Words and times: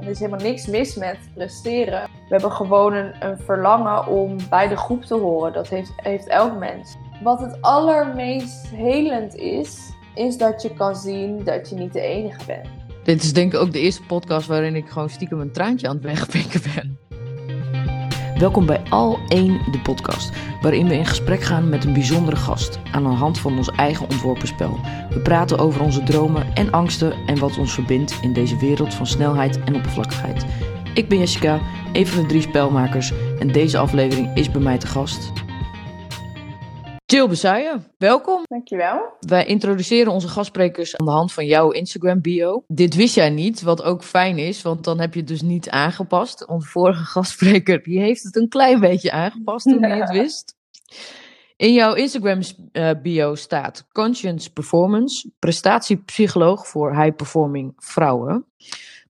Er 0.00 0.08
is 0.08 0.18
helemaal 0.18 0.40
niks 0.40 0.66
mis 0.66 0.94
met 0.94 1.18
presteren. 1.34 2.02
We 2.02 2.28
hebben 2.28 2.52
gewoon 2.52 2.94
een, 2.94 3.12
een 3.20 3.38
verlangen 3.38 4.06
om 4.06 4.36
bij 4.50 4.68
de 4.68 4.76
groep 4.76 5.04
te 5.04 5.14
horen. 5.14 5.52
Dat 5.52 5.68
heeft, 5.68 5.92
heeft 5.96 6.26
elk 6.26 6.58
mens. 6.58 6.96
Wat 7.22 7.40
het 7.40 7.60
allermeest 7.60 8.68
helend 8.68 9.34
is, 9.34 9.78
is 10.14 10.36
dat 10.36 10.62
je 10.62 10.74
kan 10.74 10.96
zien 10.96 11.44
dat 11.44 11.68
je 11.68 11.74
niet 11.74 11.92
de 11.92 12.00
enige 12.00 12.46
bent. 12.46 12.68
Dit 13.04 13.22
is 13.22 13.32
denk 13.32 13.54
ik 13.54 13.60
ook 13.60 13.72
de 13.72 13.80
eerste 13.80 14.02
podcast 14.02 14.46
waarin 14.46 14.74
ik 14.74 14.88
gewoon 14.88 15.10
stiekem 15.10 15.40
een 15.40 15.52
traantje 15.52 15.88
aan 15.88 15.94
het 15.94 16.04
wegpikken 16.04 16.62
ben. 16.74 17.07
Welkom 18.38 18.66
bij 18.66 18.82
Al 18.88 19.18
1 19.28 19.60
de 19.70 19.78
podcast, 19.78 20.32
waarin 20.60 20.88
we 20.88 20.94
in 20.94 21.06
gesprek 21.06 21.42
gaan 21.42 21.68
met 21.68 21.84
een 21.84 21.92
bijzondere 21.92 22.36
gast 22.36 22.78
aan 22.92 23.02
de 23.02 23.08
hand 23.08 23.38
van 23.38 23.56
ons 23.56 23.70
eigen 23.70 24.08
ontworpen 24.08 24.48
spel. 24.48 24.80
We 25.10 25.20
praten 25.20 25.58
over 25.58 25.80
onze 25.80 26.02
dromen 26.02 26.54
en 26.54 26.70
angsten 26.70 27.12
en 27.26 27.38
wat 27.38 27.58
ons 27.58 27.72
verbindt 27.72 28.18
in 28.22 28.32
deze 28.32 28.56
wereld 28.56 28.94
van 28.94 29.06
snelheid 29.06 29.64
en 29.64 29.74
oppervlakkigheid. 29.74 30.46
Ik 30.94 31.08
ben 31.08 31.18
Jessica, 31.18 31.60
een 31.92 32.06
van 32.06 32.22
de 32.22 32.28
drie 32.28 32.40
spelmakers 32.40 33.12
en 33.38 33.52
deze 33.52 33.78
aflevering 33.78 34.36
is 34.36 34.50
bij 34.50 34.62
mij 34.62 34.78
te 34.78 34.86
gast. 34.86 35.32
Jill 37.10 37.28
Besaye, 37.28 37.80
welkom. 37.98 38.42
Dankjewel. 38.44 39.12
Wij 39.20 39.46
introduceren 39.46 40.12
onze 40.12 40.28
gastsprekers 40.28 40.96
aan 40.96 41.06
de 41.06 41.12
hand 41.12 41.32
van 41.32 41.46
jouw 41.46 41.70
Instagram 41.70 42.20
bio. 42.20 42.64
Dit 42.66 42.94
wist 42.94 43.14
jij 43.14 43.30
niet, 43.30 43.62
wat 43.62 43.82
ook 43.82 44.04
fijn 44.04 44.38
is, 44.38 44.62
want 44.62 44.84
dan 44.84 45.00
heb 45.00 45.14
je 45.14 45.20
het 45.20 45.28
dus 45.28 45.42
niet 45.42 45.70
aangepast. 45.70 46.46
Onze 46.46 46.68
vorige 46.68 47.04
gastspreker 47.04 47.82
die 47.82 48.00
heeft 48.00 48.22
het 48.22 48.36
een 48.36 48.48
klein 48.48 48.80
beetje 48.80 49.10
aangepast 49.10 49.64
toen 49.64 49.82
hij 49.82 49.98
het 49.98 50.10
wist. 50.10 50.56
In 51.56 51.72
jouw 51.72 51.94
Instagram 51.94 52.40
eh, 52.72 52.90
bio 53.02 53.34
staat 53.34 53.86
Conscience 53.92 54.52
Performance, 54.52 55.30
prestatiepsycholoog 55.38 56.66
voor 56.66 56.96
high 56.96 57.16
performing 57.16 57.72
vrouwen. 57.76 58.46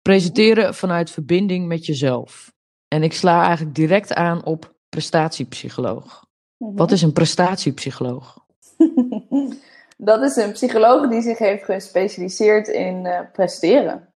Presenteren 0.03 0.75
vanuit 0.75 1.11
verbinding 1.11 1.67
met 1.67 1.87
jezelf. 1.87 2.53
En 2.89 3.03
ik 3.03 3.13
sla 3.13 3.45
eigenlijk 3.45 3.75
direct 3.75 4.15
aan 4.15 4.45
op 4.45 4.75
prestatiepsycholoog. 4.89 6.27
Wat 6.59 6.87
Mhm. 6.87 6.93
is 6.93 7.03
een 7.03 7.13
prestatiepsycholoog? 7.13 8.37
Dat 9.97 10.23
is 10.23 10.37
een 10.37 10.53
psycholoog 10.53 11.09
die 11.09 11.23
zich 11.23 11.39
heeft 11.39 11.65
gespecialiseerd 11.65 12.69
in 12.69 13.07
eh, 13.07 13.21
presteren. 13.33 14.09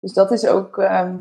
Dus 0.00 0.12
dat 0.12 0.30
is 0.32 0.46
ook 0.46 0.78
ehm, 0.78 1.16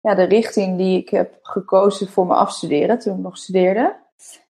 ja, 0.00 0.14
de 0.14 0.22
richting 0.22 0.76
die 0.78 0.98
ik 0.98 1.08
heb 1.08 1.38
gekozen 1.42 2.08
voor 2.08 2.26
mijn 2.26 2.38
afstuderen 2.38 2.98
toen 2.98 3.16
ik 3.16 3.22
nog 3.22 3.36
studeerde. 3.36 3.96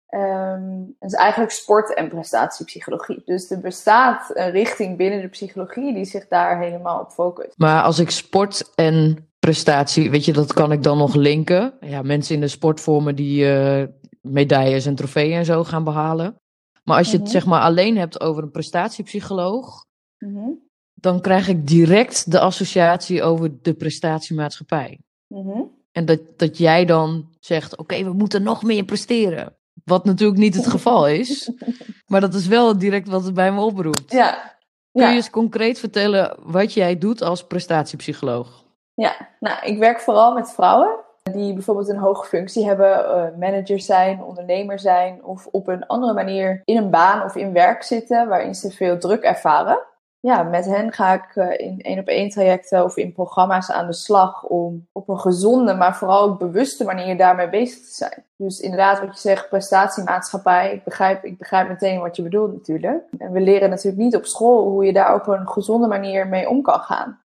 Ehm 0.06 0.70
dat 0.98 1.10
is 1.10 1.16
eigenlijk 1.16 1.52
sport- 1.52 1.94
en 1.94 2.08
prestatiepsychologie. 2.08 3.22
Dus 3.24 3.50
er 3.50 3.60
bestaat 3.60 4.30
een 4.34 4.50
richting 4.50 4.96
binnen 4.96 5.20
de 5.20 5.28
psychologie 5.28 5.94
die 5.94 6.04
zich 6.04 6.28
daar 6.28 6.58
helemaal 6.60 7.00
op 7.00 7.10
focust. 7.10 7.54
Maar 7.58 7.82
als 7.82 7.98
ik 7.98 8.10
sport 8.10 8.70
en 8.74 9.28
prestatie, 9.38 10.10
weet 10.10 10.24
je, 10.24 10.32
dat 10.32 10.52
kan 10.52 10.72
ik 10.72 10.82
dan 10.82 10.98
nog 10.98 11.14
linken. 11.14 11.72
Ja, 11.80 12.02
mensen 12.02 12.34
in 12.34 12.40
de 12.40 12.48
sportvormen 12.48 13.16
die 13.16 13.52
eh, 13.52 13.88
medailles 14.22 14.86
en 14.86 14.94
trofeeën 14.94 15.36
en 15.38 15.44
zo 15.44 15.64
gaan 15.64 15.84
behalen. 15.84 16.36
Maar 16.84 16.96
als 16.96 17.06
je 17.06 17.12
het 17.12 17.22
Mhm. 17.22 17.30
zeg 17.32 17.46
maar 17.46 17.60
alleen 17.60 17.96
hebt 17.96 18.20
over 18.20 18.42
een 18.42 18.50
prestatiepsycholoog, 18.50 19.84
Mhm. 20.18 20.48
dan 20.94 21.20
krijg 21.20 21.48
ik 21.48 21.66
direct 21.66 22.30
de 22.30 22.40
associatie 22.40 23.22
over 23.22 23.62
de 23.62 23.74
prestatiemaatschappij. 23.74 24.98
Mhm. 25.26 25.60
En 25.92 26.04
dat, 26.04 26.20
dat 26.36 26.58
jij 26.58 26.84
dan 26.84 27.28
zegt, 27.40 27.76
oké, 27.76 28.04
we 28.04 28.12
moeten 28.12 28.42
nog 28.42 28.62
meer 28.62 28.84
presteren. 28.84 29.56
Wat 29.84 30.04
natuurlijk 30.04 30.38
niet 30.38 30.54
het 30.54 30.66
geval 30.66 31.08
is. 31.08 31.50
Maar 32.06 32.20
dat 32.20 32.34
is 32.34 32.46
wel 32.46 32.78
direct 32.78 33.08
wat 33.08 33.24
het 33.24 33.34
bij 33.34 33.52
me 33.52 33.60
oproept. 33.60 34.12
Ja. 34.12 34.56
Kun 34.92 35.02
Ja. 35.02 35.08
je 35.08 35.14
eens 35.16 35.30
concreet 35.30 35.78
vertellen 35.78 36.36
wat 36.42 36.72
jij 36.72 36.98
doet 36.98 37.22
als 37.22 37.46
prestatiepsycholoog? 37.46 38.64
Ja, 38.94 39.28
nou, 39.40 39.66
ik 39.66 39.78
werk 39.78 40.00
vooral 40.00 40.34
met 40.34 40.50
vrouwen 40.50 40.98
die 41.30 41.52
bijvoorbeeld 41.52 41.88
een 41.88 41.96
hoge 41.96 42.26
functie 42.26 42.66
hebben, 42.66 43.04
eh, 43.04 43.38
manager 43.38 43.80
zijn, 43.80 44.22
ondernemer 44.22 44.78
zijn 44.78 45.24
of 45.24 45.46
op 45.46 45.68
een 45.68 45.86
andere 45.86 46.12
manier 46.12 46.60
in 46.64 46.76
een 46.76 46.90
baan 46.90 47.24
of 47.24 47.36
in 47.36 47.52
werk 47.52 47.82
zitten 47.82 48.28
waarin 48.28 48.54
ze 48.54 48.70
veel 48.70 48.98
druk 48.98 49.22
ervaren. 49.22 49.78
Ja, 50.20 50.42
met 50.42 50.64
hen 50.64 50.92
ga 50.92 51.12
ik 51.12 51.36
eh, 51.36 51.66
in 51.68 51.80
één 51.80 51.98
op 51.98 52.06
één 52.06 52.28
trajecten 52.28 52.84
of 52.84 52.96
in 52.96 53.12
programma's 53.12 53.70
aan 53.70 53.86
de 53.86 53.92
slag 53.92 54.44
om 54.44 54.86
op 54.92 55.08
een 55.08 55.20
gezonde, 55.20 55.74
maar 55.74 55.96
vooral 55.96 56.22
ook 56.22 56.38
bewuste 56.38 56.84
manier 56.84 57.16
daarmee 57.16 57.48
bezig 57.48 57.78
te 57.78 57.94
zijn. 57.94 58.24
Dus 58.36 58.60
inderdaad, 58.60 59.00
wat 59.00 59.14
je 59.14 59.20
zegt, 59.20 59.48
prestatiemaatschappij. 59.48 60.72
Ik 60.72 60.84
begrijp, 60.84 61.24
ik 61.24 61.38
begrijp 61.38 61.68
meteen 61.68 62.00
wat 62.00 62.16
je 62.16 62.22
bedoelt 62.22 62.52
natuurlijk. 62.52 63.04
En 63.18 63.32
we 63.32 63.40
leren 63.40 63.70
natuurlijk 63.70 64.02
niet 64.02 64.16
op 64.16 64.24
school 64.24 64.68
hoe 64.68 64.84
je 64.84 64.92
daar 64.92 65.14
op 65.14 65.26
een 65.26 65.48
gezonde 65.48 65.86
manier 65.86 66.26
mee 66.26 66.48
om 66.48 66.62
kan 66.62 66.80
gaan. 66.80 67.21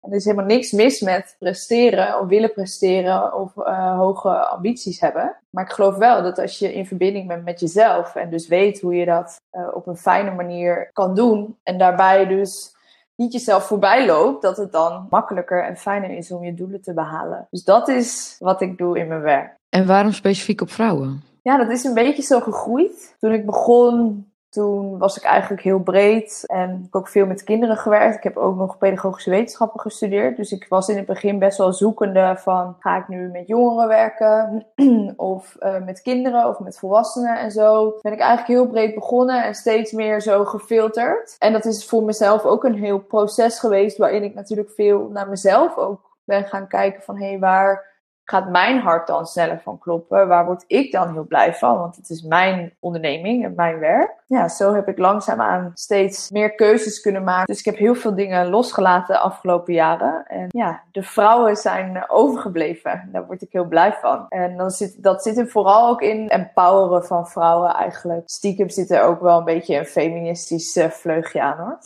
En 0.00 0.10
er 0.10 0.16
is 0.16 0.24
helemaal 0.24 0.46
niks 0.46 0.72
mis 0.72 1.00
met 1.00 1.36
presteren 1.38 2.20
of 2.20 2.28
willen 2.28 2.52
presteren 2.52 3.34
of 3.34 3.56
eh, 3.56 3.96
hoge 3.96 4.28
ambities 4.28 5.00
hebben. 5.00 5.36
Maar 5.50 5.64
ik 5.64 5.72
geloof 5.72 5.96
wel 5.96 6.22
dat 6.22 6.38
als 6.38 6.58
je 6.58 6.74
in 6.74 6.86
verbinding 6.86 7.28
bent 7.28 7.44
met 7.44 7.60
jezelf 7.60 8.14
en 8.14 8.30
dus 8.30 8.48
weet 8.48 8.80
hoe 8.80 8.94
je 8.94 9.04
dat 9.04 9.40
eh, 9.50 9.68
op 9.72 9.86
een 9.86 9.96
fijne 9.96 10.30
manier 10.30 10.90
kan 10.92 11.14
doen 11.14 11.56
en 11.62 11.78
daarbij 11.78 12.26
dus 12.26 12.74
niet 13.14 13.32
jezelf 13.32 13.64
voorbij 13.64 14.06
loopt, 14.06 14.42
dat 14.42 14.56
het 14.56 14.72
dan 14.72 15.06
makkelijker 15.10 15.64
en 15.64 15.76
fijner 15.76 16.10
is 16.10 16.30
om 16.30 16.44
je 16.44 16.54
doelen 16.54 16.82
te 16.82 16.94
behalen. 16.94 17.46
Dus 17.50 17.64
dat 17.64 17.88
is 17.88 18.36
wat 18.38 18.60
ik 18.60 18.78
doe 18.78 18.98
in 18.98 19.08
mijn 19.08 19.20
werk. 19.20 19.56
En 19.68 19.86
waarom 19.86 20.12
specifiek 20.12 20.60
op 20.60 20.70
vrouwen? 20.70 21.22
Ja, 21.42 21.56
dat 21.56 21.70
is 21.70 21.84
een 21.84 21.94
beetje 21.94 22.22
zo 22.22 22.40
gegroeid. 22.40 23.16
Toen 23.18 23.32
ik 23.32 23.46
begon, 23.46 24.26
toen 24.50 24.98
was 24.98 25.16
ik 25.16 25.22
eigenlijk 25.22 25.62
heel 25.62 25.78
breed 25.78 26.42
en 26.46 26.70
ik 26.70 26.82
heb 26.82 26.94
ook 26.94 27.08
veel 27.08 27.26
met 27.26 27.44
kinderen 27.44 27.76
gewerkt. 27.76 28.16
Ik 28.16 28.22
heb 28.22 28.36
ook 28.36 28.56
nog 28.56 28.78
pedagogische 28.78 29.30
wetenschappen 29.30 29.80
gestudeerd. 29.80 30.36
Dus 30.36 30.52
ik 30.52 30.66
was 30.68 30.88
in 30.88 30.96
het 30.96 31.06
begin 31.06 31.38
best 31.38 31.58
wel 31.58 31.72
zoekende 31.72 32.34
van, 32.38 32.76
ga 32.78 32.96
ik 32.96 33.08
nu 33.08 33.28
met 33.28 33.46
jongeren 33.46 33.88
werken 33.88 34.66
of 35.16 35.56
eh, 35.56 35.84
met 35.84 36.02
kinderen 36.02 36.48
of 36.48 36.58
met 36.58 36.78
volwassenen 36.78 37.38
en 37.38 37.50
zo. 37.50 37.98
Ben 38.00 38.12
ik 38.12 38.20
eigenlijk 38.20 38.48
heel 38.48 38.68
breed 38.68 38.94
begonnen 38.94 39.44
en 39.44 39.54
steeds 39.54 39.92
meer 39.92 40.20
zo 40.20 40.44
gefilterd. 40.44 41.36
En 41.38 41.52
dat 41.52 41.64
is 41.64 41.86
voor 41.86 42.02
mezelf 42.02 42.44
ook 42.44 42.64
een 42.64 42.78
heel 42.78 42.98
proces 42.98 43.58
geweest 43.58 43.96
waarin 43.96 44.22
ik 44.22 44.34
natuurlijk 44.34 44.70
veel 44.70 45.08
naar 45.12 45.28
mezelf 45.28 45.76
ook 45.76 46.18
ben 46.24 46.44
gaan 46.44 46.68
kijken 46.68 47.02
van, 47.02 47.18
hé, 47.18 47.28
hey, 47.28 47.38
waar 47.38 47.89
gaat 48.30 48.50
mijn 48.50 48.80
hart 48.80 49.06
dan 49.06 49.26
sneller 49.26 49.60
van 49.64 49.78
kloppen? 49.78 50.28
Waar 50.28 50.46
word 50.46 50.64
ik 50.66 50.92
dan 50.92 51.12
heel 51.12 51.26
blij 51.26 51.54
van? 51.54 51.78
Want 51.78 51.96
het 51.96 52.10
is 52.10 52.22
mijn 52.22 52.72
onderneming 52.80 53.44
en 53.44 53.52
mijn 53.56 53.78
werk. 53.78 54.18
Ja, 54.26 54.48
zo 54.48 54.74
heb 54.74 54.88
ik 54.88 54.98
langzaamaan 54.98 55.70
steeds 55.74 56.30
meer 56.30 56.54
keuzes 56.54 57.00
kunnen 57.00 57.24
maken. 57.24 57.46
Dus 57.46 57.58
ik 57.58 57.64
heb 57.64 57.76
heel 57.76 57.94
veel 57.94 58.14
dingen 58.14 58.48
losgelaten 58.48 59.14
de 59.14 59.20
afgelopen 59.20 59.74
jaren. 59.74 60.24
En 60.26 60.46
ja, 60.48 60.82
de 60.92 61.02
vrouwen 61.02 61.56
zijn 61.56 62.04
overgebleven. 62.08 63.08
Daar 63.12 63.26
word 63.26 63.42
ik 63.42 63.52
heel 63.52 63.64
blij 63.64 63.96
van. 64.00 64.26
En 64.28 64.56
dan 64.56 64.70
zit, 64.70 65.02
dat 65.02 65.22
zit 65.22 65.38
er 65.38 65.48
vooral 65.48 65.88
ook 65.88 66.02
in 66.02 66.28
empoweren 66.28 67.04
van 67.04 67.28
vrouwen 67.28 67.74
eigenlijk. 67.74 68.22
Stiekem 68.24 68.68
zit 68.68 68.90
er 68.90 69.02
ook 69.02 69.20
wel 69.20 69.38
een 69.38 69.44
beetje 69.44 69.78
een 69.78 69.86
feministisch 69.86 70.76
uh, 70.76 70.86
vleugje 70.86 71.42
aan 71.42 71.58
hoor. 71.58 71.78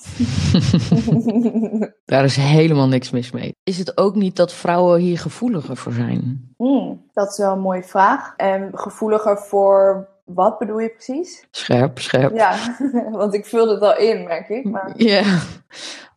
Daar 2.05 2.25
is 2.25 2.37
helemaal 2.37 2.89
niks 2.89 3.11
mis 3.11 3.31
mee. 3.31 3.55
Is 3.63 3.79
het 3.79 3.99
ook 3.99 4.15
niet 4.15 4.37
dat 4.37 4.53
vrouwen 4.53 5.01
hier 5.01 5.19
gevoeliger 5.19 5.77
voor 5.77 5.93
zijn? 5.93 6.34
Hmm, 6.57 7.11
dat 7.13 7.31
is 7.31 7.39
wel 7.39 7.53
een 7.53 7.61
mooie 7.61 7.83
vraag. 7.83 8.35
En 8.37 8.71
gevoeliger 8.75 9.39
voor 9.39 10.09
wat 10.25 10.59
bedoel 10.59 10.79
je 10.79 10.91
precies? 10.91 11.47
Scherp, 11.51 11.99
scherp. 11.99 12.35
Ja, 12.35 12.77
want 13.11 13.35
ik 13.35 13.47
vul 13.47 13.69
het 13.69 13.81
al 13.81 13.97
in, 13.97 14.25
merk 14.25 14.49
ik. 14.49 14.65
Maar... 14.65 14.93
Ja. 14.97 15.23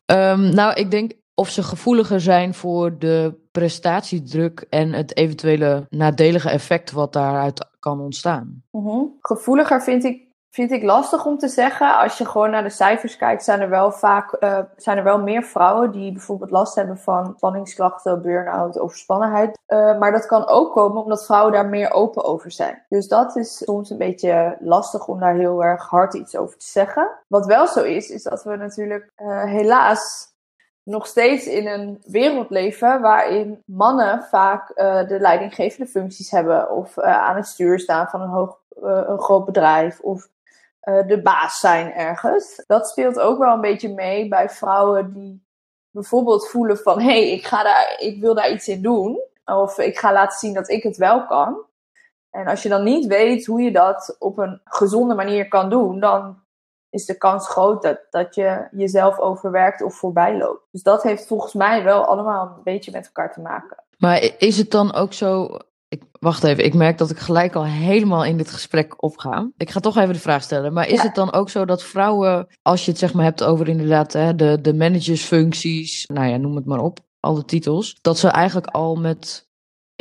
Um, 0.06 0.54
nou, 0.54 0.74
ik 0.74 0.92
denk 0.92 1.12
of 1.40 1.50
ze 1.50 1.64
gevoeliger 1.64 2.22
zijn 2.22 2.54
voor 2.54 2.98
de 2.98 3.34
prestatiedruk 3.52 4.66
en 4.70 4.94
het 4.94 5.18
eventuele 5.18 5.86
nadelige 5.90 6.50
effect 6.50 6.92
wat 6.92 7.14
daaruit 7.14 7.68
kan 7.80 8.00
ontstaan. 8.00 8.64
Mm 8.72 8.88
-hmm. 8.88 9.18
Gevoeliger 9.22 9.82
vind 9.82 10.04
ik 10.04 10.27
vind 10.58 10.72
ik 10.72 10.84
lastig 10.84 11.26
om 11.26 11.38
te 11.38 11.48
zeggen. 11.48 11.98
Als 11.98 12.18
je 12.18 12.26
gewoon 12.26 12.50
naar 12.50 12.64
de 12.64 12.70
cijfers 12.70 13.18
kijkt, 13.18 13.44
zijn 13.44 13.62
er 13.62 13.70
wel 13.70 13.92
vaak 13.92 14.36
uh, 14.40 14.60
zijn 14.76 14.98
er 14.98 15.04
wel 15.04 15.20
meer 15.20 15.44
vrouwen 15.44 15.92
die 15.92 16.12
bijvoorbeeld 16.12 16.52
last 16.52 16.76
hebben 16.76 16.98
van 16.98 17.34
spanningsklachten, 17.36 18.22
burn-out, 18.22 18.80
overspannenheid. 18.80 19.60
Uh, 19.68 20.00
maar 20.00 20.12
dat 20.12 20.26
kan 20.26 20.48
ook 20.48 20.74
komen 20.74 21.04
omdat 21.04 21.26
vrouwen 21.26 21.54
daar 21.54 21.70
meer 21.70 21.92
open 21.92 22.24
over 22.24 22.52
zijn. 22.52 22.86
Dus 22.90 23.08
dat 23.08 23.36
is 23.36 23.58
soms 23.58 23.90
een 23.90 23.98
beetje 23.98 24.58
lastig 24.60 25.08
om 25.08 25.20
daar 25.20 25.36
heel 25.36 25.64
erg 25.64 25.88
hard 25.88 26.14
iets 26.14 26.36
over 26.36 26.58
te 26.58 26.66
zeggen. 26.66 27.12
Wat 27.28 27.46
wel 27.46 27.68
zo 27.68 27.84
is, 27.84 28.10
is 28.10 28.24
dat 28.24 28.44
we 28.44 28.56
natuurlijk 28.56 29.12
uh, 29.18 29.44
helaas 29.44 30.34
nog 30.84 31.08
steeds 31.08 31.46
in 31.46 31.68
een 31.68 32.02
wereld 32.06 32.50
leven 32.50 33.02
waarin 33.02 33.64
mannen 33.66 34.24
vaak 34.24 34.76
de 35.08 35.18
leidinggevende 35.20 35.88
functies 35.88 36.32
hebben 36.32 36.72
of 36.72 37.00
aan 37.00 37.36
het 37.36 37.48
stuur 37.48 37.80
staan 37.80 38.08
van 38.08 38.22
een, 38.22 38.30
hoog, 38.30 38.60
een 38.82 39.20
groot 39.20 39.46
bedrijf 39.46 40.00
of 40.00 40.28
uh, 40.88 41.08
de 41.08 41.22
baas 41.22 41.60
zijn 41.60 41.94
ergens. 41.94 42.64
Dat 42.68 42.88
speelt 42.88 43.20
ook 43.20 43.38
wel 43.38 43.54
een 43.54 43.62
beetje 43.62 43.94
mee 43.94 44.28
bij 44.28 44.50
vrouwen 44.50 45.14
die 45.14 45.46
bijvoorbeeld 45.92 46.50
voelen 46.50 46.78
van 46.78 47.00
hé, 47.00 47.06
hey, 47.06 47.32
ik, 47.32 47.46
ga 47.46 47.64
daar, 47.64 47.96
ik 48.00 48.22
wil 48.22 48.36
daar 48.36 48.52
iets 48.52 48.68
in 48.68 48.82
doen 48.82 49.22
of 49.46 49.78
ik 49.78 49.98
ga 49.98 50.14
laten 50.14 50.38
zien 50.38 50.54
dat 50.54 50.70
ik 50.70 50.84
het 50.84 50.98
wel 50.98 51.26
kan. 51.26 51.66
En 52.30 52.48
als 52.48 52.64
je 52.64 52.70
dan 52.70 52.84
niet 52.84 53.06
weet 53.06 53.46
hoe 53.46 53.62
je 53.62 53.72
dat 53.72 54.16
op 54.20 54.38
een 54.38 54.62
gezonde 54.64 55.16
manier 55.16 55.48
kan 55.48 55.70
doen, 55.70 56.00
dan 56.00 56.42
is 56.90 57.06
de 57.06 57.18
kans 57.18 57.50
groot 57.50 57.82
dat, 57.82 58.00
dat 58.10 58.36
je 58.36 58.68
jezelf 58.72 59.20
overwerkt 59.20 59.82
of 59.82 59.96
voorbij 59.96 60.38
loopt. 60.38 60.68
Dus 60.72 60.84
dat 60.84 61.04
heeft 61.04 61.28
volgens 61.28 61.54
mij 61.54 61.84
wel 61.84 62.06
allemaal 62.06 62.54
een 62.58 62.64
beetje 62.64 62.92
met 62.92 63.06
elkaar 63.06 63.34
te 63.34 63.42
maken. 63.42 63.84
Maar 63.98 64.30
is 64.38 64.58
het 64.58 64.72
dan 64.72 64.94
ook 64.94 65.14
zo. 65.14 65.58
Ik, 65.90 66.02
wacht 66.20 66.44
even, 66.44 66.66
ik 66.66 66.74
merk 66.74 66.98
dat 66.98 67.10
ik 67.10 67.18
gelijk 67.18 67.56
al 67.56 67.66
helemaal 67.66 68.26
in 68.26 68.38
dit 68.38 68.52
gesprek 68.52 69.04
opga. 69.04 69.50
Ik 69.58 69.70
ga 69.70 69.80
toch 69.80 69.98
even 69.98 70.14
de 70.14 70.20
vraag 70.20 70.44
stellen. 70.44 70.74
Maar 70.74 70.88
is 70.88 70.98
Ja. 70.98 71.04
het 71.04 71.16
dan 71.16 71.34
ook 71.34 71.50
zo 71.50 71.66
dat 71.66 71.84
vrouwen, 71.84 72.48
als 72.62 72.86
je 72.86 72.92
het 72.92 73.00
zeg 73.00 73.14
maar 73.14 73.24
hebt 73.24 73.44
over 73.44 73.68
inderdaad 73.68 74.14
hè, 74.14 74.36
de, 74.36 74.62
de 74.62 74.74
managersfuncties, 74.74 76.06
nou 76.06 76.28
ja, 76.28 76.38
noem 76.38 76.56
het 76.56 76.66
maar 76.66 76.80
op, 76.80 77.00
alle 77.20 77.46
titels, 77.46 77.98
dat 78.02 78.18
ze 78.18 78.28
eigenlijk 78.28 78.68
al 78.68 78.96
met 78.96 79.48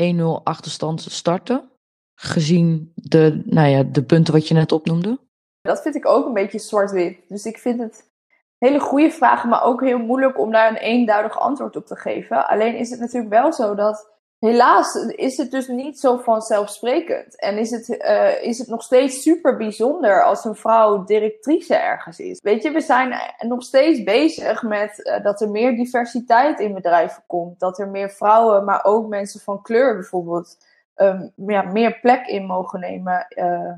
1-0 0.03 0.43
achterstand 0.45 1.01
starten? 1.09 1.71
Gezien 2.15 2.93
de, 2.95 3.43
nou 3.45 3.69
ja, 3.69 3.83
de 3.83 4.03
punten 4.05 4.33
wat 4.35 4.49
je 4.49 4.55
net 4.55 4.73
opnoemde? 4.73 5.19
Dat 5.63 5.83
vind 5.83 5.95
ik 5.95 6.07
ook 6.07 6.27
een 6.27 6.33
beetje 6.33 6.59
zwart-wit. 6.59 7.19
Dus 7.29 7.45
ik 7.45 7.59
vind 7.59 7.81
het 7.81 8.11
hele 8.59 8.81
goede 8.81 9.11
vragen, 9.11 9.49
maar 9.49 9.63
ook 9.65 9.81
heel 9.81 9.99
moeilijk 9.99 10.39
om 10.39 10.51
daar 10.53 10.71
een 10.71 10.77
eenduidig 10.77 11.39
antwoord 11.39 11.77
op 11.77 11.87
te 11.87 11.97
geven. 11.97 12.49
Alleen 12.49 12.77
is 12.77 12.91
het 12.91 13.01
natuurlijk 13.01 13.33
wel 13.33 13.53
zo 13.53 13.75
dat, 13.75 14.16
helaas, 14.39 14.95
is 14.95 15.37
het 15.37 15.51
dus 15.51 15.69
niet 15.69 16.01
zo 16.01 16.17
vanzelfsprekend. 16.17 17.41
En 17.41 17.59
is 17.59 17.71
het, 17.71 17.97
eh, 17.97 18.43
is 18.43 18.59
het 18.59 18.69
nog 18.69 18.83
steeds 18.83 19.23
super 19.23 19.57
bijzonder 19.57 20.25
als 20.25 20.45
een 20.45 20.57
vrouw 20.57 21.05
directrice 21.05 21.77
ergens 21.77 22.19
is. 22.19 22.41
Weet 22.43 22.63
je, 22.63 22.71
we 22.71 22.81
zijn 22.81 23.35
nog 23.39 23.63
steeds 23.63 24.03
bezig 24.03 24.63
met 24.63 25.03
eh, 25.03 25.23
dat 25.23 25.41
er 25.41 25.51
meer 25.51 25.77
diversiteit 25.77 26.61
in 26.61 26.75
bedrijven 26.75 27.23
komt. 27.27 27.61
Dat 27.61 27.79
er 27.79 27.89
meer 27.89 28.11
vrouwen, 28.11 28.65
maar 28.65 28.85
ook 28.85 29.09
mensen 29.09 29.41
van 29.41 29.63
kleur 29.63 29.95
bijvoorbeeld, 29.95 30.57
ehm, 30.95 31.29
ja, 31.47 31.63
meer 31.63 32.01
plek 32.01 32.27
in 32.27 32.47
mogen 32.47 32.81
nemen. 32.81 33.27
eh, 33.29 33.73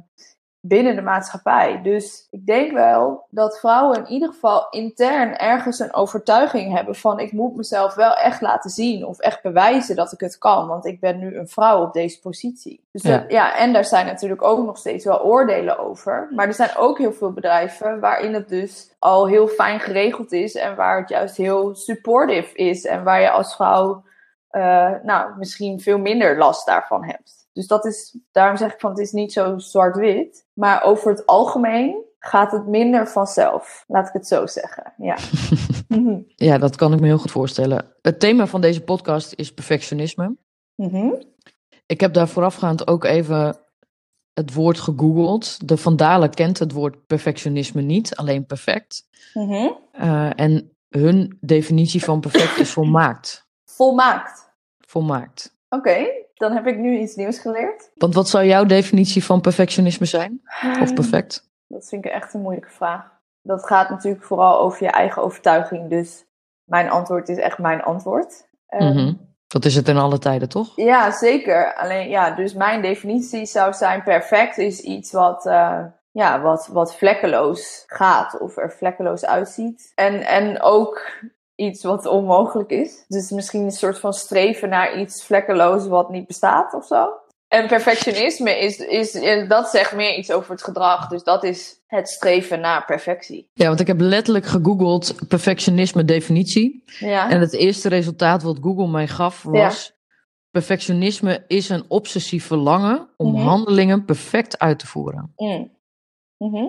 binnen 0.60 0.96
de 0.96 1.02
maatschappij. 1.02 1.80
Dus 1.82 2.26
ik 2.30 2.46
denk 2.46 2.72
wel 2.72 3.26
dat 3.30 3.58
vrouwen 3.58 3.98
in 3.98 4.06
ieder 4.06 4.28
geval 4.28 4.66
intern 4.70 5.36
ergens 5.36 5.78
een 5.78 5.94
overtuiging 5.94 6.74
hebben 6.74 6.94
van 6.94 7.18
ik 7.20 7.32
moet 7.32 7.56
mezelf 7.56 7.94
wel 7.94 8.14
echt 8.14 8.40
laten 8.40 8.70
zien 8.70 9.04
of 9.06 9.18
echt 9.18 9.42
bewijzen 9.42 9.96
dat 9.96 10.12
ik 10.12 10.20
het 10.20 10.38
kan, 10.38 10.66
want 10.68 10.86
ik 10.86 11.00
ben 11.00 11.18
nu 11.18 11.36
een 11.36 11.48
vrouw 11.48 11.82
op 11.82 11.92
deze 11.92 12.20
positie. 12.20 12.86
Dus 12.92 13.02
Ja. 13.02 13.18
dat- 13.18 13.30
ja, 13.30 13.56
en 13.56 13.72
daar 13.72 13.84
zijn 13.84 14.06
natuurlijk 14.06 14.42
ook 14.42 14.66
nog 14.66 14.78
steeds 14.78 15.04
wel 15.04 15.20
oordelen 15.22 15.78
over. 15.78 16.28
Maar 16.34 16.46
er 16.46 16.54
zijn 16.54 16.76
ook 16.76 16.98
heel 16.98 17.12
veel 17.12 17.32
bedrijven 17.32 18.00
waarin 18.00 18.34
het 18.34 18.48
dus 18.48 18.94
al 18.98 19.26
heel 19.26 19.48
fijn 19.48 19.80
geregeld 19.80 20.32
is 20.32 20.54
en 20.54 20.76
waar 20.76 21.00
het 21.00 21.08
juist 21.08 21.36
heel 21.36 21.74
supportive 21.74 22.54
is 22.54 22.84
en 22.84 23.04
waar 23.04 23.20
je 23.20 23.30
als 23.30 23.54
vrouw 23.54 24.06
eh, 24.48 24.90
nou, 25.02 25.36
misschien 25.38 25.80
veel 25.80 25.98
minder 25.98 26.38
last 26.38 26.66
daarvan 26.66 27.04
hebt. 27.04 27.37
Dus 27.58 27.66
dat 27.66 27.84
is, 27.84 28.18
daarom 28.32 28.56
zeg 28.56 28.72
ik 28.72 28.80
van 28.80 28.90
het 28.90 28.98
is 28.98 29.12
niet 29.12 29.32
zo 29.32 29.58
zwart-wit. 29.58 30.46
Maar 30.52 30.82
over 30.82 31.10
het 31.10 31.26
algemeen 31.26 32.04
gaat 32.18 32.52
het 32.52 32.66
minder 32.66 33.08
vanzelf. 33.08 33.84
Laat 33.86 34.06
ik 34.06 34.12
het 34.12 34.26
zo 34.26 34.46
zeggen. 34.46 34.92
Ja. 34.96 35.16
Mhm. 35.88 36.20
Ja, 36.26 36.58
dat 36.58 36.76
kan 36.76 36.92
ik 36.92 37.00
me 37.00 37.06
heel 37.06 37.18
goed 37.18 37.30
voorstellen. 37.30 37.94
Het 38.02 38.20
thema 38.20 38.46
van 38.46 38.60
deze 38.60 38.80
podcast 38.80 39.32
is 39.36 39.54
perfectionisme. 39.54 40.36
Mhm. 40.74 41.10
Ik 41.86 42.00
heb 42.00 42.14
daar 42.14 42.28
voorafgaand 42.28 42.86
ook 42.86 43.04
even 43.04 43.56
het 44.32 44.54
woord 44.54 44.78
gegoogeld. 44.78 45.68
De 45.68 45.76
Vandalen 45.76 46.30
kent 46.30 46.58
het 46.58 46.72
woord 46.72 47.06
perfectionisme 47.06 47.82
niet, 47.82 48.16
alleen 48.16 48.46
perfect. 48.46 49.08
Mhm. 49.34 49.70
Eh, 49.92 50.40
en 50.40 50.76
hun 50.88 51.38
definitie 51.40 52.04
van 52.04 52.20
perfect 52.20 52.58
is 52.58 52.70
volmaakt. 52.78 53.48
Volmaakt. 53.64 54.52
Volmaakt. 54.78 55.56
Oké, 55.68 56.17
dan 56.38 56.52
heb 56.52 56.66
ik 56.66 56.78
nu 56.78 56.98
iets 56.98 57.14
nieuws 57.14 57.38
geleerd. 57.38 57.90
Want 57.94 58.14
wat 58.14 58.28
zou 58.28 58.44
jouw 58.44 58.64
definitie 58.64 59.24
van 59.24 59.40
perfectionisme 59.40 60.06
zijn? 60.06 60.40
Of 60.80 60.94
perfect? 60.94 61.48
Dat 61.66 61.88
vind 61.88 62.04
ik 62.04 62.10
echt 62.12 62.34
een 62.34 62.40
moeilijke 62.40 62.70
vraag. 62.70 63.02
Dat 63.42 63.66
gaat 63.66 63.90
natuurlijk 63.90 64.24
vooral 64.24 64.60
over 64.60 64.82
je 64.82 64.90
eigen 64.90 65.22
overtuiging. 65.22 65.90
Dus 65.90 66.24
mijn 66.64 66.90
antwoord 66.90 67.28
is 67.28 67.38
echt 67.38 67.58
mijn 67.58 67.82
antwoord. 67.82 68.46
Ehm, 68.68 68.84
Mhm. 68.84 69.12
Dat 69.46 69.64
is 69.64 69.74
het 69.74 69.88
in 69.88 69.96
alle 69.96 70.18
tijden, 70.18 70.48
toch? 70.48 70.72
Ja, 70.76 71.10
zeker. 71.10 71.74
Alleen 71.74 72.08
ja, 72.08 72.30
dus 72.30 72.54
mijn 72.54 72.82
definitie 72.82 73.46
zou 73.46 73.72
zijn: 73.72 74.02
perfect 74.02 74.58
is 74.58 74.80
iets 74.80 75.12
wat, 75.12 75.46
eh, 75.46 75.80
ja, 76.10 76.40
wat, 76.40 76.68
wat 76.72 76.96
vlekkeloos 76.96 77.84
gaat 77.86 78.38
of 78.38 78.56
er 78.56 78.72
vlekkeloos 78.72 79.24
uitziet. 79.24 79.92
En, 79.94 80.26
en 80.26 80.62
ook 80.62 81.02
iets 81.58 81.82
wat 81.82 82.06
onmogelijk 82.06 82.70
is. 82.70 83.04
Dus 83.08 83.30
misschien 83.30 83.62
een 83.62 83.70
soort 83.70 83.98
van 83.98 84.12
streven 84.12 84.68
naar 84.68 85.00
iets 85.00 85.24
vlekkeloos 85.24 85.86
wat 85.86 86.10
niet 86.10 86.26
bestaat 86.26 86.74
of 86.74 86.86
zo. 86.86 87.08
En 87.48 87.66
perfectionisme 87.66 88.58
is, 88.58 88.78
is, 88.78 89.12
dat 89.48 89.68
zegt 89.68 89.94
meer 89.94 90.16
iets 90.16 90.30
over 90.32 90.50
het 90.50 90.64
gedrag. 90.64 91.08
Dus 91.08 91.22
dat 91.22 91.44
is 91.44 91.80
het 91.86 92.08
streven 92.08 92.60
naar 92.60 92.84
perfectie. 92.84 93.50
Ja, 93.54 93.66
want 93.66 93.80
ik 93.80 93.86
heb 93.86 94.00
letterlijk 94.00 94.46
gegoogeld 94.46 95.28
perfectionisme 95.28 96.04
definitie. 96.04 96.82
Ja. 96.98 97.30
En 97.30 97.40
het 97.40 97.52
eerste 97.54 97.88
resultaat 97.88 98.42
wat 98.42 98.58
Google 98.60 98.88
mij 98.88 99.08
gaf 99.08 99.42
was... 99.42 99.96
Perfectionisme 100.50 101.44
is 101.46 101.68
een 101.68 101.84
obsessief 101.88 102.46
verlangen 102.46 103.08
om 103.16 103.32
Mhm. 103.32 103.42
handelingen 103.46 104.04
perfect 104.04 104.58
uit 104.58 104.78
te 104.78 104.86
voeren. 104.86 105.32
Mm. 105.36 105.70
Mhm. 106.36 106.66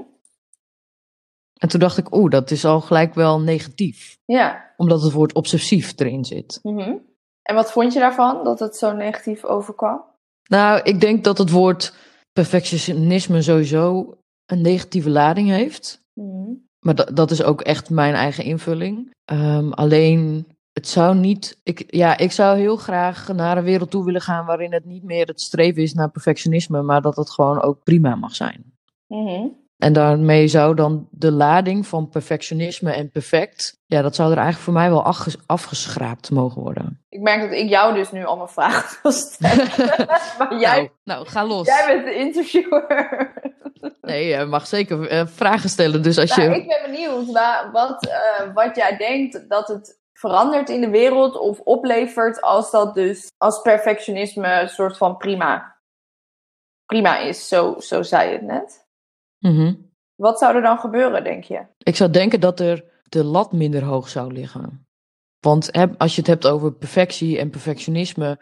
En 1.59 1.69
toen 1.69 1.79
dacht 1.79 1.97
ik, 1.97 2.15
oeh, 2.15 2.31
dat 2.31 2.51
is 2.51 2.65
al 2.65 2.81
gelijk 2.81 3.13
wel 3.13 3.41
negatief. 3.41 4.17
Ja. 4.25 4.73
Omdat 4.77 5.01
het 5.01 5.11
woord 5.11 5.33
obsessief 5.33 5.94
erin 6.00 6.25
zit. 6.25 6.59
Mhm. 6.63 6.95
En 7.41 7.56
wat 7.56 7.71
vond 7.71 7.94
je 7.94 8.00
daarvan, 8.00 8.44
dat 8.44 8.59
het 8.59 8.75
zo 8.75 8.94
negatief 8.94 9.45
overkwam? 9.45 10.03
Nou, 10.50 10.81
ik 10.83 11.01
denk 11.01 11.23
dat 11.23 11.38
het 11.38 11.50
woord 11.50 11.95
perfectionisme 12.33 13.41
sowieso 13.41 14.17
een 14.45 14.61
negatieve 14.61 15.09
lading 15.09 15.50
heeft. 15.50 16.01
Mhm. 16.13 16.51
Maar 16.79 16.95
dat, 16.95 17.15
dat 17.15 17.31
is 17.31 17.44
ook 17.44 17.61
echt 17.61 17.89
mijn 17.89 18.13
eigen 18.13 18.44
invulling. 18.44 19.11
Ehm, 19.25 19.71
alleen, 19.71 20.47
het 20.73 20.88
zou 20.88 21.15
niet. 21.15 21.59
Ik, 21.63 21.83
ja, 21.88 22.17
ik 22.17 22.31
zou 22.31 22.57
heel 22.57 22.75
graag 22.77 23.33
naar 23.33 23.57
een 23.57 23.63
wereld 23.63 23.91
toe 23.91 24.06
willen 24.06 24.21
gaan 24.21 24.45
waarin 24.45 24.73
het 24.73 24.85
niet 24.85 25.03
meer 25.03 25.27
het 25.27 25.41
streven 25.41 25.81
is 25.81 25.94
naar 25.94 26.11
perfectionisme, 26.11 26.81
maar 26.81 27.01
dat 27.01 27.15
het 27.15 27.29
gewoon 27.29 27.61
ook 27.61 27.83
prima 27.83 28.15
mag 28.15 28.35
zijn. 28.35 28.73
Mhm. 29.07 29.47
En 29.80 29.94
daarmee 29.94 30.48
zou 30.48 30.76
dan 30.76 31.08
de 31.12 31.31
lading 31.31 31.88
van 31.88 32.10
perfectionisme 32.10 32.92
en 32.92 33.12
perfect, 33.12 33.81
ja, 33.86 34.02
dat 34.02 34.16
zou 34.16 34.31
er 34.31 34.38
eigenlijk 34.38 34.66
voor 34.66 34.74
mij 34.74 34.90
wel 34.90 35.04
afges- 35.04 35.38
afgeschraapt 35.46 36.31
mogen 36.31 36.62
worden. 36.62 37.04
Ik 37.10 37.20
merk 37.20 37.42
dat 37.42 37.52
ik 37.52 37.70
jou 37.70 37.94
dus 37.94 38.12
nu 38.12 38.26
allemaal 38.26 38.48
vragen 38.48 39.00
wil 39.04 39.12
stellen. 39.12 39.68
maar 40.40 40.56
jij, 40.60 40.76
Nou, 40.78 40.90
nou, 41.04 41.28
ga 41.28 41.46
los. 41.46 41.68
jij 41.68 41.86
bent 41.88 42.06
de 42.06 42.14
interviewer. 42.16 43.34
Nee, 44.02 44.26
je 44.28 44.46
mag 44.46 44.68
zeker 44.68 45.08
eh, 45.08 45.26
vragen 45.26 45.70
stellen. 45.70 46.02
Dus 46.04 46.18
als 46.18 46.36
je. 46.36 46.42
Nou, 46.42 46.54
ik 46.62 46.68
ben 46.68 46.92
benieuwd 46.92 47.31
wa- 47.31 47.70
wat, 47.72 48.06
eh, 48.08 48.54
wat 48.54 48.76
jij 48.76 48.98
denkt 48.98 49.50
dat 49.50 49.68
het 49.68 50.00
verandert 50.14 50.70
in 50.70 50.81
de 50.81 50.90
wereld 50.90 51.38
of 51.38 51.60
oplevert 51.60 52.42
als 52.42 52.72
dat 52.72 52.94
dus 52.96 53.31
als 53.38 53.62
perfectionisme 53.62 54.62
een 54.62 54.69
soort 54.69 54.98
van 54.98 55.18
prima, 55.18 55.76
prima 56.86 57.18
is. 57.18 57.48
Zo, 57.48 57.76
zo 57.80 58.02
zei 58.02 58.28
je 58.30 58.33
het 58.33 58.45
net. 58.45 58.88
Mhm. 59.40 59.74
Wat 60.16 60.40
zou 60.40 60.56
er 60.56 60.62
dan 60.62 60.78
gebeuren, 60.78 61.24
denk 61.24 61.44
je? 61.44 61.66
Ik 61.78 61.96
zou 61.96 62.10
denken 62.10 62.40
dat 62.40 62.60
er 62.60 62.84
de 63.10 63.24
lat 63.24 63.52
minder 63.52 63.84
hoog 63.84 64.10
zou 64.10 64.34
liggen. 64.34 64.88
Want 65.40 65.72
als 65.98 66.16
je 66.16 66.22
het 66.22 66.30
hebt 66.30 66.48
over 66.48 66.74
perfectie 66.74 67.40
en 67.40 67.50
perfectionisme, 67.50 68.40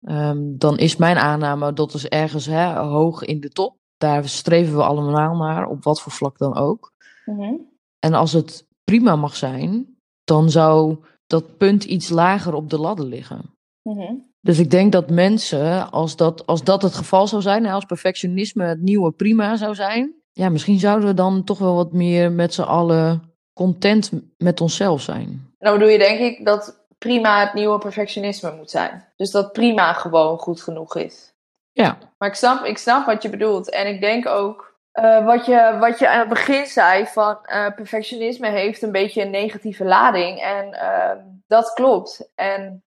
ehm, 0.00 0.38
dan 0.56 0.78
is 0.78 0.96
mijn 0.96 1.16
aanname 1.16 1.72
dat 1.72 1.94
is 1.94 2.08
ergens 2.08 2.46
hè, 2.46 2.74
hoog 2.74 3.22
in 3.22 3.40
de 3.40 3.48
top. 3.48 3.76
Daar 3.96 4.28
streven 4.28 4.76
we 4.76 4.82
allemaal 4.82 5.36
naar, 5.36 5.66
op 5.66 5.84
wat 5.84 6.00
voor 6.00 6.12
vlak 6.12 6.38
dan 6.38 6.56
ook. 6.56 6.92
Mhm. 7.24 7.54
En 7.98 8.14
als 8.14 8.32
het 8.32 8.66
prima 8.84 9.16
mag 9.16 9.36
zijn, 9.36 9.96
dan 10.24 10.50
zou 10.50 11.04
dat 11.26 11.56
punt 11.56 11.84
iets 11.84 12.08
lager 12.08 12.54
op 12.54 12.70
de 12.70 12.78
ladder 12.78 13.06
liggen. 13.06 13.54
Mhm. 13.82 14.14
Dus 14.40 14.58
ik 14.58 14.70
denk 14.70 14.92
dat 14.92 15.10
mensen, 15.10 15.90
als 15.90 16.16
dat, 16.16 16.46
als 16.46 16.64
dat 16.64 16.82
het 16.82 16.94
geval 16.94 17.26
zou 17.26 17.42
zijn, 17.42 17.66
als 17.66 17.84
perfectionisme 17.84 18.64
het 18.64 18.80
nieuwe 18.80 19.12
prima 19.12 19.56
zou 19.56 19.74
zijn, 19.74 20.21
ja, 20.32 20.48
misschien 20.48 20.78
zouden 20.78 21.08
we 21.08 21.14
dan 21.14 21.44
toch 21.44 21.58
wel 21.58 21.74
wat 21.74 21.92
meer 21.92 22.32
met 22.32 22.54
z'n 22.54 22.62
allen 22.62 23.32
content 23.54 24.10
met 24.38 24.60
onszelf 24.60 25.00
zijn. 25.00 25.54
Dan 25.58 25.72
bedoel 25.72 25.88
je 25.88 25.98
denk 25.98 26.20
ik 26.20 26.44
dat 26.44 26.86
prima 26.98 27.40
het 27.40 27.54
nieuwe 27.54 27.78
perfectionisme 27.78 28.54
moet 28.56 28.70
zijn. 28.70 29.08
Dus 29.16 29.30
dat 29.30 29.52
prima 29.52 29.92
gewoon 29.92 30.38
goed 30.38 30.62
genoeg 30.62 30.96
is. 30.96 31.34
Ja, 31.72 31.98
Maar 32.18 32.28
ik 32.28 32.34
snap, 32.34 32.64
ik 32.64 32.78
snap 32.78 33.06
wat 33.06 33.22
je 33.22 33.30
bedoelt. 33.30 33.70
En 33.70 33.86
ik 33.86 34.00
denk 34.00 34.26
ook 34.28 34.72
eh, 34.92 35.24
wat, 35.24 35.46
je, 35.46 35.76
wat 35.80 35.98
je 35.98 36.08
aan 36.08 36.18
het 36.18 36.28
begin 36.28 36.66
zei: 36.66 37.06
van 37.06 37.38
eh, 37.42 37.74
perfectionisme 37.74 38.48
heeft 38.48 38.82
een 38.82 38.92
beetje 38.92 39.22
een 39.22 39.30
negatieve 39.30 39.84
lading. 39.84 40.40
En 40.40 40.72
ehm, 40.72 41.18
dat 41.46 41.72
klopt. 41.72 42.30
En 42.34 42.84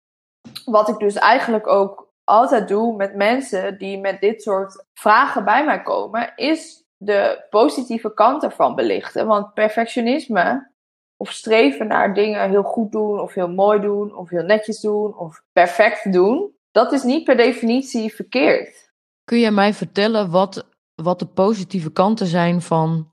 wat 0.64 0.88
ik 0.88 0.98
dus 0.98 1.14
eigenlijk 1.14 1.66
ook 1.66 2.12
altijd 2.24 2.68
doe 2.68 2.96
met 2.96 3.14
mensen 3.14 3.78
die 3.78 3.98
met 3.98 4.20
dit 4.20 4.42
soort 4.42 4.84
vragen 4.94 5.44
bij 5.44 5.64
mij 5.64 5.82
komen, 5.82 6.32
is 6.36 6.81
de 7.04 7.46
positieve 7.50 8.14
kant 8.14 8.42
ervan 8.42 8.74
belichten. 8.74 9.26
Want 9.26 9.54
perfectionisme 9.54 10.70
of 11.16 11.30
streven 11.30 11.86
naar 11.86 12.14
dingen 12.14 12.50
heel 12.50 12.62
goed 12.62 12.92
doen, 12.92 13.20
of 13.20 13.34
heel 13.34 13.48
mooi 13.48 13.80
doen, 13.80 14.16
of 14.16 14.28
heel 14.28 14.42
netjes 14.42 14.80
doen, 14.80 15.16
of 15.16 15.42
perfect 15.52 16.12
doen, 16.12 16.56
dat 16.70 16.92
is 16.92 17.02
niet 17.02 17.24
per 17.24 17.36
definitie 17.36 18.14
verkeerd. 18.14 18.90
kun 19.24 19.38
je 19.38 19.50
mij 19.50 19.74
vertellen 19.74 20.30
wat, 20.30 20.68
wat 20.94 21.18
de 21.18 21.26
positieve 21.26 21.92
kanten 21.92 22.26
zijn 22.26 22.62
van 22.62 23.12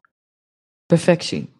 perfectie? 0.86 1.54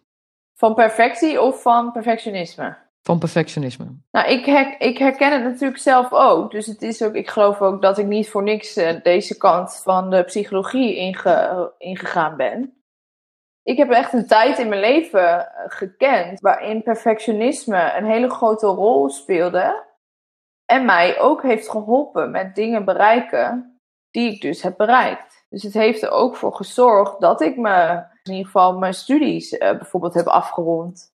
Van 0.54 0.74
perfectie 0.74 1.40
of 1.40 1.62
van 1.62 1.92
perfectionisme? 1.92 2.89
Van 3.02 3.18
perfectionisme. 3.18 3.86
Nou, 4.10 4.28
ik, 4.28 4.46
ik 4.78 4.98
herken 4.98 5.32
het 5.32 5.42
natuurlijk 5.42 5.80
zelf 5.80 6.12
ook. 6.12 6.50
Dus 6.50 6.66
het 6.66 6.82
is 6.82 7.02
ook, 7.02 7.14
ik 7.14 7.28
geloof 7.28 7.60
ook 7.60 7.82
dat 7.82 7.98
ik 7.98 8.06
niet 8.06 8.30
voor 8.30 8.42
niks 8.42 8.76
uh, 8.76 9.02
deze 9.02 9.36
kant 9.36 9.80
van 9.82 10.10
de 10.10 10.22
psychologie 10.22 10.96
inge, 10.96 11.72
ingegaan 11.78 12.36
ben. 12.36 12.74
Ik 13.62 13.76
heb 13.76 13.90
echt 13.90 14.12
een 14.12 14.26
tijd 14.26 14.58
in 14.58 14.68
mijn 14.68 14.80
leven 14.80 15.52
gekend 15.66 16.40
waarin 16.40 16.82
perfectionisme 16.82 17.94
een 17.96 18.04
hele 18.04 18.30
grote 18.30 18.66
rol 18.66 19.08
speelde. 19.08 19.84
En 20.64 20.84
mij 20.84 21.20
ook 21.20 21.42
heeft 21.42 21.70
geholpen 21.70 22.30
met 22.30 22.54
dingen 22.54 22.84
bereiken 22.84 23.80
die 24.10 24.32
ik 24.32 24.40
dus 24.40 24.62
heb 24.62 24.76
bereikt. 24.76 25.46
Dus 25.48 25.62
het 25.62 25.74
heeft 25.74 26.02
er 26.02 26.10
ook 26.10 26.36
voor 26.36 26.54
gezorgd 26.54 27.20
dat 27.20 27.40
ik 27.40 27.56
me, 27.56 28.04
in 28.22 28.32
ieder 28.32 28.46
geval 28.46 28.78
mijn 28.78 28.94
studies 28.94 29.52
uh, 29.52 29.58
bijvoorbeeld 29.58 30.14
heb 30.14 30.26
afgerond. 30.26 31.12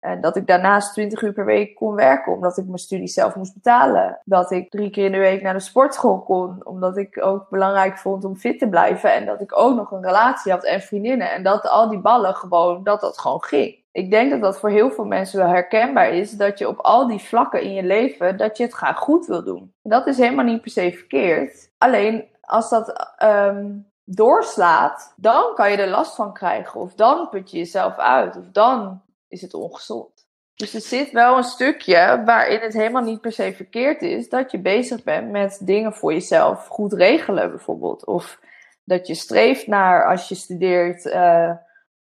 En 0.00 0.20
dat 0.20 0.36
ik 0.36 0.46
daarnaast 0.46 0.92
20 0.92 1.22
uur 1.22 1.32
per 1.32 1.44
week 1.44 1.74
kon 1.74 1.94
werken, 1.94 2.32
omdat 2.32 2.56
ik 2.56 2.64
mijn 2.64 2.78
studie 2.78 3.06
zelf 3.06 3.34
moest 3.34 3.54
betalen. 3.54 4.20
Dat 4.24 4.50
ik 4.50 4.70
drie 4.70 4.90
keer 4.90 5.04
in 5.04 5.12
de 5.12 5.18
week 5.18 5.42
naar 5.42 5.54
de 5.54 5.60
sportschool 5.60 6.20
kon, 6.20 6.66
omdat 6.66 6.96
ik 6.96 7.24
ook 7.24 7.48
belangrijk 7.48 7.98
vond 7.98 8.24
om 8.24 8.36
fit 8.36 8.58
te 8.58 8.68
blijven. 8.68 9.12
En 9.12 9.26
dat 9.26 9.40
ik 9.40 9.58
ook 9.58 9.76
nog 9.76 9.90
een 9.90 10.02
relatie 10.02 10.52
had 10.52 10.64
en 10.64 10.80
vriendinnen. 10.80 11.30
En 11.30 11.42
dat 11.42 11.68
al 11.68 11.88
die 11.88 12.00
ballen 12.00 12.34
gewoon, 12.34 12.84
dat 12.84 13.00
dat 13.00 13.18
gewoon 13.18 13.42
ging. 13.42 13.76
Ik 13.92 14.10
denk 14.10 14.30
dat 14.30 14.40
dat 14.40 14.58
voor 14.58 14.70
heel 14.70 14.90
veel 14.90 15.04
mensen 15.04 15.38
wel 15.38 15.48
herkenbaar 15.48 16.10
is, 16.12 16.30
dat 16.30 16.58
je 16.58 16.68
op 16.68 16.78
al 16.78 17.06
die 17.06 17.20
vlakken 17.20 17.62
in 17.62 17.74
je 17.74 17.82
leven, 17.82 18.36
dat 18.36 18.56
je 18.56 18.64
het 18.64 18.72
graag 18.72 18.98
goed 18.98 19.26
wil 19.26 19.44
doen. 19.44 19.72
Dat 19.82 20.06
is 20.06 20.18
helemaal 20.18 20.44
niet 20.44 20.60
per 20.60 20.70
se 20.70 20.92
verkeerd. 20.92 21.70
Alleen 21.78 22.24
als 22.40 22.70
dat 22.70 23.14
um, 23.22 23.90
doorslaat, 24.04 25.14
dan 25.16 25.54
kan 25.54 25.70
je 25.70 25.76
er 25.76 25.88
last 25.88 26.14
van 26.14 26.32
krijgen. 26.32 26.80
Of 26.80 26.94
dan 26.94 27.28
put 27.28 27.50
je 27.50 27.56
jezelf 27.56 27.96
uit. 27.96 28.36
Of 28.36 28.44
dan 28.52 29.00
is 29.28 29.40
het 29.42 29.54
ongezond. 29.54 30.26
Dus 30.54 30.74
er 30.74 30.80
zit 30.80 31.10
wel 31.10 31.36
een 31.36 31.44
stukje 31.44 32.22
waarin 32.24 32.60
het 32.60 32.72
helemaal 32.72 33.02
niet 33.02 33.20
per 33.20 33.32
se 33.32 33.52
verkeerd 33.56 34.02
is 34.02 34.28
dat 34.28 34.50
je 34.50 34.60
bezig 34.60 35.02
bent 35.02 35.30
met 35.30 35.60
dingen 35.64 35.92
voor 35.92 36.12
jezelf 36.12 36.66
goed 36.66 36.92
regelen, 36.92 37.50
bijvoorbeeld. 37.50 38.06
Of 38.06 38.40
dat 38.84 39.06
je 39.06 39.14
streeft 39.14 39.66
naar, 39.66 40.10
als 40.10 40.28
je 40.28 40.34
studeert, 40.34 41.04
uh, 41.04 41.50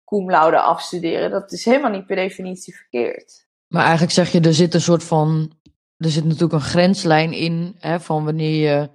cum 0.05 0.31
afstuderen. 0.31 1.31
Dat 1.31 1.53
is 1.53 1.65
helemaal 1.65 1.91
niet 1.91 2.07
per 2.07 2.17
definitie 2.17 2.77
verkeerd. 2.77 3.47
Maar 3.67 3.83
eigenlijk 3.83 4.13
zeg 4.13 4.33
je, 4.33 4.41
er 4.41 4.55
zit 4.55 4.75
een 4.75 4.81
soort 4.81 5.05
van. 5.05 5.53
Er 5.97 6.11
zit 6.11 6.25
natuurlijk 6.25 6.53
een 6.53 6.61
grenslijn 6.61 7.33
in 7.33 7.77
hè, 7.79 8.01
van 8.01 8.25
wanneer 8.25 8.71
je 8.71 8.91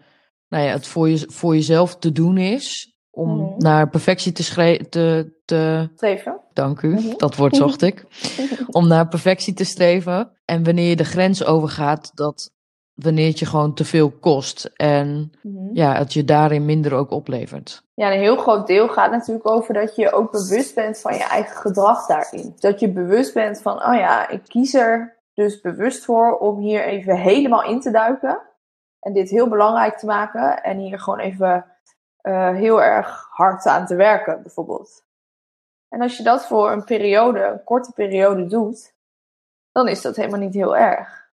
nou 0.48 0.64
ja, 0.64 0.72
het 0.72 0.88
voor, 0.88 1.10
je, 1.10 1.24
voor 1.28 1.54
jezelf 1.54 1.98
te 1.98 2.12
doen 2.12 2.38
is 2.38 2.96
om 3.12 3.30
mm. 3.30 3.54
naar 3.58 3.90
perfectie 3.90 4.32
te, 4.32 4.44
te, 4.90 5.34
te 5.46 5.90
streven. 5.96 6.40
Dank 6.54 6.82
u, 6.82 6.90
mm 6.90 6.98
-hmm. 6.98 7.18
dat 7.18 7.36
woord 7.36 7.56
zocht 7.56 7.82
ik. 7.82 8.06
om 8.72 8.88
naar 8.88 9.08
perfectie 9.08 9.54
te 9.54 9.64
streven. 9.64 10.32
En 10.46 10.64
wanneer 10.64 10.90
je 10.90 10.96
de 10.96 11.04
grens 11.04 11.46
overgaat, 11.46 12.12
dat 12.14 12.52
wanneer 12.94 13.28
het 13.28 13.40
je 13.40 13.46
gewoon 13.46 13.74
te 13.74 13.86
veel 13.86 14.12
kost 14.12 14.72
en 14.76 15.32
mm 15.42 15.56
-hmm. 15.56 15.70
ja, 15.74 15.96
het 15.96 16.14
je 16.14 16.26
daarin 16.26 16.66
minder 16.66 16.94
ook 16.94 17.12
oplevert. 17.12 17.84
Ja, 17.94 18.12
een 18.12 18.20
heel 18.20 18.38
groot 18.38 18.68
deel 18.68 18.88
gaat 18.88 19.12
natuurlijk 19.12 19.48
over 19.48 19.74
dat 19.74 19.96
je 19.96 20.12
ook 20.12 20.32
bewust 20.32 20.76
bent 20.76 21.00
van 21.00 21.14
je 21.14 21.24
eigen 21.24 21.56
gedrag 21.56 22.06
daarin. 22.06 22.56
Dat 22.60 22.80
je 22.80 22.92
bewust 22.92 23.34
bent 23.34 23.62
van, 23.62 23.74
oh 23.74 23.96
ja, 23.96 24.30
ik 24.30 24.42
kies 24.48 24.74
er 24.74 25.20
dus 25.34 25.62
bewust 25.62 26.06
voor 26.06 26.38
om 26.38 26.60
hier 26.60 26.84
even 26.86 27.16
helemaal 27.16 27.64
in 27.64 27.80
te 27.80 27.92
duiken. 27.92 28.42
En 29.00 29.14
dit 29.14 29.30
heel 29.30 29.48
belangrijk 29.48 29.98
te 29.98 30.06
maken. 30.06 30.64
En 30.64 30.78
hier 30.78 31.00
gewoon 31.00 31.20
even 31.20 31.66
uh, 32.24 32.56
heel 32.56 32.84
erg 32.84 33.28
hard 33.32 33.66
aan 33.66 33.86
te 33.86 33.96
werken, 33.96 34.42
bijvoorbeeld. 34.42 35.04
En 35.90 36.02
als 36.02 36.18
je 36.18 36.24
dat 36.24 36.46
voor 36.46 36.72
een 36.72 36.84
periode, 36.84 37.44
een 37.44 37.64
korte 37.64 37.92
periode 37.94 38.46
doet, 38.46 38.94
dan 39.72 39.88
is 39.88 40.02
dat 40.02 40.16
helemaal 40.16 40.40
niet 40.40 40.54
heel 40.54 40.78
erg. 40.78 41.30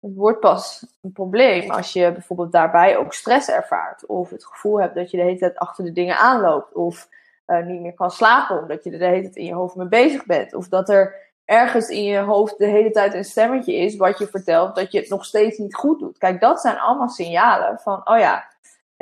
Het 0.00 0.14
wordt 0.14 0.40
pas 0.40 0.86
een 1.02 1.12
probleem 1.12 1.70
als 1.70 1.92
je 1.92 2.12
bijvoorbeeld 2.12 2.52
daarbij 2.52 2.96
ook 2.96 3.12
stress 3.12 3.48
ervaart. 3.48 4.06
Of 4.06 4.30
het 4.30 4.44
gevoel 4.44 4.80
hebt 4.80 4.94
dat 4.94 5.10
je 5.10 5.16
de 5.16 5.22
hele 5.22 5.38
tijd 5.38 5.58
achter 5.58 5.84
de 5.84 5.92
dingen 5.92 6.16
aanloopt. 6.16 6.74
Of 6.74 7.08
uh, 7.46 7.66
niet 7.66 7.80
meer 7.80 7.94
kan 7.94 8.10
slapen 8.10 8.60
omdat 8.60 8.84
je 8.84 8.90
er 8.90 8.98
de 8.98 9.04
hele 9.04 9.22
tijd 9.22 9.36
in 9.36 9.44
je 9.44 9.54
hoofd 9.54 9.74
mee 9.74 9.88
bezig 9.88 10.26
bent. 10.26 10.54
Of 10.54 10.68
dat 10.68 10.88
er 10.88 11.30
ergens 11.44 11.88
in 11.88 12.04
je 12.04 12.18
hoofd 12.18 12.58
de 12.58 12.66
hele 12.66 12.90
tijd 12.90 13.14
een 13.14 13.24
stemmetje 13.24 13.74
is 13.74 13.96
wat 13.96 14.18
je 14.18 14.26
vertelt 14.26 14.74
dat 14.74 14.92
je 14.92 14.98
het 14.98 15.08
nog 15.08 15.24
steeds 15.24 15.58
niet 15.58 15.74
goed 15.74 15.98
doet. 15.98 16.18
Kijk, 16.18 16.40
dat 16.40 16.60
zijn 16.60 16.78
allemaal 16.78 17.08
signalen 17.08 17.78
van, 17.78 18.08
oh 18.08 18.18
ja, 18.18 18.49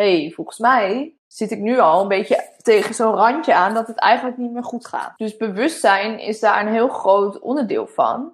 hey, 0.02 0.32
volgens 0.34 0.58
mij 0.58 1.16
zit 1.26 1.50
ik 1.50 1.58
nu 1.58 1.78
al 1.78 2.02
een 2.02 2.08
beetje 2.08 2.52
tegen 2.62 2.94
zo'n 2.94 3.14
randje 3.14 3.54
aan 3.54 3.74
dat 3.74 3.86
het 3.86 3.98
eigenlijk 3.98 4.38
niet 4.38 4.52
meer 4.52 4.64
goed 4.64 4.86
gaat. 4.86 5.12
Dus 5.16 5.36
bewustzijn 5.36 6.18
is 6.18 6.40
daar 6.40 6.60
een 6.60 6.72
heel 6.72 6.88
groot 6.88 7.38
onderdeel 7.38 7.86
van. 7.86 8.32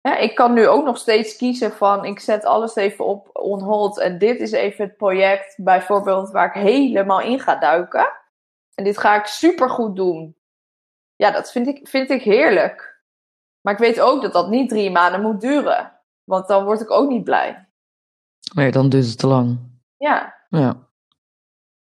Ja, 0.00 0.16
ik 0.16 0.34
kan 0.34 0.52
nu 0.52 0.68
ook 0.68 0.84
nog 0.84 0.98
steeds 0.98 1.36
kiezen 1.36 1.72
van 1.72 2.04
ik 2.04 2.20
zet 2.20 2.44
alles 2.44 2.74
even 2.74 3.04
op 3.04 3.30
on 3.32 3.62
hold 3.62 3.98
en 3.98 4.18
dit 4.18 4.40
is 4.40 4.52
even 4.52 4.84
het 4.84 4.96
project 4.96 5.54
bijvoorbeeld 5.56 6.30
waar 6.30 6.46
ik 6.46 6.62
helemaal 6.62 7.20
in 7.20 7.40
ga 7.40 7.56
duiken. 7.56 8.08
En 8.74 8.84
dit 8.84 8.98
ga 8.98 9.16
ik 9.16 9.26
super 9.26 9.70
goed 9.70 9.96
doen. 9.96 10.36
Ja, 11.16 11.30
dat 11.30 11.52
vind 11.52 11.66
ik, 11.66 11.88
vind 11.88 12.10
ik 12.10 12.22
heerlijk. 12.22 13.02
Maar 13.60 13.72
ik 13.72 13.78
weet 13.78 14.00
ook 14.00 14.22
dat 14.22 14.32
dat 14.32 14.48
niet 14.48 14.68
drie 14.68 14.90
maanden 14.90 15.22
moet 15.22 15.40
duren. 15.40 16.00
Want 16.24 16.48
dan 16.48 16.64
word 16.64 16.80
ik 16.80 16.90
ook 16.90 17.08
niet 17.08 17.24
blij. 17.24 17.68
Nee, 18.54 18.70
dan 18.70 18.88
duurt 18.88 19.06
het 19.06 19.18
te 19.18 19.26
lang. 19.26 19.58
Ja. 19.96 20.40
Ja. 20.58 20.76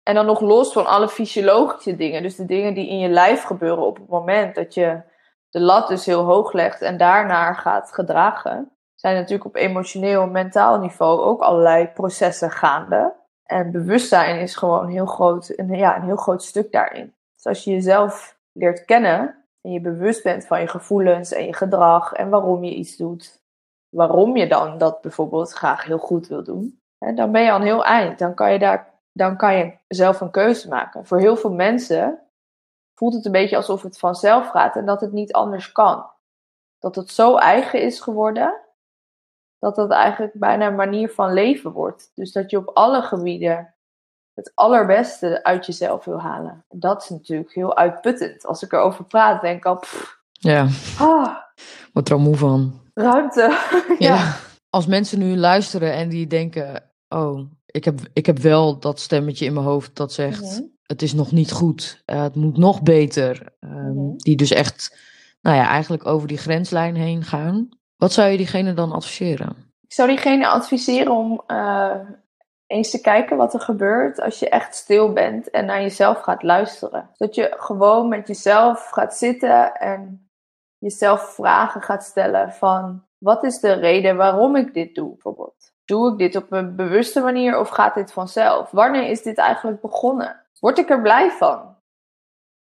En 0.03 0.15
dan 0.15 0.25
nog 0.25 0.41
los 0.41 0.72
van 0.72 0.86
alle 0.86 1.10
fysiologische 1.10 1.95
dingen. 1.95 2.22
Dus 2.22 2.36
de 2.36 2.45
dingen 2.45 2.74
die 2.74 2.89
in 2.89 3.00
je 3.00 3.10
lijf 3.10 3.43
gebeuren 3.43 3.86
op 3.86 3.98
het 3.98 4.07
moment 4.07 4.55
dat 4.55 4.74
je 4.74 5.01
de 5.50 5.60
lat 5.60 5.88
dus 5.88 6.05
heel 6.05 6.24
hoog 6.24 6.53
legt 6.53 6.81
en 6.81 6.98
daarnaar 6.98 7.55
gaat 7.55 7.91
gedragen. 7.93 8.72
Zijn 8.95 9.15
natuurlijk 9.15 9.45
op 9.45 9.55
emotioneel 9.55 10.22
en 10.22 10.31
mentaal 10.31 10.79
niveau 10.79 11.22
ook 11.22 11.41
allerlei 11.41 11.88
processen 11.88 12.51
gaande. 12.51 13.13
En 13.43 13.72
bewustzijn 13.72 14.39
is 14.39 14.55
gewoon 14.55 14.88
heel 14.88 15.05
groot, 15.05 15.53
een, 15.55 15.69
ja, 15.69 15.95
een 15.95 16.03
heel 16.03 16.15
groot 16.15 16.43
stuk 16.43 16.72
daarin. 16.72 17.13
Dus 17.36 17.45
als 17.45 17.63
je 17.63 17.72
jezelf 17.72 18.38
leert 18.51 18.86
kennen 18.86 19.45
en 19.62 19.72
je 19.72 19.81
bewust 19.81 20.24
bent 20.24 20.45
van 20.45 20.60
je 20.60 20.67
gevoelens 20.67 21.31
en 21.31 21.45
je 21.45 21.53
gedrag 21.53 22.13
en 22.13 22.29
waarom 22.29 22.63
je 22.63 22.75
iets 22.75 22.98
doet. 22.98 23.41
Waarom 23.89 24.38
je 24.38 24.48
dan 24.48 24.77
dat 24.77 25.01
bijvoorbeeld 25.01 25.51
graag 25.51 25.83
heel 25.83 25.98
goed 25.98 26.27
wil 26.27 26.43
doen. 26.43 26.83
Dan 27.15 27.31
ben 27.31 27.41
je 27.41 27.51
al 27.51 27.55
een 27.55 27.65
heel 27.65 27.86
eind. 27.86 28.19
Dan 28.19 28.33
kan 28.33 28.51
je 28.51 28.60
daar 28.60 28.93
dan 29.13 29.38
kan 29.38 29.57
je 29.57 29.77
zelf 29.88 30.22
een 30.22 30.31
keuze 30.31 30.67
maken. 30.67 31.05
Voor 31.05 31.19
heel 31.19 31.36
veel 31.36 31.53
mensen 31.53 32.19
voelt 32.95 33.13
het 33.13 33.25
een 33.25 33.31
beetje 33.31 33.55
alsof 33.55 33.81
het 33.81 33.98
vanzelf 33.98 34.50
gaat 34.50 34.75
en 34.75 34.86
dat 34.86 35.01
het 35.01 35.12
niet 35.12 35.33
anders 35.33 35.72
kan. 35.72 36.05
Dat 36.79 36.95
het 36.95 37.10
zo 37.10 37.38
eigen 37.38 37.81
is 37.81 38.00
geworden, 38.00 38.62
dat 39.60 39.75
het 39.75 39.91
eigenlijk 39.91 40.33
bijna 40.33 40.67
een 40.67 40.75
manier 40.75 41.10
van 41.10 41.33
leven 41.33 41.72
wordt. 41.72 42.12
Dus 42.15 42.31
dat 42.31 42.50
je 42.50 42.57
op 42.57 42.69
alle 42.74 43.01
gebieden 43.01 43.74
het 44.33 44.51
allerbeste 44.55 45.43
uit 45.43 45.65
jezelf 45.65 46.05
wil 46.05 46.22
halen. 46.22 46.65
En 46.69 46.79
dat 46.79 47.03
is 47.03 47.10
natuurlijk 47.10 47.53
heel 47.53 47.77
uitputtend. 47.77 48.45
Als 48.45 48.63
ik 48.63 48.72
erover 48.72 49.05
praat, 49.05 49.41
denk 49.41 49.57
ik 49.57 49.65
al. 49.65 49.75
Pff, 49.75 50.22
ja. 50.31 50.67
Ah, 51.00 51.38
Wat 51.93 52.07
er 52.07 52.13
al 52.13 52.19
moe 52.19 52.36
van. 52.36 52.81
Ruimte. 52.93 53.41
ja. 54.00 54.15
ja. 54.15 54.36
Als 54.69 54.88
mensen 54.88 55.19
nu 55.19 55.38
luisteren 55.38 55.93
en 55.93 56.10
die 56.10 56.27
denken: 56.27 56.92
oh, 57.13 57.39
ik 57.65 57.86
heb, 57.86 58.00
ik 58.13 58.25
heb 58.25 58.38
wel 58.38 58.79
dat 58.79 59.00
stemmetje 59.00 59.46
in 59.46 59.53
mijn 59.53 59.65
hoofd 59.65 59.96
dat 59.96 60.13
zegt: 60.13 60.41
mm 60.41 60.50
-hmm. 60.50 60.72
het 60.84 61.01
is 61.01 61.13
nog 61.13 61.32
niet 61.32 61.51
goed, 61.51 62.03
uh, 62.05 62.22
het 62.22 62.36
moet 62.36 62.58
nog 62.58 62.82
beter. 62.82 63.53
Um, 63.60 63.70
mm 63.70 63.96
-hmm. 63.96 64.17
Die 64.17 64.36
dus 64.36 64.51
echt, 64.51 64.98
nou 65.41 65.58
ja, 65.58 65.67
eigenlijk 65.67 66.05
over 66.05 66.27
die 66.27 66.38
grenslijn 66.38 66.96
heen 66.96 67.24
gaan. 67.24 67.70
Wat 67.98 68.13
zou 68.13 68.29
je 68.29 68.38
diegene 68.38 68.74
dan 68.74 68.91
adviseren? 68.91 69.72
Ik 69.82 69.93
zou 69.93 70.10
diegene 70.10 70.48
adviseren 70.48 71.12
om 71.12 71.43
uh, 71.48 71.96
eens 72.67 72.89
te 72.89 73.01
kijken 73.01 73.38
wat 73.38 73.53
er 73.53 73.60
gebeurt 73.60 74.22
als 74.22 74.39
je 74.39 74.50
echt 74.50 74.75
stil 74.75 75.13
bent 75.13 75.50
en 75.50 75.65
naar 75.65 75.82
jezelf 75.82 76.22
gaat 76.22 76.43
luisteren. 76.43 77.10
Dat 77.17 77.36
je 77.36 77.53
gewoon 77.58 78.10
met 78.10 78.27
jezelf 78.27 78.89
gaat 78.89 79.15
zitten 79.15 79.74
en 79.74 80.29
jezelf 80.77 81.22
vragen 81.22 81.82
gaat 81.82 82.03
stellen 82.03 82.51
van 82.51 83.03
wat 83.17 83.43
is 83.43 83.60
de 83.60 83.74
reden 83.74 84.15
waarom 84.15 84.55
ik 84.55 84.74
dit 84.74 84.96
doe, 84.96 85.10
bijvoorbeeld. 85.10 85.73
Doe 85.86 86.12
ik 86.12 86.18
dit 86.18 86.36
op 86.36 86.52
een 86.52 86.75
bewuste 86.75 87.22
manier 87.22 87.60
of 87.60 87.70
gaat 87.70 87.94
dit 87.94 88.13
vanzelf? 88.13 88.72
Wanneer 88.72 89.10
is 89.10 89.22
dit 89.22 89.38
eigenlijk 89.38 89.82
begonnen? 89.82 90.42
Word 90.60 90.78
ik 90.78 90.90
er 90.90 91.02
blij 91.02 91.32
van? 91.32 91.75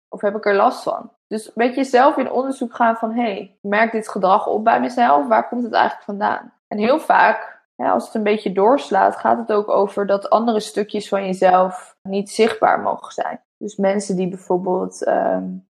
Of 0.07 0.21
heb 0.21 0.35
ik 0.35 0.45
er 0.45 0.55
last 0.55 0.83
van? 0.83 1.11
Dus 1.27 1.53
met 1.53 1.75
jezelf 1.75 2.17
in 2.17 2.31
onderzoek 2.31 2.75
gaan 2.75 2.95
van, 2.95 3.11
hé, 3.11 3.21
hey, 3.21 3.57
merk 3.61 3.91
dit 3.91 4.09
gedrag 4.09 4.47
op 4.47 4.63
bij 4.63 4.79
mezelf? 4.79 5.27
Waar 5.27 5.47
komt 5.47 5.63
het 5.63 5.73
eigenlijk 5.73 6.03
vandaan? 6.03 6.53
En 6.67 6.77
heel 6.77 6.99
vaak, 6.99 7.61
als 7.75 8.05
het 8.05 8.13
een 8.13 8.23
beetje 8.23 8.51
doorslaat, 8.51 9.15
gaat 9.15 9.37
het 9.37 9.51
ook 9.51 9.69
over 9.69 10.05
dat 10.05 10.29
andere 10.29 10.59
stukjes 10.59 11.09
van 11.09 11.25
jezelf 11.25 11.97
niet 12.01 12.29
zichtbaar 12.29 12.79
mogen 12.79 13.11
zijn. 13.11 13.43
Dus 13.57 13.75
mensen 13.75 14.15
die 14.15 14.29
bijvoorbeeld 14.29 15.07
um, 15.07 15.67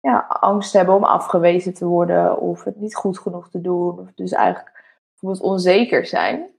ja, 0.00 0.26
angst 0.28 0.72
hebben 0.72 0.94
om 0.94 1.04
afgewezen 1.04 1.74
te 1.74 1.86
worden 1.86 2.38
of 2.38 2.64
het 2.64 2.76
niet 2.76 2.94
goed 2.94 3.18
genoeg 3.18 3.50
te 3.50 3.60
doen, 3.60 3.98
of 3.98 4.12
dus 4.14 4.32
eigenlijk 4.32 4.96
bijvoorbeeld 5.10 5.52
onzeker 5.52 6.06
zijn 6.06 6.53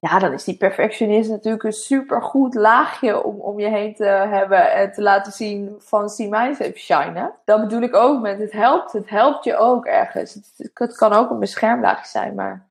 ja, 0.00 0.18
dan 0.18 0.32
is 0.32 0.44
die 0.44 0.56
perfectionist 0.56 1.30
natuurlijk 1.30 1.64
een 1.64 1.72
supergoed 1.72 2.54
laagje 2.54 3.24
om 3.24 3.40
om 3.40 3.60
je 3.60 3.68
heen 3.68 3.94
te 3.94 4.04
hebben 4.04 4.72
en 4.72 4.92
te 4.92 5.02
laten 5.02 5.32
zien 5.32 5.74
van 5.78 6.08
zie 6.08 6.28
mij 6.28 6.48
eens 6.48 6.58
even. 6.58 7.32
Dat 7.44 7.60
bedoel 7.60 7.80
ik 7.80 7.94
ook 7.94 8.20
met 8.20 8.38
het 8.38 8.52
helpt. 8.52 8.92
Het 8.92 9.10
helpt 9.10 9.44
je 9.44 9.56
ook 9.56 9.86
ergens. 9.86 10.38
Het, 10.74 10.96
kan 10.96 11.12
ook 11.12 11.30
een 11.30 11.38
beschermlaagje 11.38 12.08
zijn, 12.08 12.34
maar 12.34 12.68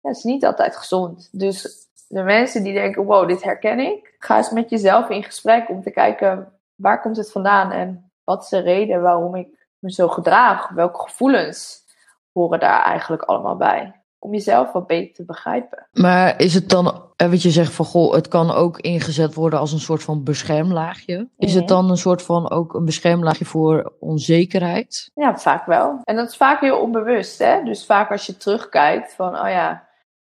het 0.00 0.16
is 0.16 0.22
niet 0.22 0.44
altijd 0.44 0.76
gezond. 0.76 1.28
Dus 1.32 1.88
de 2.08 2.22
mensen 2.22 2.62
die 2.62 2.72
denken, 2.72 3.04
wow, 3.04 3.28
dit 3.28 3.42
herken 3.42 3.78
ik. 3.78 4.14
Ga 4.18 4.36
eens 4.36 4.50
met 4.50 4.70
jezelf 4.70 5.08
in 5.08 5.24
gesprek 5.24 5.68
om 5.68 5.82
te 5.82 5.90
kijken, 5.90 6.52
waar 6.74 7.00
komt 7.00 7.16
het 7.16 7.32
vandaan? 7.32 7.70
En 7.70 8.10
wat 8.24 8.42
is 8.42 8.48
de 8.48 8.60
reden 8.60 9.02
waarom 9.02 9.34
ik 9.34 9.48
me 9.78 9.92
zo 9.92 10.08
gedraag? 10.08 10.68
Welke 10.68 11.00
gevoelens 11.00 11.84
horen 12.32 12.60
daar 12.60 12.82
eigenlijk 12.82 13.22
allemaal 13.22 13.56
bij? 13.56 13.99
Om 14.22 14.32
jezelf 14.32 14.72
wat 14.72 14.86
beter 14.86 15.14
te 15.14 15.24
begrijpen. 15.24 15.86
Maar 15.92 16.40
is 16.40 16.54
het 16.54 16.68
dan, 16.68 17.02
eh, 17.16 17.28
wat 17.30 17.42
je 17.42 17.50
zegt 17.50 17.72
van 17.72 17.84
goh, 17.84 18.12
het 18.14 18.28
kan 18.28 18.50
ook 18.50 18.78
ingezet 18.78 19.34
worden 19.34 19.58
als 19.58 19.72
een 19.72 19.78
soort 19.80 20.02
van 20.02 20.24
beschermlaagje. 20.24 21.28
Is 21.38 21.54
het 21.54 21.64
Mhm. 21.64 21.72
dan 21.72 21.90
een 21.90 21.96
soort 21.96 22.22
van 22.22 22.50
ook 22.50 22.74
een 22.74 22.84
beschermlaagje 22.84 23.44
voor 23.44 23.92
onzekerheid? 24.00 25.10
Ja, 25.14 25.38
vaak 25.38 25.66
wel. 25.66 26.00
En 26.04 26.16
dat 26.16 26.28
is 26.28 26.36
vaak 26.36 26.60
heel 26.60 26.78
onbewust, 26.80 27.38
hè? 27.38 27.62
Dus 27.64 27.86
vaak 27.86 28.10
als 28.10 28.26
je 28.26 28.36
terugkijkt 28.36 29.14
van, 29.14 29.38
oh 29.40 29.48
ja, 29.48 29.88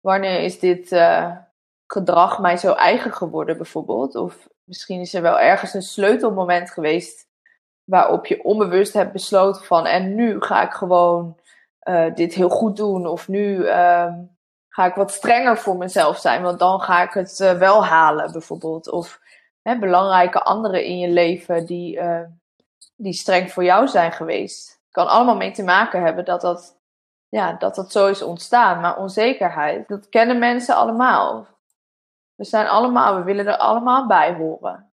wanneer 0.00 0.40
is 0.42 0.58
dit 0.58 0.92
eh, 0.92 1.30
gedrag 1.87 2.38
mij 2.38 2.56
zo 2.56 2.72
eigen 2.72 3.12
geworden 3.12 3.56
bijvoorbeeld? 3.56 4.14
Of 4.16 4.49
misschien 4.64 5.00
is 5.00 5.14
er 5.14 5.22
wel 5.22 5.38
ergens 5.38 5.75
een 5.75 5.82
sleutelmoment 5.82 6.70
geweest 6.70 7.28
waarop 7.84 8.26
je 8.26 8.44
onbewust 8.44 8.92
hebt 8.92 9.12
besloten 9.12 9.64
van, 9.64 9.87
en 9.87 10.14
nu 10.14 10.40
ga 10.40 10.62
ik 10.62 10.72
gewoon 10.72 11.37
eh, 11.90 12.14
dit 12.14 12.35
heel 12.35 12.49
goed 12.49 12.76
doen. 12.76 13.06
Of 13.06 13.28
nu 13.28 13.66
ehm, 13.66 14.14
ga 14.68 14.85
ik 14.87 14.94
wat 14.94 15.12
strenger 15.12 15.59
voor 15.59 15.76
mezelf 15.76 16.18
zijn, 16.18 16.42
want 16.42 16.59
dan 16.59 16.80
ga 16.80 17.02
ik 17.02 17.12
het 17.12 17.40
eh, 17.40 17.52
wel 17.52 17.85
halen 17.85 18.32
bijvoorbeeld. 18.32 18.90
Of 18.90 19.20
hè, 19.62 19.78
belangrijke 19.78 20.42
anderen 20.42 20.85
in 20.85 20.99
je 20.99 21.09
leven 21.09 21.66
die, 21.66 21.99
eh, 21.99 22.23
die 22.97 23.12
streng 23.12 23.52
voor 23.52 23.64
jou 23.64 23.88
zijn 23.88 24.12
geweest. 24.12 24.78
kan 24.90 25.06
allemaal 25.06 25.37
mee 25.37 25.50
te 25.50 25.62
maken 25.62 26.02
hebben 26.02 26.25
dat 26.25 26.40
dat, 26.40 26.76
ja, 27.28 27.52
dat 27.52 27.75
dat 27.75 27.92
zo 27.92 28.06
is 28.06 28.23
ontstaan. 28.23 28.80
Maar 28.80 28.99
onzekerheid, 28.99 29.88
dat 29.88 30.09
kennen 30.09 30.38
mensen 30.38 30.76
allemaal. 30.76 31.47
We 32.35 32.44
zijn 32.44 32.68
allemaal, 32.68 33.16
we 33.16 33.23
willen 33.23 33.47
er 33.47 33.56
allemaal 33.56 34.06
bij 34.06 34.35
horen. 34.35 34.89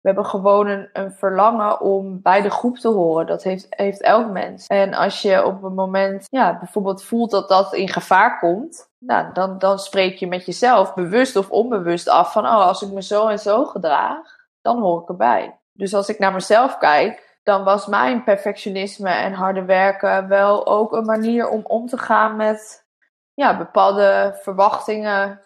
We 0.00 0.08
hebben 0.08 0.26
gewoon 0.26 0.88
een, 0.92 1.12
verlangen 1.12 1.80
om 1.80 2.22
bij 2.22 2.42
de 2.42 2.50
groep 2.50 2.76
te 2.76 2.88
horen. 2.88 3.26
Dat 3.26 3.42
heeft, 3.42 3.66
heeft 3.68 4.02
elk 4.02 4.30
mens. 4.30 4.66
En 4.66 4.94
als 4.94 5.22
je 5.22 5.44
op 5.44 5.62
een 5.62 5.74
moment 5.74 6.26
ja, 6.30 6.58
bijvoorbeeld 6.58 7.04
voelt 7.04 7.30
dat 7.30 7.48
dat 7.48 7.74
in 7.74 7.88
gevaar 7.88 8.38
komt, 8.38 8.90
nou, 8.98 9.32
dan, 9.32 9.58
dan 9.58 9.78
spreek 9.78 10.18
je 10.18 10.26
met 10.26 10.46
jezelf 10.46 10.94
bewust 10.94 11.36
of 11.36 11.50
onbewust 11.50 12.08
af 12.08 12.32
van, 12.32 12.44
oh, 12.44 12.66
als 12.66 12.82
ik 12.82 12.92
me 12.92 13.02
zo 13.02 13.26
en 13.26 13.38
zo 13.38 13.64
gedraag, 13.64 14.36
dan 14.60 14.80
hoor 14.80 15.02
ik 15.02 15.08
erbij. 15.08 15.58
Dus 15.72 15.94
als 15.94 16.08
ik 16.08 16.18
naar 16.18 16.32
mezelf 16.32 16.78
kijk, 16.78 17.38
dan 17.42 17.64
was 17.64 17.86
mijn 17.86 18.24
perfectionisme 18.24 19.10
en 19.10 19.32
harde 19.32 19.64
werken 19.64 20.28
wel 20.28 20.66
ook 20.66 20.92
een 20.92 21.04
manier 21.04 21.48
om 21.48 21.60
om 21.64 21.86
te 21.86 21.98
gaan 21.98 22.36
met 22.36 22.86
ja, 23.34 23.56
bepaalde 23.56 24.38
verwachtingen 24.42 25.40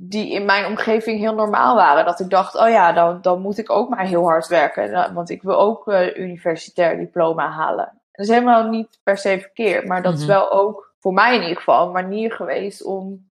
die 0.00 0.32
in 0.32 0.44
mijn 0.44 0.66
omgeving 0.66 1.18
heel 1.18 1.34
normaal 1.34 1.74
waren. 1.74 2.04
Dat 2.04 2.20
ik 2.20 2.30
dacht, 2.30 2.54
oh 2.54 2.68
ja, 2.68 2.92
dan, 2.92 3.20
dan 3.22 3.40
moet 3.40 3.58
ik 3.58 3.70
ook 3.70 3.88
maar 3.88 4.06
heel 4.06 4.24
hard 4.24 4.46
werken. 4.46 5.14
Want 5.14 5.30
ik 5.30 5.42
wil 5.42 5.58
ook 5.58 5.86
uh, 5.86 6.16
universitair 6.16 6.96
diploma 6.96 7.50
halen. 7.50 8.00
Dat 8.12 8.26
is 8.26 8.32
helemaal 8.32 8.68
niet 8.68 9.00
per 9.02 9.18
se 9.18 9.40
verkeerd. 9.40 9.86
Maar 9.86 10.02
dat 10.02 10.12
mm 10.12 10.18
-hmm. 10.18 10.28
is 10.28 10.34
wel 10.34 10.52
ook 10.52 10.94
voor 10.98 11.12
mij 11.12 11.34
in 11.34 11.42
ieder 11.42 11.56
geval 11.56 11.86
een 11.86 11.92
manier 11.92 12.32
geweest 12.32 12.84
om 12.84 13.30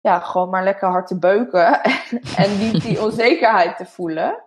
ja, 0.00 0.18
gewoon 0.18 0.50
maar 0.50 0.64
lekker 0.64 0.88
hard 0.88 1.06
te 1.06 1.18
beuken. 1.18 1.80
en 2.42 2.58
niet 2.58 2.82
die 2.82 3.02
onzekerheid 3.06 3.76
te 3.76 3.86
voelen. 3.86 4.44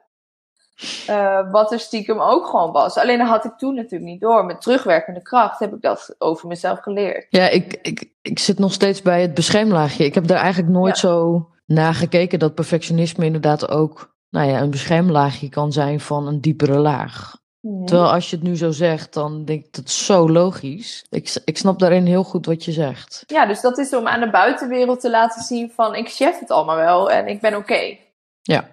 Uh, 1.09 1.51
wat 1.51 1.71
er 1.71 1.79
stiekem 1.79 2.19
ook 2.19 2.47
gewoon 2.47 2.71
was. 2.71 2.97
Alleen 2.97 3.17
dat 3.17 3.27
had 3.27 3.45
ik 3.45 3.57
toen 3.57 3.75
natuurlijk 3.75 4.11
niet 4.11 4.21
door. 4.21 4.45
Met 4.45 4.61
terugwerkende 4.61 5.21
kracht 5.21 5.59
heb 5.59 5.73
ik 5.73 5.81
dat 5.81 6.15
over 6.17 6.47
mezelf 6.47 6.79
geleerd. 6.79 7.25
Ja, 7.29 7.49
ik, 7.49 7.79
ik, 7.81 8.11
ik 8.21 8.39
zit 8.39 8.59
nog 8.59 8.73
steeds 8.73 9.01
bij 9.01 9.21
het 9.21 9.33
beschermlaagje. 9.33 10.05
Ik 10.05 10.13
heb 10.13 10.27
daar 10.27 10.41
eigenlijk 10.41 10.73
nooit 10.73 10.99
ja. 10.99 11.07
zo 11.07 11.47
naar 11.65 11.93
gekeken 11.93 12.39
dat 12.39 12.55
perfectionisme 12.55 13.25
inderdaad 13.25 13.69
ook 13.69 14.17
nou 14.29 14.49
ja, 14.49 14.61
een 14.61 14.69
beschermlaagje 14.69 15.49
kan 15.49 15.71
zijn 15.71 15.99
van 15.99 16.27
een 16.27 16.41
diepere 16.41 16.77
laag. 16.77 17.37
Nee. 17.61 17.85
Terwijl 17.85 18.11
als 18.11 18.29
je 18.29 18.35
het 18.35 18.45
nu 18.45 18.55
zo 18.55 18.71
zegt, 18.71 19.13
dan 19.13 19.45
denk 19.45 19.65
ik 19.65 19.73
dat 19.73 19.85
is 19.85 20.05
zo 20.05 20.29
logisch. 20.29 21.05
Ik, 21.09 21.41
ik 21.45 21.57
snap 21.57 21.79
daarin 21.79 22.05
heel 22.05 22.23
goed 22.23 22.45
wat 22.45 22.65
je 22.65 22.71
zegt. 22.71 23.23
Ja, 23.27 23.45
dus 23.45 23.61
dat 23.61 23.77
is 23.77 23.95
om 23.95 24.07
aan 24.07 24.19
de 24.19 24.29
buitenwereld 24.29 24.99
te 24.99 25.09
laten 25.09 25.41
zien 25.41 25.71
van 25.75 25.95
ik 25.95 26.09
chef 26.09 26.39
het 26.39 26.51
allemaal 26.51 26.75
wel 26.75 27.11
en 27.11 27.27
ik 27.27 27.41
ben 27.41 27.55
oké. 27.55 27.73
Okay. 27.73 27.99
Ja. 28.41 28.67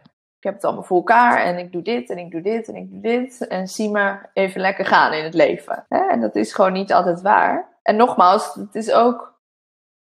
Heb 0.46 0.54
het 0.54 0.64
allemaal 0.64 0.82
voor 0.82 0.96
elkaar 0.96 1.38
en 1.38 1.58
ik 1.58 1.72
doe 1.72 1.82
dit 1.82 2.10
en 2.10 2.18
ik 2.18 2.30
doe 2.30 2.40
dit 2.40 2.68
en 2.68 2.76
ik 2.76 2.90
doe 2.90 3.00
dit. 3.00 3.46
En 3.46 3.68
zie 3.68 3.90
me 3.90 4.18
even 4.32 4.60
lekker 4.60 4.86
gaan 4.86 5.12
in 5.12 5.24
het 5.24 5.34
leven. 5.34 5.86
En 5.88 6.20
dat 6.20 6.36
is 6.36 6.52
gewoon 6.52 6.72
niet 6.72 6.92
altijd 6.92 7.22
waar. 7.22 7.78
En 7.82 7.96
nogmaals, 7.96 8.54
het 8.54 8.74
is 8.74 8.92
ook 8.92 9.40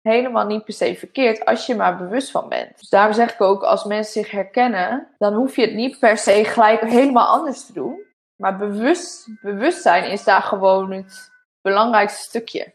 helemaal 0.01 0.47
niet 0.47 0.65
per 0.65 0.75
se 0.75 0.95
verkeerd 0.95 1.45
als 1.45 1.67
je 1.67 1.75
maar 1.75 1.97
bewust 1.97 2.31
van 2.31 2.49
bent. 2.49 2.79
Dus 2.79 2.89
daarom 2.89 3.13
zeg 3.13 3.33
ik 3.33 3.41
ook, 3.41 3.63
als 3.63 3.85
mensen 3.85 4.23
zich 4.23 4.31
herkennen, 4.31 5.09
dan 5.19 5.35
hoef 5.35 5.57
je 5.57 5.63
het 5.63 5.75
niet 5.75 5.99
per 5.99 6.19
se 6.19 6.45
gelijk 6.45 6.81
helemaal 6.81 7.27
anders 7.27 7.67
te 7.67 7.73
doen. 7.73 8.05
Maar 8.37 8.57
bewust, 8.57 9.29
bewustzijn 9.43 10.11
is 10.11 10.25
daar 10.25 10.43
gewoon 10.43 10.93
het 10.93 11.31
belangrijkste 11.61 12.23
stukje. 12.23 12.75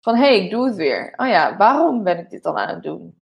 Van 0.00 0.14
hé, 0.14 0.26
hey, 0.26 0.44
ik 0.44 0.50
doe 0.50 0.66
het 0.66 0.76
weer. 0.76 1.12
Oh 1.16 1.26
ja, 1.26 1.56
waarom 1.56 2.02
ben 2.02 2.18
ik 2.18 2.30
dit 2.30 2.42
dan 2.42 2.58
aan 2.58 2.68
het 2.68 2.82
doen? 2.82 3.22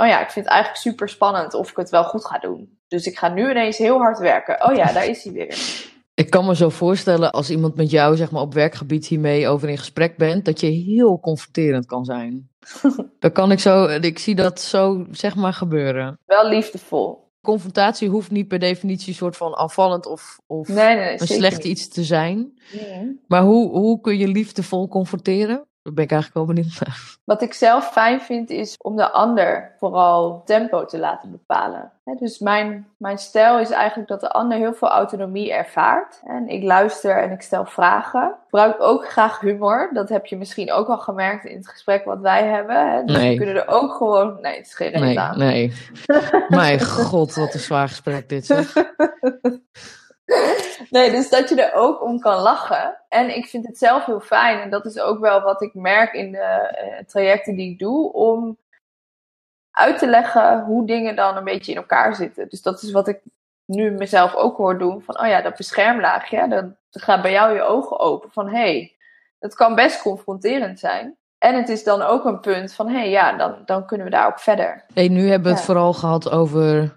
Oh 0.00 0.06
ja, 0.06 0.20
ik 0.20 0.30
vind 0.30 0.44
het 0.44 0.54
eigenlijk 0.54 0.82
super 0.82 1.08
spannend 1.08 1.54
of 1.54 1.70
ik 1.70 1.76
het 1.76 1.90
wel 1.90 2.04
goed 2.04 2.24
ga 2.24 2.38
doen. 2.38 2.78
Dus 2.88 3.06
ik 3.06 3.18
ga 3.18 3.28
nu 3.28 3.50
ineens 3.50 3.78
heel 3.78 3.98
hard 3.98 4.18
werken. 4.18 4.68
Oh 4.68 4.76
ja, 4.76 4.92
daar 4.92 5.06
is 5.06 5.24
hij 5.24 5.32
weer. 5.32 5.84
Ik 6.14 6.30
kan 6.30 6.46
me 6.46 6.56
zo 6.56 6.68
voorstellen 6.68 7.32
als 7.32 7.50
iemand 7.50 7.76
met 7.76 7.90
jou 7.90 8.16
zeg 8.16 8.30
maar, 8.30 8.42
op 8.42 8.54
werkgebied 8.54 9.06
hiermee 9.06 9.48
over 9.48 9.68
in 9.68 9.78
gesprek 9.78 10.16
bent, 10.16 10.44
dat 10.44 10.60
je 10.60 10.66
heel 10.66 11.20
confronterend 11.20 11.86
kan 11.86 12.04
zijn. 12.04 12.50
Dan 13.18 13.32
kan 13.32 13.52
ik 13.52 13.58
zo, 13.58 13.84
ik 13.84 14.18
zie 14.18 14.34
dat 14.34 14.60
zo 14.60 15.06
zeg 15.10 15.36
maar 15.36 15.52
gebeuren. 15.52 16.18
Wel 16.26 16.48
liefdevol. 16.48 17.24
Confrontatie 17.42 18.08
hoeft 18.08 18.30
niet 18.30 18.48
per 18.48 18.58
definitie 18.58 19.08
een 19.08 19.14
soort 19.14 19.36
van 19.36 19.54
afvallend 19.54 20.06
of, 20.06 20.38
of 20.46 20.68
nee, 20.68 20.76
nee, 20.76 20.96
nee, 20.96 21.20
een 21.20 21.26
slecht 21.26 21.56
niet. 21.56 21.66
iets 21.66 21.88
te 21.88 22.04
zijn. 22.04 22.60
Nee. 22.72 23.20
Maar 23.26 23.42
hoe, 23.42 23.70
hoe 23.70 24.00
kun 24.00 24.18
je 24.18 24.28
liefdevol 24.28 24.88
confronteren? 24.88 25.66
Daar 25.86 25.94
ben 25.94 26.04
ik 26.04 26.10
eigenlijk 26.10 26.46
wel 26.46 26.54
benieuwd 26.54 26.80
naar. 26.80 27.16
Wat 27.24 27.42
ik 27.42 27.52
zelf 27.52 27.92
fijn 27.92 28.20
vind 28.20 28.50
is 28.50 28.76
om 28.78 28.96
de 28.96 29.10
ander 29.10 29.74
vooral 29.78 30.42
tempo 30.44 30.84
te 30.84 30.98
laten 30.98 31.30
bepalen. 31.30 31.92
Dus 32.18 32.38
mijn, 32.38 32.86
mijn 32.96 33.18
stijl 33.18 33.58
is 33.58 33.70
eigenlijk 33.70 34.08
dat 34.08 34.20
de 34.20 34.30
ander 34.30 34.58
heel 34.58 34.74
veel 34.74 34.88
autonomie 34.88 35.52
ervaart. 35.52 36.20
En 36.24 36.48
ik 36.48 36.62
luister 36.62 37.22
en 37.22 37.30
ik 37.30 37.42
stel 37.42 37.64
vragen. 37.64 38.28
Ik 38.28 38.34
gebruik 38.44 38.80
ook 38.80 39.08
graag 39.08 39.40
humor. 39.40 39.90
Dat 39.92 40.08
heb 40.08 40.26
je 40.26 40.36
misschien 40.36 40.72
ook 40.72 40.88
al 40.88 40.98
gemerkt 40.98 41.44
in 41.44 41.56
het 41.56 41.68
gesprek 41.68 42.04
wat 42.04 42.20
wij 42.20 42.44
hebben. 42.44 43.06
Dus 43.06 43.16
nee. 43.16 43.30
we 43.30 43.44
kunnen 43.44 43.62
er 43.66 43.68
ook 43.68 43.94
gewoon... 43.94 44.40
Nee, 44.40 44.56
het 44.56 44.66
is 44.66 44.74
geen 44.74 44.90
reden 44.90 45.06
nee, 45.06 45.20
aan. 45.20 45.38
Nee, 45.38 45.72
Mijn 46.48 46.84
god, 46.84 47.34
wat 47.34 47.54
een 47.54 47.60
zwaar 47.60 47.88
gesprek 47.88 48.28
dit 48.28 48.46
zeg. 48.46 48.72
Nee, 50.90 51.10
dus 51.10 51.28
dat 51.28 51.48
je 51.48 51.62
er 51.62 51.74
ook 51.74 52.02
om 52.02 52.20
kan 52.20 52.40
lachen. 52.40 52.98
En 53.08 53.36
ik 53.36 53.46
vind 53.46 53.66
het 53.66 53.78
zelf 53.78 54.04
heel 54.04 54.20
fijn. 54.20 54.60
En 54.60 54.70
dat 54.70 54.86
is 54.86 54.98
ook 54.98 55.18
wel 55.18 55.40
wat 55.40 55.62
ik 55.62 55.74
merk 55.74 56.12
in 56.12 56.32
de 56.32 56.78
uh, 56.84 57.04
trajecten 57.06 57.54
die 57.54 57.70
ik 57.70 57.78
doe. 57.78 58.12
Om 58.12 58.58
uit 59.70 59.98
te 59.98 60.06
leggen 60.06 60.64
hoe 60.64 60.86
dingen 60.86 61.16
dan 61.16 61.36
een 61.36 61.44
beetje 61.44 61.72
in 61.72 61.78
elkaar 61.78 62.14
zitten. 62.14 62.48
Dus 62.48 62.62
dat 62.62 62.82
is 62.82 62.92
wat 62.92 63.08
ik 63.08 63.20
nu 63.64 63.90
mezelf 63.90 64.34
ook 64.34 64.56
hoor 64.56 64.78
doen. 64.78 65.02
Van, 65.02 65.20
oh 65.20 65.26
ja, 65.26 65.42
dat 65.42 65.56
beschermlaagje. 65.56 66.48
Dan 66.48 66.76
gaat 66.90 67.22
bij 67.22 67.32
jou 67.32 67.54
je 67.54 67.62
ogen 67.62 67.98
open. 67.98 68.30
Van, 68.30 68.48
hé, 68.48 68.54
hey, 68.54 68.96
dat 69.38 69.54
kan 69.54 69.74
best 69.74 70.02
confronterend 70.02 70.78
zijn. 70.78 71.16
En 71.38 71.54
het 71.54 71.68
is 71.68 71.84
dan 71.84 72.02
ook 72.02 72.24
een 72.24 72.40
punt 72.40 72.74
van, 72.74 72.88
hé, 72.88 72.98
hey, 72.98 73.10
ja, 73.10 73.36
dan, 73.36 73.62
dan 73.64 73.86
kunnen 73.86 74.06
we 74.06 74.12
daar 74.12 74.26
ook 74.26 74.40
verder. 74.40 74.84
Hey, 74.94 75.08
nu 75.08 75.28
hebben 75.28 75.42
we 75.42 75.48
het 75.48 75.58
ja. 75.58 75.64
vooral 75.64 75.92
gehad 75.92 76.30
over 76.30 76.96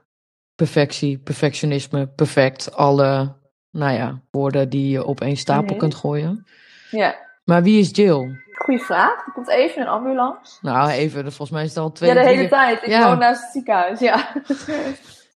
perfectie, 0.60 1.17
perfectionisme, 1.17 2.08
perfect. 2.08 2.76
Alle, 2.76 3.36
nou 3.72 3.93
ja, 3.93 4.22
woorden 4.32 4.69
die 4.69 4.89
je 4.89 5.06
op 5.06 5.22
één 5.22 5.38
stapel 5.38 5.63
mm-hmm. 5.63 5.78
kunt 5.78 5.95
gooien. 5.95 6.45
Ja. 6.91 7.15
Maar 7.43 7.63
wie 7.63 7.80
is 7.80 7.89
Jill? 7.91 8.39
Goeie 8.52 8.80
vraag. 8.80 9.26
Er 9.26 9.32
komt 9.34 9.50
even 9.50 9.82
een 9.82 9.88
ambulance. 9.88 10.58
Nou, 10.62 10.89
even. 10.89 11.22
Volgens 11.22 11.50
mij 11.50 11.63
is 11.63 11.69
het 11.69 11.78
al 11.78 11.91
twee 11.91 12.13
Ja, 12.13 12.22
de 12.22 12.28
hele 12.28 12.48
tijd. 12.48 12.82
Ik 12.82 12.88
ja. 12.88 13.08
woon 13.08 13.17
naast 13.17 13.41
het 13.41 13.52
ziekenhuis, 13.52 14.00
ja. 14.00 14.32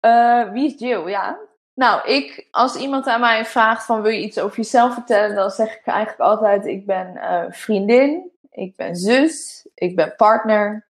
uh, 0.01 0.51
wie 0.53 0.65
is 0.65 0.79
Jill? 0.79 1.09
Ja. 1.09 1.39
Nou, 1.73 2.09
ik, 2.09 2.47
als 2.51 2.75
iemand 2.75 3.07
aan 3.07 3.19
mij 3.19 3.45
vraagt 3.45 3.85
van 3.85 4.01
wil 4.01 4.11
je 4.11 4.21
iets 4.21 4.39
over 4.39 4.57
jezelf 4.57 4.93
vertellen, 4.93 5.35
dan 5.35 5.49
zeg 5.49 5.75
ik 5.75 5.85
eigenlijk 5.85 6.19
altijd 6.19 6.65
ik 6.65 6.85
ben 6.85 7.13
uh, 7.15 7.43
vriendin, 7.49 8.31
ik 8.49 8.75
ben 8.75 8.95
zus, 8.95 9.67
ik 9.73 9.95
ben 9.95 10.13
partner, 10.15 10.87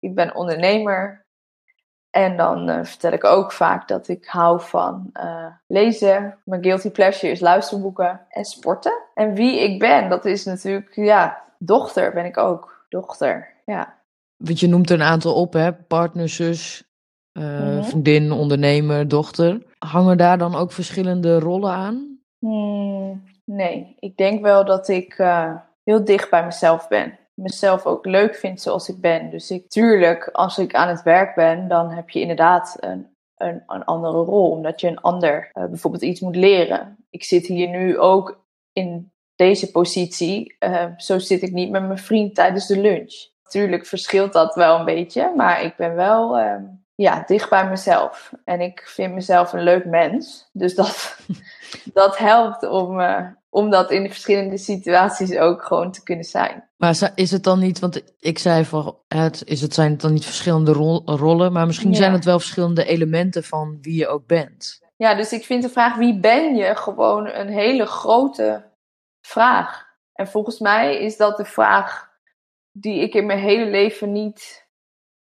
ik 0.00 0.14
ben 0.14 0.34
ondernemer, 0.34 1.23
en 2.14 2.36
dan 2.36 2.68
uh, 2.68 2.78
vertel 2.82 3.12
ik 3.12 3.24
ook 3.24 3.52
vaak 3.52 3.88
dat 3.88 4.08
ik 4.08 4.26
hou 4.26 4.60
van 4.60 5.10
uh, 5.12 5.46
lezen. 5.66 6.38
Mijn 6.44 6.62
guilty 6.62 6.90
pleasure 6.90 7.32
is 7.32 7.40
luisterboeken 7.40 8.20
en 8.28 8.44
sporten. 8.44 9.02
En 9.14 9.34
wie 9.34 9.60
ik 9.60 9.78
ben, 9.78 10.08
dat 10.08 10.24
is 10.24 10.44
natuurlijk, 10.44 10.94
ja, 10.94 11.42
dochter 11.58 12.12
ben 12.12 12.24
ik 12.24 12.36
ook. 12.38 12.84
Dochter, 12.88 13.48
ja. 13.64 13.94
want 14.36 14.60
je 14.60 14.68
noemt 14.68 14.90
er 14.90 15.00
een 15.00 15.06
aantal 15.06 15.34
op, 15.34 15.52
hè? 15.52 15.72
Partner, 15.72 16.28
zus, 16.28 16.84
eh, 17.32 17.42
Mhm. 17.42 17.82
vriendin, 17.82 18.32
ondernemer, 18.32 19.08
dochter. 19.08 19.62
Hangen 19.78 20.16
daar 20.16 20.38
dan 20.38 20.54
ook 20.54 20.72
verschillende 20.72 21.38
rollen 21.38 21.72
aan? 21.72 22.18
Hmm, 22.38 23.22
nee, 23.44 23.96
ik 23.98 24.16
denk 24.16 24.42
wel 24.42 24.64
dat 24.64 24.88
ik 24.88 25.14
eh, 25.18 25.54
heel 25.84 26.04
dicht 26.04 26.30
bij 26.30 26.44
mezelf 26.44 26.88
ben. 26.88 27.18
Mezelf 27.34 27.86
ook 27.86 28.06
leuk 28.06 28.34
vind 28.34 28.60
zoals 28.60 28.88
ik 28.88 29.00
ben. 29.00 29.30
Dus 29.30 29.50
ik, 29.50 29.68
tuurlijk, 29.68 30.28
als 30.28 30.58
ik 30.58 30.74
aan 30.74 30.88
het 30.88 31.02
werk 31.02 31.34
ben, 31.34 31.68
dan 31.68 31.90
heb 31.90 32.10
je 32.10 32.20
inderdaad 32.20 32.76
een, 32.80 33.16
een, 33.36 33.62
een 33.66 33.84
andere 33.84 34.22
rol. 34.22 34.50
Omdat 34.50 34.80
je 34.80 34.88
een 34.88 35.00
ander 35.00 35.50
eh, 35.52 35.64
bijvoorbeeld 35.64 36.02
iets 36.02 36.20
moet 36.20 36.36
leren. 36.36 36.96
Ik 37.10 37.24
zit 37.24 37.46
hier 37.46 37.68
nu 37.68 37.98
ook 37.98 38.44
in 38.72 39.12
deze 39.34 39.70
positie. 39.70 40.56
eh, 40.58 40.86
zo 40.96 41.18
zit 41.18 41.42
ik 41.42 41.52
niet 41.52 41.70
met 41.70 41.86
mijn 41.86 41.98
vriend 41.98 42.34
tijdens 42.34 42.66
de 42.66 42.80
lunch. 42.80 43.32
Natuurlijk 43.42 43.86
verschilt 43.86 44.32
dat 44.32 44.54
wel 44.54 44.78
een 44.78 44.84
beetje, 44.84 45.32
maar 45.36 45.62
ik 45.62 45.76
ben 45.76 45.94
wel 45.94 46.38
eh, 46.38 46.56
ja, 46.94 47.22
dicht 47.26 47.50
bij 47.50 47.68
mezelf. 47.68 48.32
En 48.44 48.60
ik 48.60 48.82
vind 48.86 49.14
mezelf 49.14 49.52
een 49.52 49.62
leuk 49.62 49.84
mens. 49.84 50.48
Dus 50.52 50.74
dat, 50.74 51.16
dat 51.92 52.18
helpt 52.18 52.62
om, 52.68 53.00
eh, 53.00 53.26
om 53.50 53.70
dat 53.70 53.90
in 53.90 54.02
de 54.02 54.08
verschillende 54.08 54.58
situaties 54.58 55.36
ook 55.36 55.62
gewoon 55.64 55.92
te 55.92 56.02
kunnen 56.02 56.24
zijn. 56.24 56.68
Maar 56.76 57.12
is 57.14 57.30
het 57.30 57.42
dan 57.42 57.58
niet, 57.58 57.78
want 57.78 58.02
ik 58.18 58.38
zei 58.38 58.64
van, 58.64 58.98
het, 59.08 59.42
is 59.44 59.60
het, 59.60 59.74
zijn 59.74 59.90
het 59.90 60.00
dan 60.00 60.12
niet 60.12 60.24
verschillende 60.24 60.72
rol- 60.72 61.02
rollen, 61.04 61.52
maar 61.52 61.66
misschien 61.66 61.90
Ja. 61.90 61.96
zijn 61.96 62.12
het 62.12 62.24
wel 62.24 62.38
verschillende 62.38 62.84
elementen 62.84 63.44
van 63.44 63.78
wie 63.80 63.98
je 63.98 64.08
ook 64.08 64.26
bent. 64.26 64.82
Ja, 64.96 65.14
dus 65.14 65.32
ik 65.32 65.44
vind 65.44 65.62
de 65.62 65.68
vraag 65.68 65.96
wie 65.96 66.20
ben 66.20 66.54
je 66.54 66.76
gewoon 66.76 67.26
een 67.26 67.48
hele 67.48 67.86
grote 67.86 68.70
vraag. 69.20 69.84
En 70.12 70.28
volgens 70.28 70.58
mij 70.58 70.98
is 70.98 71.16
dat 71.16 71.36
de 71.36 71.44
vraag 71.44 72.08
die 72.72 73.00
ik 73.00 73.14
in 73.14 73.26
mijn 73.26 73.38
hele 73.38 73.70
leven 73.70 74.12
niet 74.12 74.63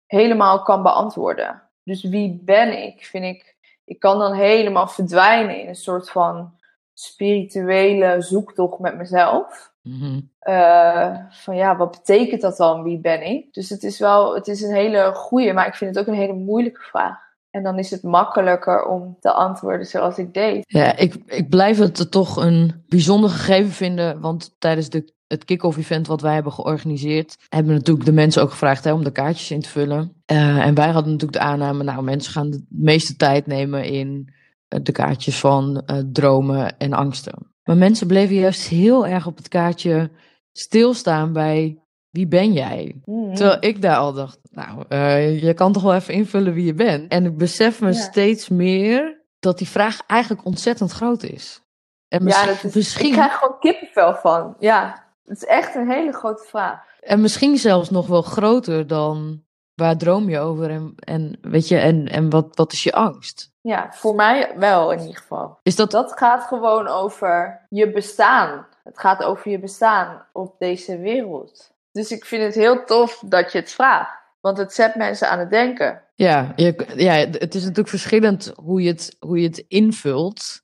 helemaal 0.07 0.63
kan 0.63 0.83
beantwoorden. 0.83 1.63
Dus 1.83 2.03
wie 2.03 2.41
ben 2.45 2.83
ik? 2.85 3.07
Vind 3.07 3.25
ik, 3.25 3.57
ik 3.85 3.99
kan 3.99 4.19
dan 4.19 4.33
helemaal 4.33 4.89
verdwijnen 4.89 5.61
in 5.61 5.69
een 5.69 5.75
soort 5.75 6.11
van 6.11 6.55
spirituele 6.95 8.17
zoektocht 8.23 8.79
met 8.79 8.97
mezelf. 8.97 9.73
Mhm. 9.83 10.21
Eh, 10.39 11.17
van 11.31 11.57
ja, 11.57 11.77
wat 11.77 11.91
betekent 11.91 12.41
dat 12.41 12.57
dan? 12.57 12.83
Wie 12.83 12.99
ben 12.99 13.23
ik? 13.23 13.55
Dus 13.55 13.69
het 13.69 13.83
is 13.83 13.99
wel, 13.99 14.35
het 14.35 14.49
is 14.49 14.63
een 14.63 14.75
hele 14.75 15.13
goede, 15.15 15.53
maar 15.53 15.67
ik 15.67 15.75
vind 15.75 15.95
het 15.95 16.05
ook 16.05 16.13
een 16.13 16.21
hele 16.21 16.33
moeilijke 16.33 16.83
vraag. 16.83 17.26
En 17.57 17.63
dan 17.63 17.79
is 17.79 17.91
het 17.91 18.03
makkelijker 18.03 18.85
om 18.85 19.17
te 19.21 19.33
antwoorden 19.33 19.87
zoals 19.87 20.19
ik 20.19 20.35
deed. 20.35 20.65
Ja, 20.67 20.97
ik, 20.97 21.15
ik 21.27 21.49
blijf 21.49 21.79
het 21.79 22.11
toch 22.11 22.37
een 22.37 22.85
bijzonder 22.89 23.31
gegeven 23.31 23.73
vinden, 23.73 24.21
want 24.21 24.55
tijdens 24.59 24.89
de, 24.89 25.13
het 25.27 25.45
kick-off 25.45 25.77
event 25.77 26.07
wat 26.07 26.21
wij 26.21 26.35
hebben 26.35 26.53
georganiseerd, 26.53 27.37
hebben 27.49 27.75
natuurlijk 27.75 28.07
de 28.07 28.13
mensen 28.13 28.43
ook 28.43 28.51
gevraagd 28.51 28.85
hè, 28.85 28.93
om 28.93 29.05
de 29.05 29.13
kaartjes 29.13 29.51
in 29.51 29.61
te 29.61 29.69
vullen. 29.69 30.13
Eh, 30.25 30.67
en 30.67 30.75
wij 30.75 30.91
hadden 30.91 31.13
natuurlijk 31.13 31.39
de 31.39 31.45
aanname, 31.45 31.85
nou 31.85 32.03
mensen 32.03 32.33
gaan 32.33 32.51
de 32.51 32.65
meeste 32.69 33.17
tijd 33.17 33.47
nemen 33.47 33.85
in 33.85 34.33
eh, 34.69 34.81
de 34.83 34.93
kaartjes 34.93 35.41
van 35.41 35.83
eh, 35.87 35.99
dromen 36.13 36.79
en 36.79 36.93
angsten. 36.93 37.53
Maar 37.65 37.77
mensen 37.77 38.07
bleven 38.07 38.35
juist 38.35 38.69
heel 38.69 39.07
erg 39.07 39.27
op 39.27 39.37
het 39.37 39.49
kaartje 39.49 40.11
stilstaan 40.53 41.33
bij 41.33 41.79
wie 42.17 42.27
ben 42.27 42.53
jij? 42.53 43.01
Mhm. 43.05 43.35
Terwijl 43.35 43.57
ik 43.61 43.83
daar 43.83 43.97
al 43.97 44.13
dacht, 44.13 44.39
nou, 44.57 44.85
eh, 44.89 45.43
je 45.43 45.55
kan 45.55 45.73
toch 45.73 45.83
wel 45.83 45.95
even 45.95 46.15
invullen 46.15 46.53
wie 46.53 46.65
je 46.67 46.75
bent. 46.75 47.11
En 47.11 47.25
ik 47.25 47.37
besef 47.39 47.81
me 47.81 47.87
Ja. 47.87 47.93
steeds 48.01 48.49
meer 48.49 49.21
dat 49.39 49.59
die 49.59 49.69
vraag 49.69 50.01
eigenlijk 50.07 50.45
ontzettend 50.45 50.93
groot 50.93 51.23
is. 51.23 51.63
En 52.09 52.27
ja, 52.27 52.47
dat 52.47 52.65
is, 52.65 52.75
misschien, 52.75 53.07
ik 53.07 53.13
krijg 53.13 53.35
gewoon 53.35 53.59
kippenvel 53.59 54.15
van. 54.15 54.57
Ja, 54.59 55.05
het 55.25 55.37
is 55.37 55.45
echt 55.45 55.75
een 55.75 55.91
hele 55.91 56.13
grote 56.13 56.45
vraag. 56.47 56.81
en 57.01 57.21
misschien 57.21 57.57
zelfs 57.57 57.91
nog 57.91 58.07
wel 58.07 58.23
groter 58.23 58.87
dan 58.87 59.45
waar 59.75 59.97
droom 59.97 60.29
je 60.29 60.39
over 60.39 60.71
en, 60.71 60.93
en, 60.97 61.39
weet 61.41 61.69
je, 61.69 61.79
en, 61.79 62.09
en 62.09 62.31
wat, 62.31 62.47
wat 62.57 62.73
is 62.73 62.83
je 62.83 62.93
angst? 62.93 63.51
Ja, 63.61 63.89
voor 63.93 64.15
mij 64.15 64.53
wel 64.57 64.93
in 64.93 65.01
ieder 65.01 65.17
geval. 65.17 65.59
Is 65.63 65.77
dat, 65.77 65.91
Dat 65.91 66.13
gaat 66.13 66.43
gewoon 66.45 66.87
over 66.89 67.67
je 67.69 67.91
bestaan. 67.93 68.67
Het 68.85 68.99
gaat 68.99 69.23
over 69.23 69.51
je 69.51 69.59
bestaan 69.59 70.27
op 70.33 70.55
deze 70.59 70.99
wereld. 70.99 71.75
Dus 71.93 72.11
ik 72.11 72.25
vind 72.25 72.43
het 72.43 72.55
heel 72.55 72.85
tof 72.85 73.23
dat 73.27 73.53
je 73.53 73.59
het 73.59 73.73
vraagt. 73.73 74.25
Want 74.47 74.59
het 74.59 74.73
zet 74.73 74.95
mensen 74.95 75.31
aan 75.31 75.39
het 75.39 75.51
denken. 75.51 76.03
ja, 76.15 76.53
je, 76.57 76.87
ja, 76.97 77.13
het 77.15 77.55
is 77.55 77.61
natuurlijk 77.61 77.89
verschillend 77.89 78.53
hoe 78.57 78.83
je 78.83 78.89
het, 78.89 79.17
hoe 79.19 79.41
je 79.41 79.47
het 79.47 79.59
invult. 79.69 80.61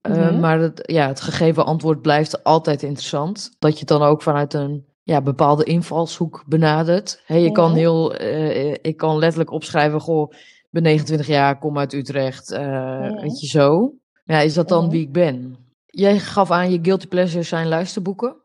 Eh, 0.00 0.12
Mhm. 0.12 0.40
maar 0.40 0.58
het, 0.58 0.80
ja, 0.86 1.06
het 1.06 1.20
gegeven 1.20 1.64
antwoord 1.64 2.02
blijft 2.02 2.44
altijd 2.44 2.82
interessant. 2.82 3.50
Dat 3.58 3.72
je 3.72 3.78
het 3.78 3.88
dan 3.88 4.02
ook 4.02 4.22
vanuit 4.22 4.54
een 4.54 4.86
ja, 5.02 5.20
bepaalde 5.22 5.64
invalshoek 5.64 6.42
benadert. 6.46 7.22
Hey, 7.26 7.40
je 7.42 7.52
kan 7.52 7.68
Mhm. 7.70 7.78
heel, 7.78 8.14
eh, 8.14 8.72
ik 8.82 8.96
kan 8.96 9.18
letterlijk 9.18 9.50
opschrijven, 9.50 10.00
goh, 10.00 10.32
ik 10.32 10.68
ben 10.70 10.82
29 10.82 11.26
jaar, 11.26 11.58
kom 11.58 11.78
uit 11.78 11.92
Utrecht, 11.92 12.50
eh, 12.50 12.60
Mhm. 13.00 13.20
weet 13.20 13.40
je 13.40 13.46
zo. 13.46 13.94
Ja, 14.24 14.38
is 14.38 14.54
dat 14.54 14.68
dan 14.68 14.90
wie 14.90 15.02
ik 15.02 15.12
ben? 15.12 15.56
Jij 15.86 16.18
gaf 16.18 16.50
aan 16.50 16.70
je 16.70 16.78
guilty 16.82 17.06
pleasures 17.06 17.48
zijn 17.48 17.68
luisterboeken. 17.68 18.36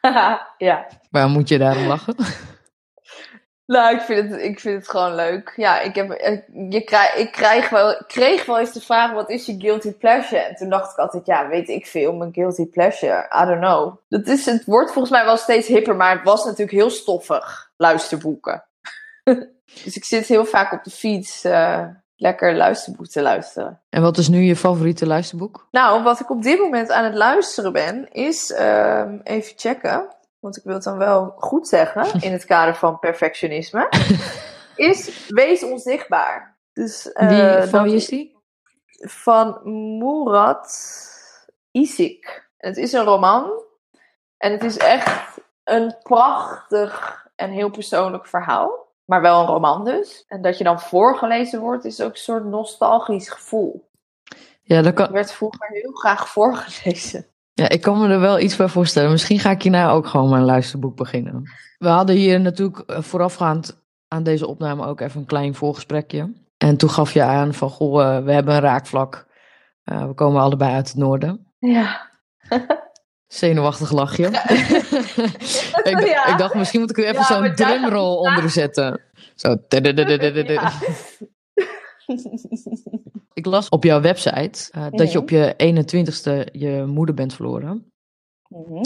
ja. 0.58 0.86
Waar 1.10 1.28
moet 1.28 1.48
je 1.48 1.58
daarom 1.58 1.86
lachen? 1.86 2.14
Nou, 3.68 3.94
ik 3.94 4.00
vind, 4.00 4.30
het, 4.30 4.40
ik 4.40 4.60
vind 4.60 4.76
het 4.76 4.90
gewoon 4.90 5.14
leuk. 5.14 5.52
Ja, 5.56 5.80
ik, 5.80 5.94
heb, 5.94 6.10
eh, 6.10 6.38
je 6.70 6.80
krijg, 6.80 7.14
ik 7.14 7.32
krijg 7.32 7.70
wel, 7.70 8.02
kreeg 8.06 8.46
wel 8.46 8.58
eens 8.58 8.72
de 8.72 8.80
vraag, 8.80 9.12
wat 9.12 9.30
is 9.30 9.46
je 9.46 9.54
guilty 9.58 9.92
pleasure? 9.92 10.40
En 10.40 10.54
toen 10.54 10.68
dacht 10.68 10.92
ik 10.92 10.98
altijd, 10.98 11.26
ja, 11.26 11.48
weet 11.48 11.68
ik 11.68 11.86
veel, 11.86 12.12
mijn 12.12 12.34
guilty 12.34 12.66
pleasure. 12.66 13.30
I 13.42 13.44
don't 13.46 13.60
know. 13.60 13.96
Dat 14.08 14.26
is, 14.26 14.46
het 14.46 14.64
wordt 14.64 14.92
volgens 14.92 15.12
mij 15.12 15.24
wel 15.24 15.36
steeds 15.36 15.68
hipper, 15.68 15.96
maar 15.96 16.16
het 16.16 16.24
was 16.24 16.44
natuurlijk 16.44 16.70
heel 16.70 16.90
stoffig, 16.90 17.70
luisterboeken. 17.76 18.64
dus 19.84 19.96
ik 19.96 20.04
zit 20.04 20.26
heel 20.26 20.44
vaak 20.44 20.72
op 20.72 20.84
de 20.84 20.90
fiets 20.90 21.44
eh, 21.44 21.84
lekker 22.16 22.56
luisterboek 22.56 23.06
te 23.06 23.22
luisteren. 23.22 23.80
En 23.88 24.02
wat 24.02 24.18
is 24.18 24.28
nu 24.28 24.40
je 24.40 24.56
favoriete 24.56 25.06
luisterboek? 25.06 25.68
Nou, 25.70 26.02
wat 26.02 26.20
ik 26.20 26.30
op 26.30 26.42
dit 26.42 26.58
moment 26.58 26.90
aan 26.90 27.04
het 27.04 27.14
luisteren 27.14 27.72
ben, 27.72 28.12
is 28.12 28.52
ehm, 28.52 29.18
even 29.22 29.52
checken. 29.56 30.16
Want 30.38 30.56
ik 30.56 30.62
wil 30.64 30.74
het 30.74 30.82
dan 30.82 30.98
wel 30.98 31.34
goed 31.36 31.68
zeggen 31.68 32.20
in 32.20 32.32
het 32.32 32.44
kader 32.44 32.76
van 32.76 32.98
perfectionisme. 32.98 33.88
is 34.76 35.26
wees 35.28 35.62
onzichtbaar. 35.62 36.56
Dus, 36.72 37.12
eh, 37.12 37.28
Wie, 37.28 37.68
van 37.68 37.78
dat 37.78 37.82
wie 37.82 37.94
is 37.94 38.06
die? 38.06 38.36
van 39.00 39.60
Murat 39.98 40.74
Isik. 41.70 42.50
Het 42.56 42.76
is 42.76 42.92
een 42.92 43.04
roman. 43.04 43.62
En 44.36 44.52
het 44.52 44.64
is 44.64 44.76
echt 44.76 45.38
een 45.64 45.96
prachtig 46.02 47.26
en 47.34 47.50
heel 47.50 47.70
persoonlijk 47.70 48.26
verhaal. 48.26 48.86
Maar 49.04 49.20
wel 49.20 49.40
een 49.40 49.46
roman 49.46 49.84
dus. 49.84 50.24
En 50.28 50.42
dat 50.42 50.58
je 50.58 50.64
dan 50.64 50.80
voorgelezen 50.80 51.60
wordt, 51.60 51.84
is 51.84 52.00
ook 52.00 52.10
een 52.10 52.16
soort 52.16 52.44
nostalgisch 52.44 53.28
gevoel. 53.28 53.88
Ja, 54.62 54.82
dat 54.82 54.94
kan, 54.94 55.06
Ik 55.06 55.12
werd 55.12 55.32
vroeger 55.32 55.68
heel 55.68 55.92
graag 55.92 56.28
voorgelezen. 56.28 57.26
Ja, 57.58 57.68
ik 57.68 57.80
kan 57.80 57.98
me 57.98 58.08
er 58.08 58.20
wel 58.20 58.40
iets 58.40 58.56
bij 58.56 58.68
voorstellen. 58.68 59.10
Misschien 59.10 59.38
ga 59.38 59.50
ik 59.50 59.62
hierna 59.62 59.90
ook 59.90 60.06
gewoon 60.06 60.28
mijn 60.30 60.44
luisterboek 60.44 60.96
beginnen. 60.96 61.50
We 61.78 61.88
hadden 61.88 62.16
hier 62.16 62.40
natuurlijk 62.40 62.78
eh, 62.78 63.02
voorafgaand 63.02 63.82
aan 64.08 64.22
deze 64.22 64.46
opname 64.46 64.86
ook 64.86 65.00
even 65.00 65.20
een 65.20 65.26
klein 65.26 65.54
voorgesprekje. 65.54 66.32
En 66.58 66.76
toen 66.76 66.90
gaf 66.90 67.12
je 67.12 67.22
aan 67.22 67.54
van, 67.54 67.70
goh, 67.70 68.02
eh, 68.16 68.24
we 68.24 68.32
hebben 68.32 68.54
een 68.54 68.60
raakvlak. 68.60 69.26
Eh, 69.84 70.06
we 70.06 70.14
komen 70.14 70.42
allebei 70.42 70.74
uit 70.74 70.88
het 70.88 70.96
noorden. 70.96 71.46
Ja. 71.58 72.10
Zenuwachtig 73.26 73.90
lachje. 73.92 74.26
ik, 75.90 76.06
Ja. 76.06 76.26
ik 76.26 76.38
dacht, 76.38 76.54
misschien 76.54 76.80
moet 76.80 76.90
ik 76.90 76.98
er 76.98 77.04
even 77.04 77.20
Ja, 77.20 77.24
zo'n 77.24 77.54
drumroll 77.54 78.16
onder 78.16 78.50
zetten. 78.50 79.00
Zo. 79.34 79.56
Ja. 79.68 80.72
Ik 83.32 83.46
las 83.46 83.68
op 83.68 83.84
jouw 83.84 84.00
website 84.00 84.68
eh, 84.72 84.86
dat 84.90 85.12
je 85.12 85.18
Mhm. 85.18 85.18
op 85.18 85.30
je 85.30 85.54
21ste 85.56 86.46
je 86.52 86.84
moeder 86.86 87.14
bent 87.14 87.34
verloren. 87.34 87.92
Mhm. 88.48 88.82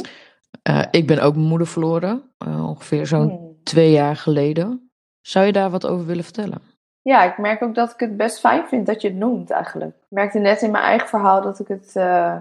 Eh, 0.63 0.83
ik 0.91 1.07
ben 1.07 1.19
ook 1.23 1.35
mijn 1.35 1.47
moeder 1.47 1.67
verloren, 1.67 2.23
eh, 2.39 2.69
ongeveer 2.69 3.07
zo'n 3.07 3.29
Hmm. 3.29 3.57
twee 3.63 3.91
jaar 3.91 4.17
geleden. 4.17 4.91
Zou 5.21 5.47
je 5.47 5.53
daar 5.53 5.71
wat 5.71 5.87
over 5.87 6.07
willen 6.07 6.25
vertellen? 6.25 6.61
Ja, 7.03 7.23
ik 7.23 7.39
merk 7.39 7.63
ook 7.63 7.75
dat 7.75 7.93
ik 7.93 8.01
het 8.01 8.17
best 8.17 8.39
fijn 8.41 8.67
vind 8.69 8.87
dat 8.87 9.03
je 9.03 9.09
het 9.09 9.17
noemt 9.17 9.51
eigenlijk. 9.51 9.95
Ik 9.97 10.07
merkte 10.09 10.39
net 10.39 10.63
in 10.63 10.71
mijn 10.71 10.85
eigen 10.85 11.09
verhaal 11.09 11.43
dat 11.43 11.59
ik 11.59 11.69
het 11.69 11.97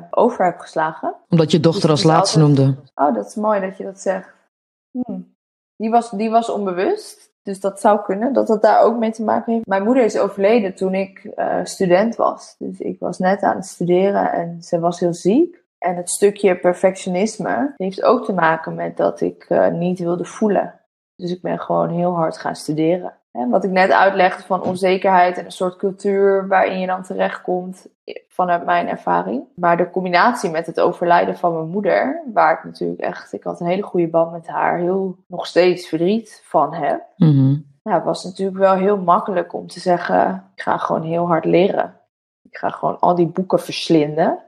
over 0.10 0.46
heb 0.46 0.60
geslagen. 0.60 1.16
Omdat 1.30 1.52
je 1.52 1.60
dochter 1.60 1.82
Dus 1.82 1.90
als 1.92 2.04
laatste 2.04 2.40
altijd- 2.40 2.58
noemde. 2.58 2.82
Oh, 2.96 3.14
dat 3.16 3.26
is 3.28 3.36
mooi 3.36 3.60
dat 3.62 3.78
je 3.78 3.84
dat 3.84 4.00
zegt. 4.00 4.30
Hmm. 4.92 5.36
Die, 5.76 5.90
was, 5.90 6.10
die 6.12 6.30
was 6.30 6.50
onbewust, 6.50 7.31
dus 7.44 7.60
dat 7.60 7.80
zou 7.80 8.02
kunnen 8.02 8.34
dat 8.34 8.48
het 8.48 8.62
daar 8.62 8.82
ook 8.82 8.98
mee 8.98 9.12
te 9.12 9.24
maken 9.24 9.54
heeft. 9.54 9.66
Mijn 9.66 9.84
moeder 9.84 10.04
is 10.04 10.18
overleden 10.18 10.76
toen 10.76 10.94
ik 10.94 11.24
eh, 11.24 11.60
student 11.64 12.16
was. 12.16 12.56
Dus 12.58 12.80
ik 12.80 13.00
was 13.00 13.18
net 13.18 13.42
aan 13.42 13.56
het 13.56 13.66
studeren 13.66 14.32
en 14.32 14.62
ze 14.62 14.80
was 14.80 15.00
heel 15.00 15.14
ziek. 15.14 15.60
En 15.78 15.96
het 15.96 16.10
stukje 16.10 16.60
perfectionisme 16.60 17.74
heeft 17.78 18.04
ook 18.04 18.26
te 18.26 18.34
maken 18.34 18.76
met 18.76 18.98
dat 18.98 19.22
ik 19.22 19.46
eh, 19.50 19.68
niet 19.68 20.00
wilde 20.00 20.26
voelen. 20.26 20.80
Dus 21.16 21.32
ik 21.32 21.42
ben 21.42 21.60
gewoon 21.60 21.90
heel 21.90 22.14
hard 22.14 22.38
gaan 22.38 22.56
studeren. 22.56 23.21
Hè, 23.32 23.50
wat 23.50 23.64
ik 23.64 23.72
net 23.72 23.92
uitlegde 23.92 24.44
van 24.44 24.64
onzekerheid 24.64 25.38
en 25.38 25.46
een 25.46 25.52
soort 25.52 25.76
cultuur 25.76 26.48
waarin 26.48 26.80
je 26.80 26.88
dan 26.88 27.04
terechtkomt 27.04 27.88
vanuit 28.28 28.66
mijn 28.66 28.88
ervaring. 28.88 29.44
Maar 29.56 29.78
de 29.78 29.90
combinatie 29.90 30.50
met 30.50 30.66
het 30.66 30.80
overlijden 30.80 31.38
van 31.38 31.54
mijn 31.54 31.68
moeder, 31.68 32.22
waar 32.34 32.58
ik 32.58 32.64
natuurlijk 32.64 33.02
echt, 33.02 33.34
ik 33.34 33.44
had 33.44 33.60
een 33.60 33.68
hele 33.68 33.82
goede 33.82 34.08
band 34.08 34.32
met 34.32 34.48
haar, 34.48 34.78
heel 34.78 35.18
nog 35.28 35.46
steeds 35.46 35.88
verdriet 35.88 36.42
van 36.46 36.74
heb. 36.74 37.02
Mhm. 37.18 37.56
Ja, 37.84 37.94
het 37.94 38.04
was 38.04 38.24
natuurlijk 38.24 38.58
wel 38.58 38.74
heel 38.74 38.98
makkelijk 38.98 39.54
om 39.54 39.68
te 39.68 39.80
zeggen, 39.80 40.52
ik 40.56 40.62
ga 40.62 40.78
gewoon 40.78 41.04
heel 41.04 41.28
hard 41.28 41.46
leren. 41.46 42.00
Ik 42.50 42.58
ga 42.58 42.70
gewoon 42.70 43.00
al 43.00 43.16
die 43.16 43.28
boeken 43.28 43.60
verslinden. 43.60 44.40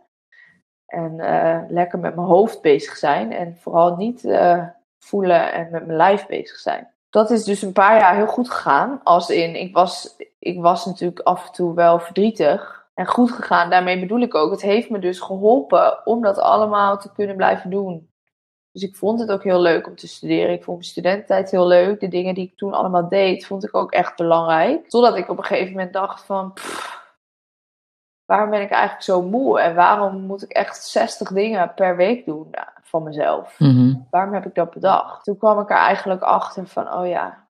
En 0.86 1.19
eh, 1.19 1.60
lekker 1.67 2.00
met 2.00 2.15
mijn 2.15 2.28
hoofd 2.28 2.62
bezig 2.62 2.98
zijn. 2.98 3.32
En 3.32 3.58
vooral 3.58 3.96
niet 3.96 4.26
eh, 4.26 4.63
voelen 5.00 5.54
en 5.54 5.67
met 5.72 5.86
mijn 5.86 5.98
lijf 5.98 6.26
bezig 6.26 6.58
zijn. 6.58 6.92
Dat 7.13 7.32
is 7.32 7.43
dus 7.43 7.62
een 7.62 7.73
paar 7.73 7.99
jaar 7.99 8.15
heel 8.15 8.28
goed 8.28 8.49
gegaan. 8.49 8.99
Als 9.04 9.30
in, 9.30 9.56
ik 9.56 9.73
was, 9.73 10.15
ik 10.39 10.62
was 10.62 10.86
natuurlijk 10.86 11.19
af 11.19 11.45
en 11.45 11.52
toe 11.52 11.73
wel 11.73 11.99
verdrietig. 11.99 12.86
En 12.93 13.06
goed 13.06 13.32
gegaan, 13.32 13.69
daarmee 13.69 13.99
bedoel 13.99 14.19
ik 14.19 14.36
ook. 14.36 14.52
Het 14.52 14.62
heeft 14.62 14.89
me 14.89 14.99
dus 14.99 15.19
geholpen 15.19 16.06
om 16.06 16.21
dat 16.21 16.38
allemaal 16.38 16.97
te 16.97 17.12
kunnen 17.13 17.36
blijven 17.36 17.69
doen. 17.69 18.10
Dus 18.71 18.82
ik 18.82 18.95
vond 18.95 19.19
het 19.19 19.32
ook 19.32 19.43
heel 19.43 19.60
leuk 19.60 19.88
om 19.88 19.95
te 19.95 20.08
studeren. 20.08 20.54
Ik 20.54 20.63
vond 20.63 20.78
mijn 20.78 20.89
studententijd 20.89 21.52
heel 21.52 21.67
leuk. 21.67 21.99
De 21.99 22.08
dingen 22.08 22.34
die 22.34 22.47
ik 22.47 22.58
toen 22.58 22.73
allemaal 22.73 23.10
deed, 23.10 23.45
vond 23.45 23.63
ik 23.63 23.76
ook 23.76 23.91
echt 23.91 24.15
belangrijk. 24.15 24.89
Totdat 24.89 25.15
ik 25.15 25.30
op 25.30 25.38
een 25.38 25.43
gegeven 25.43 25.71
moment 25.71 25.93
dacht 25.93 26.26
van... 26.26 26.54
waarom 28.25 28.49
ben 28.49 28.62
ik 28.62 28.69
eigenlijk 28.69 29.03
zo 29.03 29.21
moe? 29.21 29.59
En 29.59 29.75
waarom 29.75 30.21
moet 30.21 30.43
ik 30.43 30.51
echt 30.51 30.83
60 30.83 31.31
dingen 31.31 31.73
per 31.73 31.95
week 31.95 32.25
doen 32.25 32.47
ja, 32.51 32.73
van 32.81 33.03
mezelf? 33.03 33.59
Mhm. 33.59 33.95
Waarom 34.09 34.33
heb 34.33 34.45
ik 34.45 34.55
dat 34.55 34.71
bedacht? 34.71 35.23
Toen 35.23 35.38
kwam 35.38 35.59
ik 35.59 35.69
er 35.69 35.77
eigenlijk 35.77 36.21
achter 36.21 36.67
van, 36.67 36.93
oh 36.93 37.07
ja, 37.07 37.47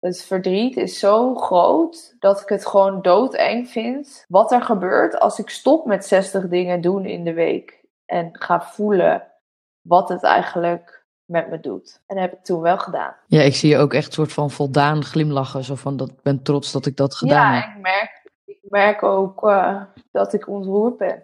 het 0.00 0.24
verdriet 0.24 0.76
is 0.76 0.98
zo 0.98 1.34
groot 1.34 2.16
dat 2.18 2.40
ik 2.40 2.48
het 2.48 2.66
gewoon 2.66 3.02
doodeng 3.02 3.68
vind. 3.68 4.24
Wat 4.28 4.52
er 4.52 4.62
gebeurt 4.62 5.18
als 5.18 5.38
ik 5.38 5.50
stop 5.50 5.86
met 5.86 6.06
60 6.06 6.48
dingen 6.48 6.80
doen 6.80 7.04
in 7.04 7.24
de 7.24 7.32
week 7.32 7.84
en 8.06 8.28
ga 8.32 8.60
voelen 8.60 9.26
wat 9.80 10.08
het 10.08 10.22
eigenlijk 10.22 10.98
met 11.24 11.50
me 11.50 11.60
doet. 11.60 12.00
En 12.06 12.16
dat 12.16 12.24
heb 12.24 12.38
ik 12.38 12.44
toen 12.44 12.60
wel 12.60 12.78
gedaan. 12.78 13.14
Ja, 13.26 13.42
ik 13.42 13.54
zie 13.54 13.70
je 13.70 13.78
ook 13.78 13.94
echt 13.94 14.12
soort 14.12 14.32
van 14.32 14.50
voldaan 14.50 15.04
glimlachen. 15.04 15.64
Zo 15.64 15.74
van, 15.74 15.96
dat, 15.96 16.08
ik 16.08 16.22
ben 16.22 16.42
trots 16.42 16.72
dat 16.72 16.86
ik 16.86 16.96
dat 16.96 17.14
gedaan 17.14 17.54
ja, 17.54 17.60
heb. 17.60 17.76
ik 17.76 17.82
merk, 17.82 18.17
merk 18.70 19.02
ook 19.02 19.48
eh, 19.48 19.82
dat 20.10 20.32
ik 20.32 20.48
ontroerd 20.48 20.96
ben. 20.96 21.22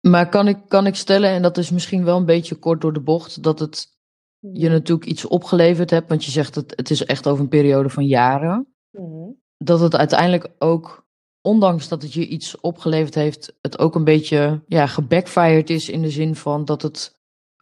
Maar 0.00 0.28
kan 0.28 0.48
ik, 0.48 0.58
kan 0.68 0.86
ik 0.86 0.94
stellen, 0.94 1.30
en 1.30 1.42
dat 1.42 1.56
is 1.56 1.70
misschien 1.70 2.04
wel 2.04 2.16
een 2.16 2.24
beetje 2.24 2.54
kort 2.54 2.80
door 2.80 2.92
de 2.92 3.00
bocht, 3.00 3.42
dat 3.42 3.58
het 3.58 3.98
je 4.38 4.68
natuurlijk 4.68 5.08
iets 5.08 5.26
opgeleverd 5.26 5.90
hebt. 5.90 6.08
Want 6.08 6.24
je 6.24 6.30
zegt 6.30 6.54
dat 6.54 6.72
het 6.76 6.90
is 6.90 7.04
echt 7.04 7.28
over 7.28 7.42
een 7.42 7.48
periode 7.48 7.88
van 7.88 8.06
jaren. 8.06 8.74
Mhm. 8.90 9.30
Dat 9.56 9.80
het 9.80 9.96
uiteindelijk 9.96 10.50
ook, 10.58 11.06
ondanks 11.42 11.88
dat 11.88 12.02
het 12.02 12.12
je 12.12 12.26
iets 12.26 12.60
opgeleverd 12.60 13.14
heeft, 13.14 13.58
het 13.60 13.78
ook 13.78 13.94
een 13.94 14.04
beetje 14.04 14.62
ja, 14.66 14.86
gebackfired 14.86 15.70
is 15.70 15.88
in 15.88 16.02
de 16.02 16.10
zin 16.10 16.34
van 16.34 16.64
dat 16.64 16.82
het 16.82 17.18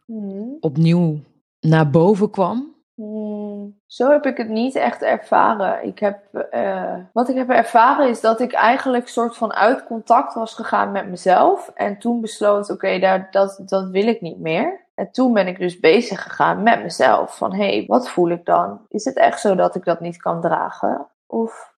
Mhm. 0.09 0.55
opnieuw 0.59 1.19
naar 1.59 1.89
boven 1.89 2.29
kwam. 2.29 2.75
Hmm, 2.95 3.38
Zo 3.85 4.09
heb 4.09 4.25
ik 4.25 4.37
het 4.37 4.49
niet 4.49 4.75
echt 4.75 5.01
ervaren. 5.01 5.85
Ik 5.85 5.99
heb, 5.99 6.33
eh, 6.33 6.95
wat 7.13 7.29
ik 7.29 7.35
heb 7.35 7.49
ervaren 7.49 8.09
is 8.09 8.21
dat 8.21 8.39
ik 8.39 8.53
eigenlijk 8.53 9.07
soort 9.07 9.37
van 9.37 9.53
uit 9.53 9.85
contact 9.85 10.33
was 10.33 10.53
gegaan 10.53 10.91
met 10.91 11.07
mezelf. 11.07 11.71
En 11.75 11.99
toen 11.99 12.21
besloot, 12.21 12.69
oké, 12.69 12.99
daar 12.99 13.27
dat, 13.31 13.61
dat 13.65 13.89
wil 13.89 14.07
ik 14.07 14.21
niet 14.21 14.39
meer. 14.39 14.87
En 14.95 15.11
toen 15.11 15.33
ben 15.33 15.47
ik 15.47 15.59
dus 15.59 15.79
bezig 15.79 16.23
gegaan 16.23 16.63
met 16.63 16.83
mezelf. 16.83 17.37
Van, 17.37 17.53
hé, 17.53 17.75
hey, 17.75 17.83
wat 17.87 18.09
voel 18.09 18.29
ik 18.29 18.45
dan? 18.45 18.85
Is 18.87 19.05
het 19.05 19.15
echt 19.15 19.39
zo 19.39 19.55
dat 19.55 19.75
ik 19.75 19.83
dat 19.83 19.99
niet 19.99 20.21
kan 20.21 20.41
dragen? 20.41 21.07
Of 21.25 21.73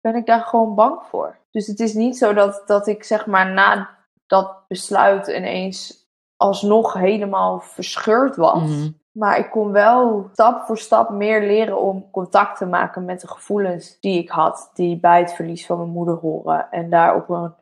ben 0.00 0.14
ik 0.14 0.26
daar 0.26 0.42
gewoon 0.42 0.74
bang 0.74 1.02
voor? 1.02 1.38
Dus 1.50 1.66
het 1.66 1.80
is 1.80 1.94
niet 1.94 2.18
zo 2.18 2.32
dat, 2.32 2.62
dat 2.66 2.86
ik 2.86 3.04
zeg 3.04 3.26
maar 3.26 3.52
na 3.52 3.90
dat 4.26 4.68
besluit 4.68 5.26
ineens 5.26 6.06
alsnog 6.36 6.92
helemaal 6.92 7.60
verscheurd 7.60 8.36
was. 8.36 8.62
Mhm. 8.62 8.88
Maar 9.16 9.38
ik 9.38 9.50
kon 9.50 9.72
wel 9.72 10.28
stap 10.32 10.62
voor 10.62 10.78
stap 10.78 11.10
meer 11.10 11.40
leren 11.40 11.80
om 11.80 12.10
contact 12.10 12.58
te 12.58 12.66
maken 12.66 13.04
met 13.04 13.20
de 13.20 13.28
gevoelens 13.28 14.00
die 14.00 14.22
ik 14.22 14.28
had, 14.28 14.70
die 14.74 15.00
bij 15.00 15.18
het 15.18 15.32
verlies 15.32 15.66
van 15.66 15.78
mijn 15.78 15.90
moeder 15.90 16.14
horen. 16.14 16.70
En 16.70 16.90
daar 16.90 17.14
op 17.14 17.28
een 17.28 17.54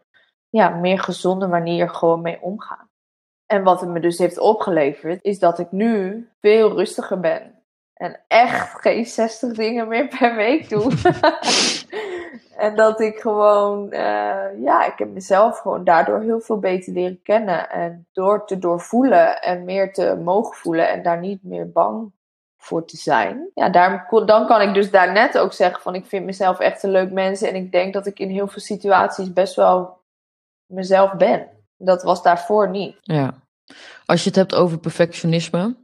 ja, 0.48 0.68
meer 0.68 0.98
gezonde 0.98 1.46
manier 1.46 1.88
gewoon 1.88 2.20
mee 2.20 2.38
omgaan. 2.40 2.88
En 3.46 3.62
wat 3.62 3.80
het 3.80 3.90
me 3.90 4.00
dus 4.00 4.18
heeft 4.18 4.38
opgeleverd, 4.38 5.22
is 5.22 5.38
dat 5.38 5.58
ik 5.58 5.72
nu 5.72 6.28
veel 6.40 6.76
rustiger 6.76 7.20
ben. 7.20 7.62
En 7.94 8.20
echt 8.28 8.80
geen 8.80 9.06
60 9.06 9.52
dingen 9.52 9.88
meer 9.88 10.08
per 10.08 10.34
week 10.34 10.68
doe. 10.68 10.92
en 12.56 12.76
dat 12.76 13.00
ik 13.00 13.18
gewoon, 13.18 13.90
eh, 13.90 14.62
ja, 14.62 14.86
ik 14.86 14.98
heb 14.98 15.08
mezelf 15.08 15.58
gewoon 15.58 15.84
daardoor 15.84 16.20
heel 16.20 16.40
veel 16.40 16.58
beter 16.58 16.92
leren 16.92 17.22
kennen. 17.22 17.70
En 17.70 18.06
door 18.12 18.46
te 18.46 18.58
doorvoelen 18.58 19.42
en 19.42 19.64
meer 19.64 19.92
te 19.92 20.20
mogen 20.24 20.56
voelen 20.56 20.88
en 20.88 21.02
daar 21.02 21.20
niet 21.20 21.42
meer 21.42 21.70
bang 21.70 22.12
voor 22.56 22.84
te 22.84 22.96
zijn. 22.96 23.50
Ja, 23.54 23.68
daar, 23.68 24.08
dan 24.26 24.46
kan 24.46 24.60
ik 24.60 24.74
dus 24.74 24.90
daar 24.90 25.12
net 25.12 25.38
ook 25.38 25.52
zeggen 25.52 25.82
van 25.82 25.94
ik 25.94 26.06
vind 26.06 26.24
mezelf 26.24 26.58
echt 26.58 26.82
een 26.82 26.90
leuk 26.90 27.10
mens. 27.10 27.42
En 27.42 27.54
ik 27.54 27.72
denk 27.72 27.92
dat 27.92 28.06
ik 28.06 28.18
in 28.18 28.30
heel 28.30 28.48
veel 28.48 28.62
situaties 28.62 29.32
best 29.32 29.54
wel 29.54 29.98
mezelf 30.66 31.12
ben. 31.12 31.48
Dat 31.76 32.02
was 32.02 32.22
daarvoor 32.22 32.70
niet. 32.70 32.96
Ja. 33.00 33.34
Als 34.06 34.22
je 34.22 34.28
het 34.28 34.38
hebt 34.38 34.54
over 34.54 34.78
perfectionisme 34.78 35.76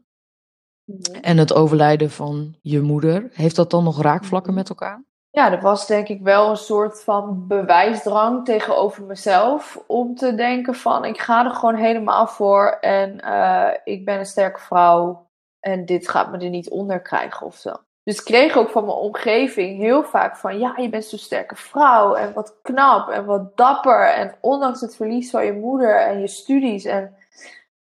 en 1.20 1.38
het 1.38 1.52
overlijden 1.52 2.10
van 2.10 2.54
je 2.60 2.80
moeder, 2.80 3.28
heeft 3.32 3.56
dat 3.56 3.70
dan 3.70 3.84
nog 3.84 4.02
raakvlakken 4.02 4.54
met 4.54 4.68
elkaar? 4.68 5.02
Ja, 5.32 5.52
er 5.52 5.60
was 5.60 5.86
denk 5.86 6.08
ik 6.08 6.20
wel 6.20 6.50
een 6.50 6.56
soort 6.56 7.02
van 7.02 7.46
bewijsdrang 7.46 8.44
tegenover 8.44 9.04
mezelf. 9.04 9.84
Om 9.86 10.14
te 10.14 10.34
denken 10.34 10.74
van 10.74 11.04
ik 11.04 11.20
ga 11.20 11.44
er 11.44 11.50
gewoon 11.50 11.74
helemaal 11.74 12.26
voor. 12.26 12.66
En 12.80 13.20
uh, 13.24 13.70
ik 13.84 14.04
ben 14.04 14.18
een 14.18 14.26
sterke 14.26 14.60
vrouw. 14.60 15.28
En 15.60 15.84
dit 15.84 16.08
gaat 16.08 16.30
me 16.30 16.38
er 16.38 16.48
niet 16.48 16.70
onder 16.70 17.00
krijgen 17.00 17.46
of 17.46 17.56
zo. 17.56 17.72
Dus 18.02 18.18
ik 18.18 18.24
kreeg 18.24 18.56
ook 18.56 18.70
van 18.70 18.84
mijn 18.84 18.96
omgeving 18.96 19.78
heel 19.78 20.02
vaak 20.02 20.36
van 20.36 20.58
ja, 20.58 20.74
je 20.76 20.88
bent 20.88 21.04
zo'n 21.04 21.18
sterke 21.18 21.56
vrouw. 21.56 22.14
En 22.14 22.32
wat 22.32 22.58
knap 22.62 23.08
en 23.08 23.24
wat 23.24 23.56
dapper. 23.56 24.12
En 24.12 24.34
ondanks 24.40 24.80
het 24.80 24.96
verlies 24.96 25.30
van 25.30 25.44
je 25.44 25.52
moeder 25.52 26.00
en 26.00 26.20
je 26.20 26.28
studies. 26.28 26.84
En 26.84 27.14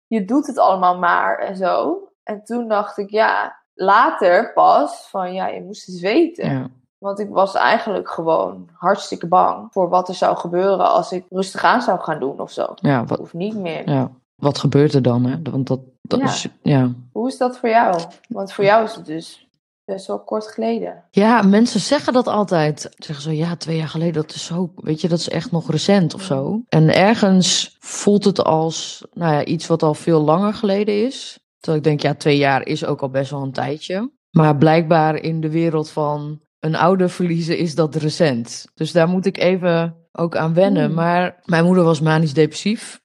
je 0.07 0.25
doet 0.25 0.47
het 0.47 0.59
allemaal 0.59 0.99
maar 0.99 1.39
en 1.39 1.57
zo. 1.57 2.03
En 2.23 2.45
toen 2.45 2.69
dacht 2.69 2.99
ik 2.99 3.11
ja, 3.11 3.63
later 3.75 4.53
pas 4.53 5.09
van 5.09 5.35
ja, 5.35 5.47
je 5.47 5.63
moest 5.63 5.87
het 5.87 6.01
weten. 6.01 6.51
Ja. 6.51 6.69
Want 6.99 7.19
ik 7.19 7.29
was 7.29 7.55
eigenlijk 7.55 8.11
gewoon 8.11 8.69
hartstikke 8.75 9.27
bang 9.27 9.69
voor 9.73 9.89
wat 9.89 10.09
er 10.09 10.15
zou 10.15 10.37
gebeuren 10.37 10.91
als 10.93 11.13
ik 11.13 11.25
rustig 11.31 11.65
aan 11.65 11.83
zou 11.83 12.01
gaan 12.01 12.21
doen 12.21 12.41
of 12.41 12.51
zo. 12.51 12.67
Ja, 12.75 13.05
wat, 13.05 13.19
Of 13.19 13.35
niet 13.35 13.57
meer. 13.57 13.91
ja. 13.91 14.11
wat 14.35 14.59
gebeurt 14.59 14.95
er 14.95 15.03
dan? 15.03 15.25
Hè? 15.25 15.37
Want 15.51 15.67
dat, 15.67 15.81
dat 16.03 16.19
Ja. 16.21 16.27
is. 16.27 16.49
Ja. 16.63 16.91
Hoe 17.13 17.29
is 17.29 17.39
dat 17.39 17.59
voor 17.59 17.69
jou? 17.69 18.01
Want 18.29 18.53
voor 18.53 18.65
jou 18.65 18.85
is 18.85 18.95
het 18.95 19.07
dus 19.07 19.47
best 19.85 20.07
wel 20.07 20.19
kort 20.21 20.47
geleden. 20.47 21.05
ja, 21.11 21.43
mensen 21.43 21.81
zeggen 21.81 22.13
dat 22.13 22.27
altijd. 22.27 22.81
Ze 22.81 22.91
zeggen 22.97 23.25
zo, 23.25 23.31
ja, 23.31 23.57
twee 23.57 23.77
jaar 23.77 23.89
geleden, 23.89 24.23
dat 24.23 24.35
is 24.35 24.45
zo. 24.45 24.71
Weet 24.77 25.01
je, 25.01 25.09
dat 25.09 25.19
is 25.19 25.29
echt 25.29 25.51
nog 25.51 25.71
recent 25.71 26.15
of 26.15 26.23
zo. 26.23 26.61
En 26.69 26.95
ergens 26.95 27.77
voelt 27.81 28.25
het 28.25 28.45
als 28.45 29.05
nou 29.13 29.33
ja, 29.33 29.45
iets 29.45 29.67
wat 29.67 29.83
al 29.83 29.95
veel 29.95 30.21
langer 30.21 30.55
geleden 30.55 31.05
is. 31.07 31.39
Terwijl 31.61 31.77
ik 31.83 31.89
denk, 31.89 32.01
ja, 32.03 32.15
twee 32.15 32.37
jaar 32.37 32.67
is 32.67 32.85
ook 32.85 33.01
al 33.03 33.09
best 33.11 33.31
wel 33.31 33.43
een 33.43 33.53
tijdje. 33.53 34.11
Maar 34.31 34.57
blijkbaar 34.57 35.15
in 35.17 35.41
de 35.41 35.51
wereld 35.51 35.91
van 35.91 36.41
een 36.61 36.77
ouder 36.77 37.11
verliezen 37.11 37.59
is 37.59 37.75
dat 37.75 37.95
recent. 37.95 38.67
Dus 38.75 38.93
daar 38.93 39.09
moet 39.09 39.27
ik 39.27 39.39
even 39.39 39.97
ook 40.13 40.37
aan 40.37 40.55
wennen. 40.55 40.87
Hmm. 40.87 40.95
Maar 40.95 41.41
mijn 41.45 41.65
moeder 41.65 41.85
was 41.85 42.01
manisch 42.01 42.35
depressief. 42.35 43.01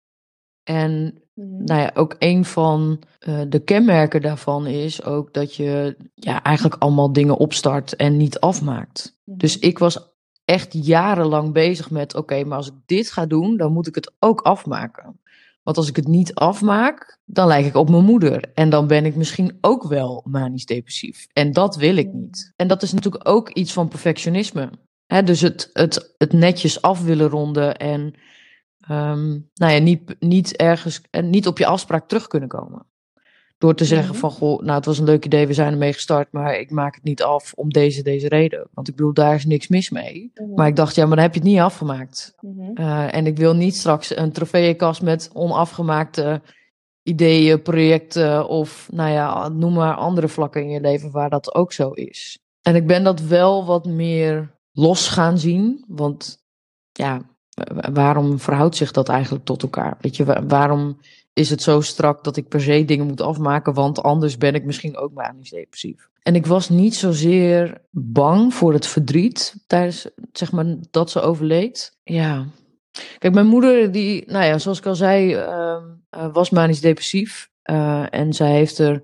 En 0.63 1.24
nou 1.36 1.82
ja, 1.82 1.92
ook 1.94 2.16
een 2.20 2.46
van 2.46 3.02
eh, 3.20 3.42
de 3.48 3.60
kenmerken 3.60 4.22
daarvan 4.22 4.68
is 4.68 5.04
ook 5.04 5.34
dat 5.34 5.56
je 5.56 5.98
ja, 6.13 6.44
eigenlijk 6.44 6.82
allemaal 6.82 7.13
dingen 7.13 7.38
opstart 7.38 7.96
en 7.96 8.18
niet 8.18 8.39
afmaakt. 8.39 9.18
Dus 9.26 9.60
ik 9.60 9.80
was 9.80 10.13
echt 10.46 10.86
jarenlang 10.86 11.54
bezig 11.54 11.92
met: 11.92 12.16
oké, 12.16 12.44
maar 12.44 12.58
als 12.58 12.68
ik 12.68 12.78
dit 12.86 13.12
ga 13.12 13.26
doen, 13.26 13.58
dan 13.58 13.74
moet 13.74 13.88
ik 13.88 13.96
het 13.96 14.13
ook 14.20 14.42
afmaken. 14.42 15.22
Want 15.63 15.78
als 15.78 15.89
ik 15.89 15.95
het 15.95 16.08
niet 16.08 16.34
afmaak, 16.34 17.19
dan 17.26 17.47
lijk 17.47 17.65
ik 17.65 17.76
op 17.76 17.89
mijn 17.89 18.04
moeder. 18.04 18.52
En 18.54 18.69
dan 18.69 18.88
ben 18.88 19.06
ik 19.06 19.15
misschien 19.15 19.58
ook 19.62 19.84
wel 19.84 20.23
manisch 20.28 20.65
depressief. 20.65 21.28
En 21.34 21.52
dat 21.52 21.76
wil 21.76 21.95
ik 21.95 22.13
niet. 22.13 22.54
En 22.56 22.67
dat 22.67 22.82
is 22.82 22.93
natuurlijk 22.93 23.30
ook 23.30 23.49
iets 23.49 23.73
van 23.73 23.88
perfectionisme. 23.88 24.69
Dus 25.26 25.41
het, 25.41 25.69
het, 25.73 26.13
het 26.17 26.34
netjes 26.34 26.82
af 26.82 27.04
willen 27.04 27.30
ronden 27.30 27.78
en 27.78 28.13
ehm, 28.80 29.30
nou 29.54 29.73
ja, 29.73 29.80
niet, 29.80 30.15
niet 30.19 30.56
ergens 30.56 31.02
en 31.10 31.30
niet 31.30 31.47
op 31.47 31.58
je 31.58 31.65
afspraak 31.65 32.08
terug 32.08 32.28
kunnen 32.28 32.49
komen. 32.49 32.86
Door 33.63 33.76
te 33.76 33.86
zeggen 33.86 34.10
Mhm. 34.10 34.17
van, 34.17 34.32
goh, 34.32 34.62
nou 34.62 34.76
het 34.76 34.86
was 34.86 34.97
een 34.99 35.06
leuk 35.06 35.26
idee, 35.26 35.47
we 35.47 35.54
zijn 35.54 35.71
ermee 35.71 35.93
gestart, 35.93 36.32
maar 36.32 36.60
ik 36.60 36.71
maak 36.71 36.95
het 36.95 37.04
niet 37.04 37.23
af 37.23 37.54
om 37.56 37.69
deze, 37.69 38.04
deze 38.04 38.28
reden. 38.28 38.67
Want 38.73 38.88
ik 38.88 38.95
bedoel, 38.95 39.13
daar 39.13 39.36
is 39.36 39.45
niks 39.45 39.67
mis 39.67 39.89
mee. 39.89 40.32
Maar 40.56 40.67
ik 40.67 40.76
dacht, 40.76 40.95
ja, 40.95 41.06
maar 41.06 41.15
dan 41.15 41.26
heb 41.26 41.34
je 41.34 41.39
het 41.39 41.49
niet 41.49 41.60
afgemaakt. 41.60 42.34
Mhm. 42.39 42.82
Uh, 42.82 43.15
en 43.15 43.26
ik 43.28 43.38
wil 43.38 43.56
niet 43.56 43.76
straks 43.76 44.17
een 44.17 44.32
trofeeënkast 44.32 45.02
met 45.02 45.30
onafgemaakte 45.34 46.41
ideeën, 47.04 47.62
projecten 47.62 48.47
of 48.47 48.88
nou 48.91 49.12
ja, 49.12 49.47
noem 49.47 49.73
maar 49.73 49.95
andere 49.95 50.28
vlakken 50.28 50.62
in 50.62 50.69
je 50.69 50.82
leven 50.82 51.12
waar 51.12 51.30
dat 51.30 51.56
ook 51.56 51.73
zo 51.73 51.89
is. 51.89 52.39
En 52.62 52.76
ik 52.76 52.88
ben 52.88 53.04
dat 53.04 53.21
wel 53.21 53.65
wat 53.65 53.86
meer 53.86 54.60
los 54.71 55.08
gaan 55.08 55.38
zien. 55.38 55.86
Want 55.88 56.43
ja, 56.91 57.21
waarom 57.91 58.39
verhoudt 58.39 58.76
zich 58.76 58.91
dat 58.91 59.10
eigenlijk 59.10 59.45
tot 59.45 59.63
elkaar? 59.63 59.97
Weet 60.02 60.15
je, 60.15 60.45
waarom 60.47 60.97
is 61.34 61.50
het 61.50 61.62
zo 61.62 61.82
strak 61.82 62.24
dat 62.24 62.38
ik 62.38 62.48
per 62.48 62.62
se 62.62 62.86
dingen 62.86 63.08
moet 63.08 63.22
afmaken, 63.22 63.74
want 63.74 64.04
anders 64.04 64.38
ben 64.38 64.56
ik 64.56 64.65
misschien 64.65 64.98
ook 64.98 65.13
manisch 65.13 65.50
depressief. 65.50 66.10
En 66.22 66.36
ik 66.36 66.46
was 66.46 66.69
niet 66.69 66.96
zozeer 66.96 67.82
bang 67.91 68.54
voor 68.54 68.74
het 68.74 68.88
verdriet 68.88 69.56
tijdens, 69.67 70.10
zeg 70.32 70.52
maar, 70.52 70.65
dat 70.91 71.12
ze 71.12 71.22
overleed. 71.22 71.98
Ja. 72.04 72.46
Kijk, 73.17 73.34
mijn 73.34 73.48
moeder, 73.48 73.91
die, 73.91 74.24
nou 74.28 74.46
ja, 74.46 74.58
zoals 74.58 74.78
ik 74.78 74.86
al 74.86 74.96
zei, 74.96 75.36
uh, 75.36 75.78
was 76.34 76.50
manisch 76.50 76.82
depressief. 76.82 77.50
Uh, 77.72 78.06
en 78.10 78.34
zij 78.34 78.52
heeft 78.52 78.78
er 78.78 79.04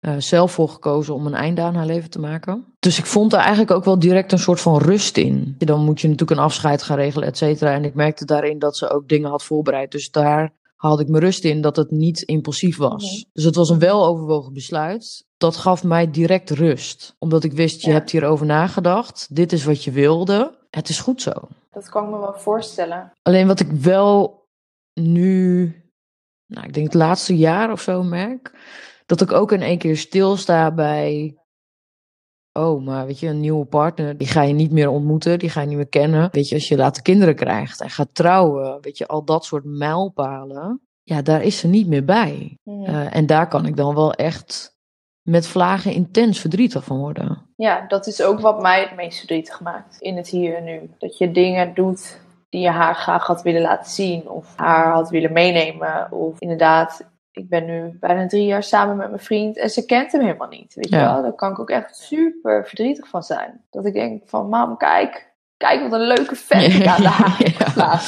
uh, 0.00 0.14
zelf 0.18 0.52
voor 0.52 0.68
gekozen 0.68 1.14
om 1.14 1.26
een 1.26 1.34
einde 1.34 1.60
aan 1.60 1.74
haar 1.74 1.86
leven 1.86 2.10
te 2.10 2.20
maken. 2.20 2.64
Dus 2.78 2.98
ik 2.98 3.06
vond 3.06 3.32
er 3.32 3.38
eigenlijk 3.38 3.70
ook 3.70 3.84
wel 3.84 3.98
direct 3.98 4.32
een 4.32 4.38
soort 4.38 4.60
van 4.60 4.78
rust 4.78 5.16
in. 5.16 5.54
Dan 5.58 5.84
moet 5.84 6.00
je 6.00 6.08
natuurlijk 6.08 6.38
een 6.38 6.44
afscheid 6.44 6.82
gaan 6.82 6.96
regelen, 6.96 7.28
et 7.28 7.36
cetera. 7.36 7.72
En 7.72 7.84
ik 7.84 7.94
merkte 7.94 8.24
daarin 8.24 8.58
dat 8.58 8.76
ze 8.76 8.90
ook 8.90 9.08
dingen 9.08 9.30
had 9.30 9.44
voorbereid. 9.44 9.90
Dus 9.90 10.10
daar 10.10 10.52
haalde 10.82 11.02
ik 11.02 11.08
me 11.08 11.18
rust 11.18 11.44
in 11.44 11.60
dat 11.60 11.76
het 11.76 11.90
niet 11.90 12.22
impulsief 12.22 12.76
was. 12.76 13.26
Dus 13.32 13.44
het 13.44 13.54
was 13.54 13.70
een 13.70 13.78
weloverwogen 13.78 14.52
besluit. 14.52 15.26
Dat 15.36 15.56
gaf 15.56 15.84
mij 15.84 16.10
direct 16.10 16.50
rust. 16.50 17.14
Omdat 17.18 17.44
ik 17.44 17.52
wist, 17.52 17.82
je 17.82 17.90
hebt 17.90 18.10
hierover 18.10 18.46
nagedacht. 18.46 19.34
Dit 19.34 19.52
is 19.52 19.64
wat 19.64 19.84
je 19.84 19.90
wilde. 19.90 20.58
Het 20.70 20.88
is 20.88 21.00
goed 21.00 21.22
zo. 21.22 21.32
Dat 21.70 21.88
kan 21.88 22.04
ik 22.04 22.10
me 22.10 22.18
wel 22.18 22.34
voorstellen. 22.34 23.12
Alleen 23.22 23.46
wat 23.46 23.60
ik 23.60 23.70
wel 23.70 24.44
nu, 25.00 25.64
nou, 26.46 26.66
ik 26.66 26.72
denk 26.72 26.86
het 26.86 26.94
laatste 26.94 27.36
jaar 27.36 27.72
of 27.72 27.80
zo 27.80 28.02
merk, 28.02 28.52
dat 29.06 29.20
ik 29.20 29.32
ook 29.32 29.52
in 29.52 29.62
één 29.62 29.78
keer 29.78 29.96
stilsta 29.96 30.74
bij. 30.74 31.36
Oh, 32.52 32.84
maar 32.84 33.06
weet 33.06 33.18
je, 33.18 33.28
een 33.28 33.40
nieuwe 33.40 33.64
partner, 33.64 34.16
die 34.16 34.26
ga 34.26 34.42
je 34.42 34.52
niet 34.52 34.70
meer 34.70 34.90
ontmoeten, 34.90 35.38
die 35.38 35.50
ga 35.50 35.60
je 35.60 35.66
niet 35.66 35.76
meer 35.76 35.88
kennen. 35.88 36.28
Weet 36.32 36.48
je, 36.48 36.54
als 36.54 36.68
je 36.68 36.76
later 36.76 37.02
kinderen 37.02 37.34
krijgt 37.34 37.80
en 37.80 37.90
gaat 37.90 38.14
trouwen, 38.14 38.80
weet 38.80 38.98
je, 38.98 39.06
al 39.06 39.24
dat 39.24 39.44
soort 39.44 39.64
mijlpalen, 39.64 40.80
ja, 41.02 41.22
daar 41.22 41.42
is 41.42 41.58
ze 41.58 41.68
niet 41.68 41.88
meer 41.88 42.04
bij. 42.04 42.58
Uh, 42.64 43.16
en 43.16 43.26
daar 43.26 43.48
kan 43.48 43.66
ik 43.66 43.76
dan 43.76 43.94
wel 43.94 44.12
echt 44.12 44.76
met 45.22 45.46
vlagen 45.46 45.92
intens 45.92 46.40
verdrietig 46.40 46.84
van 46.84 46.98
worden. 46.98 47.46
Ja, 47.56 47.84
dat 47.88 48.06
is 48.06 48.22
ook 48.22 48.40
wat 48.40 48.60
mij 48.60 48.80
het 48.80 48.96
meest 48.96 49.18
verdrietig 49.18 49.60
maakt 49.60 50.00
in 50.00 50.16
het 50.16 50.28
hier 50.28 50.56
en 50.56 50.64
nu. 50.64 50.90
Dat 50.98 51.18
je 51.18 51.30
dingen 51.30 51.74
doet 51.74 52.20
die 52.48 52.60
je 52.60 52.70
haar 52.70 52.94
graag 52.94 53.26
had 53.26 53.42
willen 53.42 53.60
laten 53.60 53.90
zien, 53.90 54.28
of 54.28 54.56
haar 54.56 54.92
had 54.92 55.10
willen 55.10 55.32
meenemen, 55.32 56.12
of 56.12 56.40
inderdaad 56.40 57.10
ik 57.32 57.48
ben 57.48 57.64
nu 57.64 57.96
bijna 58.00 58.26
drie 58.26 58.46
jaar 58.46 58.62
samen 58.62 58.96
met 58.96 59.08
mijn 59.08 59.22
vriend 59.22 59.58
en 59.58 59.70
ze 59.70 59.84
kent 59.84 60.12
hem 60.12 60.20
helemaal 60.20 60.48
niet. 60.48 60.74
Weet 60.74 60.88
je 60.88 60.96
wel? 60.96 61.22
Daar 61.22 61.32
kan 61.34 61.50
ik 61.50 61.58
ook 61.58 61.70
echt 61.70 61.96
super 61.96 62.66
verdrietig 62.66 63.08
van 63.08 63.22
zijn. 63.22 63.60
Dat 63.70 63.86
ik 63.86 63.92
denk 63.92 64.22
van, 64.26 64.48
mam, 64.48 64.76
kijk, 64.76 65.32
kijk 65.56 65.82
wat 65.82 65.92
een 65.92 66.06
leuke 66.06 66.34
vent 66.34 66.74
ik 66.74 66.86
aan 66.86 67.02
de 67.02 67.08
haak 67.22 67.38
ja. 67.76 68.00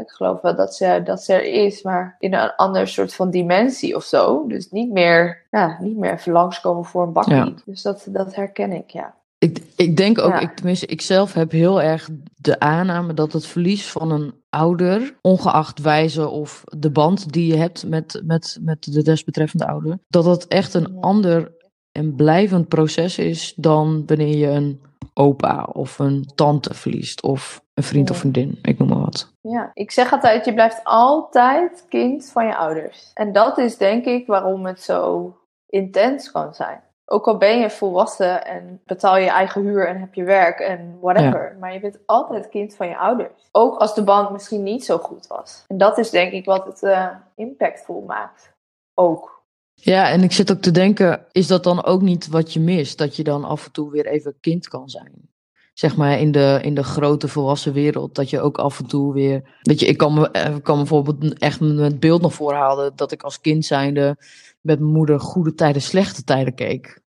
Ik 0.00 0.10
geloof 0.10 0.40
wel 0.40 0.56
dat 0.56 0.74
ze, 0.74 1.00
dat 1.04 1.22
ze 1.22 1.32
er 1.32 1.44
is, 1.44 1.82
maar 1.82 2.16
in 2.18 2.34
een 2.34 2.54
ander 2.56 2.88
soort 2.88 3.14
van 3.14 3.30
dimensie 3.30 3.96
of 3.96 4.04
zo. 4.04 4.46
Dus 4.46 4.70
niet 4.70 4.90
meer, 4.90 5.42
ja, 5.50 5.76
niet 5.80 5.96
meer 5.96 6.12
even 6.12 6.32
langskomen 6.32 6.84
voor 6.84 7.02
een 7.02 7.12
bakje. 7.12 7.54
Dus 7.64 7.82
dat, 7.82 8.06
dat 8.08 8.34
herken 8.34 8.72
ik, 8.72 8.90
ja. 8.90 9.14
Ik, 9.44 9.58
ik 9.76 9.96
denk 9.96 10.18
ook, 10.18 10.40
ik, 10.40 10.56
tenminste, 10.56 10.86
ik 10.86 11.00
zelf 11.00 11.32
heb 11.32 11.50
heel 11.50 11.82
erg 11.82 12.08
de 12.36 12.60
aanname 12.60 13.14
dat 13.14 13.32
het 13.32 13.46
verlies 13.46 13.90
van 13.90 14.10
een 14.10 14.34
ouder, 14.50 15.16
ongeacht 15.20 15.80
wijze 15.80 16.28
of 16.28 16.64
de 16.78 16.90
band 16.90 17.32
die 17.32 17.46
je 17.46 17.56
hebt 17.56 17.86
met, 17.86 18.22
met, 18.24 18.58
met 18.60 18.92
de 18.92 19.02
desbetreffende 19.02 19.66
ouder, 19.66 19.98
dat 20.08 20.24
dat 20.24 20.44
echt 20.44 20.74
een 20.74 21.00
ander 21.00 21.52
en 21.92 22.14
blijvend 22.14 22.68
proces 22.68 23.18
is 23.18 23.54
dan 23.56 24.02
wanneer 24.06 24.36
je 24.36 24.46
een 24.46 24.80
opa 25.14 25.68
of 25.72 25.98
een 25.98 26.26
tante 26.34 26.74
verliest 26.74 27.22
of 27.22 27.62
een 27.74 27.82
vriend 27.82 28.10
of 28.10 28.16
vriendin, 28.16 28.58
ik 28.62 28.78
noem 28.78 28.88
maar 28.88 28.98
wat. 28.98 29.32
Ja, 29.40 29.70
ik 29.74 29.90
zeg 29.90 30.12
altijd, 30.12 30.44
je 30.44 30.54
blijft 30.54 30.80
altijd 30.84 31.84
kind 31.88 32.30
van 32.32 32.46
je 32.46 32.56
ouders. 32.56 33.10
En 33.14 33.32
dat 33.32 33.58
is 33.58 33.76
denk 33.76 34.04
ik 34.04 34.26
waarom 34.26 34.66
het 34.66 34.80
zo 34.80 35.34
intens 35.66 36.30
kan 36.30 36.54
zijn. 36.54 36.83
Ook 37.06 37.26
al 37.26 37.36
ben 37.36 37.58
je 37.58 37.70
volwassen 37.70 38.46
en 38.46 38.80
betaal 38.86 39.16
je 39.16 39.28
eigen 39.28 39.62
huur 39.62 39.88
en 39.88 40.00
heb 40.00 40.14
je 40.14 40.24
werk 40.24 40.58
en 40.58 40.98
whatever. 41.00 41.56
Maar 41.60 41.72
je 41.72 41.80
bent 41.80 41.98
altijd 42.06 42.48
kind 42.48 42.76
van 42.76 42.88
je 42.88 42.98
ouders. 42.98 43.48
Ook 43.52 43.78
als 43.78 43.94
de 43.94 44.04
band 44.04 44.30
misschien 44.30 44.62
niet 44.62 44.84
zo 44.84 44.98
goed 44.98 45.26
was. 45.26 45.64
En 45.68 45.78
dat 45.78 45.98
is 45.98 46.10
denk 46.10 46.32
ik 46.32 46.44
wat 46.44 46.66
het 46.66 46.82
uh, 46.82 47.08
impactvol 47.34 48.04
maakt. 48.06 48.52
Ook. 48.94 49.42
Ja, 49.74 50.10
en 50.10 50.22
ik 50.22 50.32
zit 50.32 50.52
ook 50.52 50.60
te 50.60 50.70
denken, 50.70 51.26
is 51.32 51.46
dat 51.46 51.64
dan 51.64 51.84
ook 51.84 52.00
niet 52.00 52.28
wat 52.28 52.52
je 52.52 52.60
mist? 52.60 52.98
Dat 52.98 53.16
je 53.16 53.24
dan 53.24 53.44
af 53.44 53.64
en 53.64 53.72
toe 53.72 53.90
weer 53.90 54.06
even 54.06 54.36
kind 54.40 54.68
kan 54.68 54.88
zijn? 54.88 55.28
Zeg 55.74 55.96
maar 55.96 56.18
in 56.18 56.32
de, 56.32 56.58
in 56.62 56.74
de 56.74 56.82
grote 56.82 57.28
volwassen 57.28 57.72
wereld, 57.72 58.14
dat 58.14 58.30
je 58.30 58.40
ook 58.40 58.58
af 58.58 58.78
en 58.78 58.86
toe 58.86 59.12
weer. 59.12 59.58
Weet 59.62 59.80
je, 59.80 59.86
ik 59.86 59.96
kan 59.96 60.14
me, 60.14 60.30
eh, 60.30 60.54
kan 60.62 60.76
me 60.76 60.84
bijvoorbeeld 60.84 61.38
echt 61.38 61.60
met 61.60 62.00
beeld 62.00 62.22
nog 62.22 62.34
voorhalen 62.34 62.92
dat 62.96 63.12
ik 63.12 63.22
als 63.22 63.40
kind 63.40 63.64
zijnde 63.64 64.16
met 64.60 64.78
mijn 64.78 64.92
moeder 64.92 65.20
goede 65.20 65.54
tijden, 65.54 65.82
slechte 65.82 66.24
tijden 66.24 66.54
keek. 66.54 67.02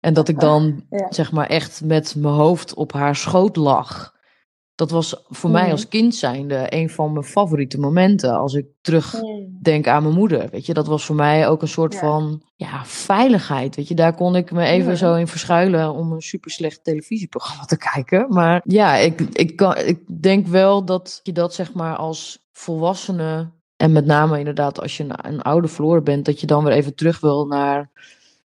En 0.00 0.14
dat 0.14 0.28
ik 0.28 0.40
dan, 0.40 0.84
zeg 1.08 1.32
maar, 1.32 1.46
echt 1.46 1.82
met 1.84 2.14
mijn 2.16 2.34
hoofd 2.34 2.74
op 2.74 2.92
haar 2.92 3.16
schoot 3.16 3.56
lag. 3.56 4.14
Dat 4.78 4.90
was 4.90 5.24
voor 5.28 5.50
mij 5.50 5.70
als 5.70 5.88
kind 5.88 6.14
zijnde 6.14 6.66
een 6.68 6.90
van 6.90 7.12
mijn 7.12 7.24
favoriete 7.24 7.80
momenten. 7.80 8.38
Als 8.38 8.54
ik 8.54 8.66
terugdenk 8.80 9.86
aan 9.86 10.02
mijn 10.02 10.14
moeder. 10.14 10.48
Weet 10.50 10.66
je, 10.66 10.74
dat 10.74 10.86
was 10.86 11.04
voor 11.04 11.16
mij 11.16 11.48
ook 11.48 11.62
een 11.62 11.68
soort 11.68 11.96
van 11.96 12.42
ja, 12.56 12.84
veiligheid. 12.84 13.76
Weet 13.76 13.88
je, 13.88 13.94
daar 13.94 14.14
kon 14.14 14.36
ik 14.36 14.50
me 14.50 14.64
even 14.64 14.96
zo 14.96 15.14
in 15.14 15.26
verschuilen 15.26 15.92
om 15.92 16.12
een 16.12 16.20
super 16.20 16.50
slecht 16.50 16.84
televisieprogramma 16.84 17.64
te 17.64 17.76
kijken. 17.92 18.26
Maar 18.28 18.60
ja, 18.64 18.94
ik, 18.94 19.20
ik, 19.20 19.56
kan, 19.56 19.76
ik 19.76 20.22
denk 20.22 20.46
wel 20.46 20.84
dat 20.84 21.20
je 21.22 21.32
dat 21.32 21.54
zeg 21.54 21.72
maar 21.72 21.96
als 21.96 22.48
volwassene 22.52 23.50
en 23.76 23.92
met 23.92 24.06
name 24.06 24.38
inderdaad 24.38 24.80
als 24.80 24.96
je 24.96 25.04
een, 25.04 25.26
een 25.26 25.42
oude 25.42 25.68
verloren 25.68 26.04
bent, 26.04 26.24
dat 26.24 26.40
je 26.40 26.46
dan 26.46 26.64
weer 26.64 26.72
even 26.72 26.94
terug 26.94 27.20
wil 27.20 27.46
naar 27.46 27.90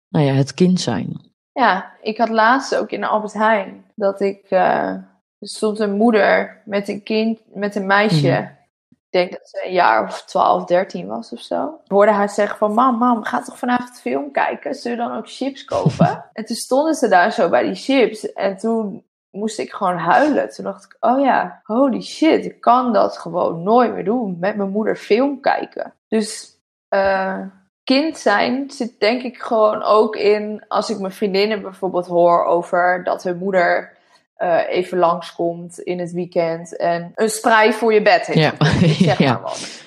nou 0.10 0.26
ja, 0.26 0.34
het 0.34 0.54
kind 0.54 0.80
zijn. 0.80 1.22
Ja, 1.52 1.94
ik 2.02 2.18
had 2.18 2.30
laatst 2.30 2.76
ook 2.76 2.92
in 2.92 3.04
Albert 3.04 3.34
Heijn 3.34 3.86
dat 3.96 4.22
ik. 4.22 4.46
Uh, 4.50 4.94
er 5.40 5.48
stond 5.48 5.80
een 5.80 5.96
moeder 5.96 6.62
met 6.66 6.88
een 6.88 7.04
kind, 7.04 7.40
met 7.46 7.76
een 7.76 7.86
meisje. 7.86 8.28
Mhm. 8.28 8.56
Ik 8.90 9.14
denk 9.14 9.32
dat 9.32 9.50
ze 9.50 9.66
een 9.66 9.74
jaar 9.74 10.04
of 10.04 10.24
12, 10.26 10.66
13 10.66 11.08
was 11.08 11.32
of 11.32 11.40
zo. 11.40 11.80
Ik 11.84 11.92
hoorde 11.92 12.12
haar 12.12 12.30
zeggen 12.30 12.58
van, 12.58 12.74
mam, 12.74 12.98
mam, 12.98 13.24
ga 13.24 13.42
toch 13.42 13.58
vanavond 13.58 14.00
film 14.00 14.32
kijken? 14.32 14.76
Zullen 14.76 14.98
we 14.98 15.04
dan 15.04 15.18
ook 15.18 15.30
chips 15.30 15.66
kopen? 15.66 16.26
en 16.34 16.46
toen 16.46 16.56
stonden 16.56 16.94
ze 16.94 17.08
daar 17.08 17.32
zo 17.32 17.50
bij 17.50 17.64
die 17.64 17.76
chips. 17.76 18.34
En 18.34 18.58
toen 18.58 19.04
moest 19.32 19.60
ik 19.60 19.72
gewoon 19.72 19.98
huilen. 19.98 20.50
Toen 20.50 20.66
dacht 20.66 20.84
ik, 20.84 20.98
oh 21.00 21.20
ja, 21.20 21.62
holy 21.64 22.02
shit, 22.02 22.46
ik 22.46 22.62
kan 22.62 22.94
dat 22.94 23.18
gewoon 23.18 23.64
nooit 23.64 23.94
meer 23.94 24.06
doen. 24.06 24.38
Met 24.40 24.56
mijn 24.56 24.70
moeder 24.70 24.96
film 24.96 25.40
kijken. 25.40 25.94
Dus 26.08 26.58
uh, 26.90 27.40
kind 27.84 28.18
zijn 28.18 28.72
zit 28.72 29.00
denk 29.00 29.22
ik 29.22 29.38
gewoon 29.38 29.84
ook 29.84 30.16
in, 30.16 30.66
als 30.68 30.90
ik 30.90 31.00
mijn 31.00 31.14
vriendinnen 31.14 31.62
bijvoorbeeld 31.62 32.08
hoor 32.08 32.46
over 32.46 33.04
dat 33.04 33.24
hun 33.24 33.38
moeder 33.38 33.97
uh, 34.40 34.70
even 34.70 34.98
langskomt 34.98 35.80
in 35.80 36.00
het 36.00 36.12
weekend 36.12 36.78
en 36.78 37.12
een 37.16 37.30
sprei 37.30 37.74
voor 37.74 37.94
je 37.94 38.02
bed 38.02 38.26
heeft. 38.26 38.40
Ja. 38.40 38.54
zeg 39.16 39.20
maar 39.20 39.42
wat. 39.42 39.86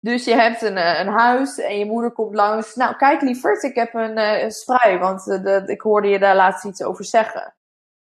Dus 0.00 0.24
je 0.24 0.34
hebt 0.34 0.62
een, 0.62 1.00
een 1.00 1.08
huis 1.08 1.58
en 1.58 1.78
je 1.78 1.86
moeder 1.86 2.10
komt 2.10 2.34
langs. 2.34 2.74
Nou, 2.74 2.96
kijk 2.96 3.20
lieverd, 3.20 3.62
ik 3.62 3.74
heb 3.74 3.94
een, 3.94 4.18
een 4.18 4.50
sprei, 4.50 4.98
want 4.98 5.26
ik 5.66 5.80
hoorde 5.80 6.08
je 6.08 6.18
daar 6.18 6.36
laatst 6.36 6.64
iets 6.64 6.82
over 6.82 7.04
zeggen. 7.04 7.54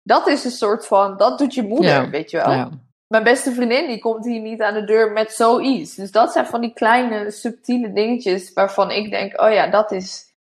Dat 0.03 0.27
is 0.27 0.45
een 0.45 0.51
soort 0.51 0.87
van, 0.87 1.17
dat 1.17 1.39
doet 1.39 1.55
je 1.55 1.63
moeder, 1.63 2.11
weet 2.11 2.31
je 2.31 2.37
wel. 2.37 2.53
Ja. 2.53 2.71
Mijn 3.07 3.25
beste 3.25 3.53
vriendin, 3.53 3.87
die 3.87 3.99
komt 3.99 4.25
hier 4.25 4.41
niet 4.41 4.63
aan 4.63 4.75
de 4.75 4.85
deur 4.85 5.13
met 5.13 5.33
zoiets. 5.33 5.95
Dus 5.95 6.11
dat 6.11 6.33
zijn 6.33 6.47
van 6.47 6.61
die 6.61 6.73
kleine, 6.73 7.31
subtiele 7.31 7.93
dingetjes 7.93 8.53
waarvan 8.53 8.91
ik 8.91 9.11
denk, 9.11 9.41
oh 9.41 9.53
ja, 9.53 9.67
dat 9.67 9.93
is, 9.93 10.35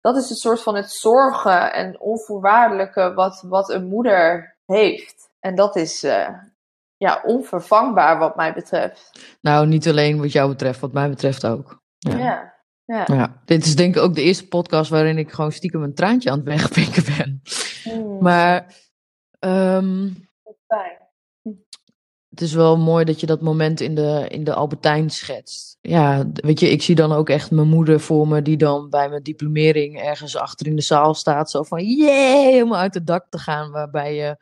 dat 0.00 0.16
is 0.16 0.30
een 0.30 0.36
soort 0.36 0.62
van 0.62 0.74
het 0.74 0.90
zorgen 0.90 1.72
en 1.72 2.00
onvoorwaardelijke 2.00 3.14
wat, 3.14 3.44
wat 3.46 3.70
een 3.70 3.86
moeder 3.86 4.56
heeft. 4.68 5.30
En 5.40 5.54
dat 5.54 5.76
is, 5.76 6.04
uh, 6.04 6.28
ja, 6.96 7.22
onvervangbaar 7.24 8.18
wat 8.18 8.36
mij 8.36 8.54
betreft. 8.54 9.36
Nou, 9.40 9.66
niet 9.66 9.88
alleen 9.88 10.18
wat 10.18 10.32
jou 10.32 10.48
betreft, 10.48 10.80
wat 10.80 10.92
mij 10.92 11.08
betreft 11.08 11.46
ook. 11.46 11.82
Ja. 11.98 12.16
ja. 12.16 12.56
Ja. 12.84 13.04
ja. 13.06 13.42
Dit 13.44 13.64
is 13.64 13.76
denk 13.76 13.96
ik 13.96 14.02
ook 14.02 14.14
de 14.14 14.22
eerste 14.22 14.48
podcast 14.48 14.90
waarin 14.90 15.18
ik 15.18 15.32
gewoon 15.32 15.52
stiekem 15.52 15.82
een 15.82 15.94
traantje 15.94 16.30
aan 16.30 16.38
het 16.38 16.46
wegpikken 16.46 17.04
ben. 17.16 17.42
Hmm. 17.82 18.22
Maar 18.22 18.86
Um, 19.40 20.28
het 22.28 22.40
is 22.40 22.52
wel 22.52 22.78
mooi 22.78 23.04
dat 23.04 23.20
je 23.20 23.26
dat 23.26 23.40
moment 23.40 23.80
in 23.80 23.94
de, 23.94 24.26
in 24.28 24.44
de 24.44 24.54
Albertijn 24.54 25.10
schetst. 25.10 25.78
Ja, 25.80 26.30
weet 26.32 26.60
je, 26.60 26.70
ik 26.70 26.82
zie 26.82 26.94
dan 26.94 27.12
ook 27.12 27.28
echt 27.28 27.50
mijn 27.50 27.68
moeder 27.68 28.00
voor 28.00 28.28
me, 28.28 28.42
die 28.42 28.56
dan 28.56 28.88
bij 28.88 29.08
mijn 29.08 29.22
diplomering 29.22 30.00
ergens 30.00 30.36
achter 30.36 30.66
in 30.66 30.76
de 30.76 30.82
zaal 30.82 31.14
staat. 31.14 31.50
Zo 31.50 31.62
van, 31.62 31.84
yeah, 31.84 32.50
helemaal 32.50 32.78
uit 32.78 32.94
het 32.94 33.06
dak 33.06 33.26
te 33.30 33.38
gaan. 33.38 33.70
Waarbij 33.70 34.14
je 34.14 34.36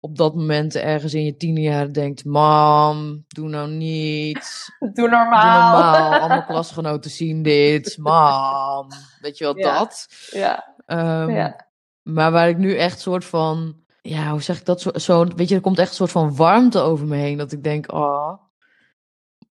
op 0.00 0.16
dat 0.16 0.34
moment 0.34 0.74
ergens 0.74 1.14
in 1.14 1.24
je 1.24 1.36
tiende 1.36 1.60
jaar 1.60 1.92
denkt: 1.92 2.24
Mam, 2.24 3.24
doe 3.28 3.48
nou 3.48 3.70
niet. 3.70 4.68
Doe 4.94 5.08
normaal. 5.08 5.72
Doe 5.72 5.82
normaal. 5.82 6.20
Allemaal 6.20 6.44
klasgenoten 6.44 7.10
zien 7.10 7.42
dit. 7.42 7.98
Mam. 7.98 8.88
Weet 9.20 9.38
je 9.38 9.44
wel, 9.44 9.54
dat. 9.54 10.06
Ja. 10.30 10.74
Um, 10.86 11.30
ja. 11.30 11.66
Maar 12.02 12.32
waar 12.32 12.48
ik 12.48 12.58
nu 12.58 12.76
echt 12.76 13.00
soort 13.00 13.24
van, 13.24 13.76
ja, 14.00 14.30
hoe 14.30 14.42
zeg 14.42 14.58
ik 14.58 14.64
dat? 14.64 14.80
Zo, 14.80 14.90
zo, 14.94 15.26
weet 15.36 15.48
je, 15.48 15.54
er 15.54 15.60
komt 15.60 15.78
echt 15.78 15.88
een 15.88 15.94
soort 15.94 16.10
van 16.10 16.36
warmte 16.36 16.80
over 16.80 17.06
me 17.06 17.16
heen. 17.16 17.38
Dat 17.38 17.52
ik 17.52 17.62
denk, 17.62 17.92
oh. 17.92 18.32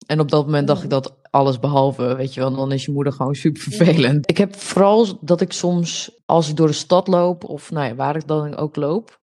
En 0.07 0.21
op 0.21 0.31
dat 0.31 0.45
moment 0.45 0.67
dacht 0.67 0.83
ik 0.83 0.91
dat 0.91 1.19
alles 1.31 1.59
behalve, 1.59 2.15
weet 2.15 2.35
je 2.35 2.41
wel, 2.41 2.55
dan 2.55 2.73
is 2.73 2.85
je 2.85 2.93
moeder 2.93 3.13
gewoon 3.13 3.35
super 3.35 3.63
vervelend. 3.63 4.31
Ik 4.31 4.39
heb 4.39 4.57
vooral 4.57 5.19
dat 5.21 5.41
ik 5.41 5.53
soms, 5.53 6.11
als 6.27 6.49
ik 6.49 6.57
door 6.57 6.67
de 6.67 6.73
stad 6.73 7.07
loop, 7.09 7.45
of 7.45 7.71
nou 7.71 7.87
ja, 7.87 7.95
waar 7.95 8.17
ik 8.17 8.27
dan 8.27 8.57
ook 8.57 8.77
loop, 8.77 9.21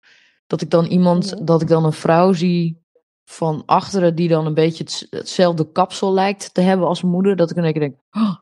dat 0.52 0.62
ik 0.62 0.70
dan 0.70 0.86
iemand, 0.86 1.48
dat 1.48 1.62
ik 1.62 1.68
dan 1.68 1.86
een 1.86 1.94
vrouw 1.94 2.34
zie 2.34 2.80
van 3.26 3.64
achteren 3.66 4.16
die 4.16 4.28
dan 4.30 4.46
een 4.46 4.54
beetje 4.54 4.84
het- 4.84 5.08
hetzelfde 5.10 5.72
kapsel 5.72 6.14
lijkt 6.14 6.54
te 6.54 6.62
hebben 6.62 6.88
als 6.88 7.02
moeder, 7.02 7.36
dat 7.36 7.52
ik 7.52 7.58
in 7.58 7.64
één 7.64 7.72
keer 7.72 7.82
denk, 7.82 7.96
oh, 8.12 8.36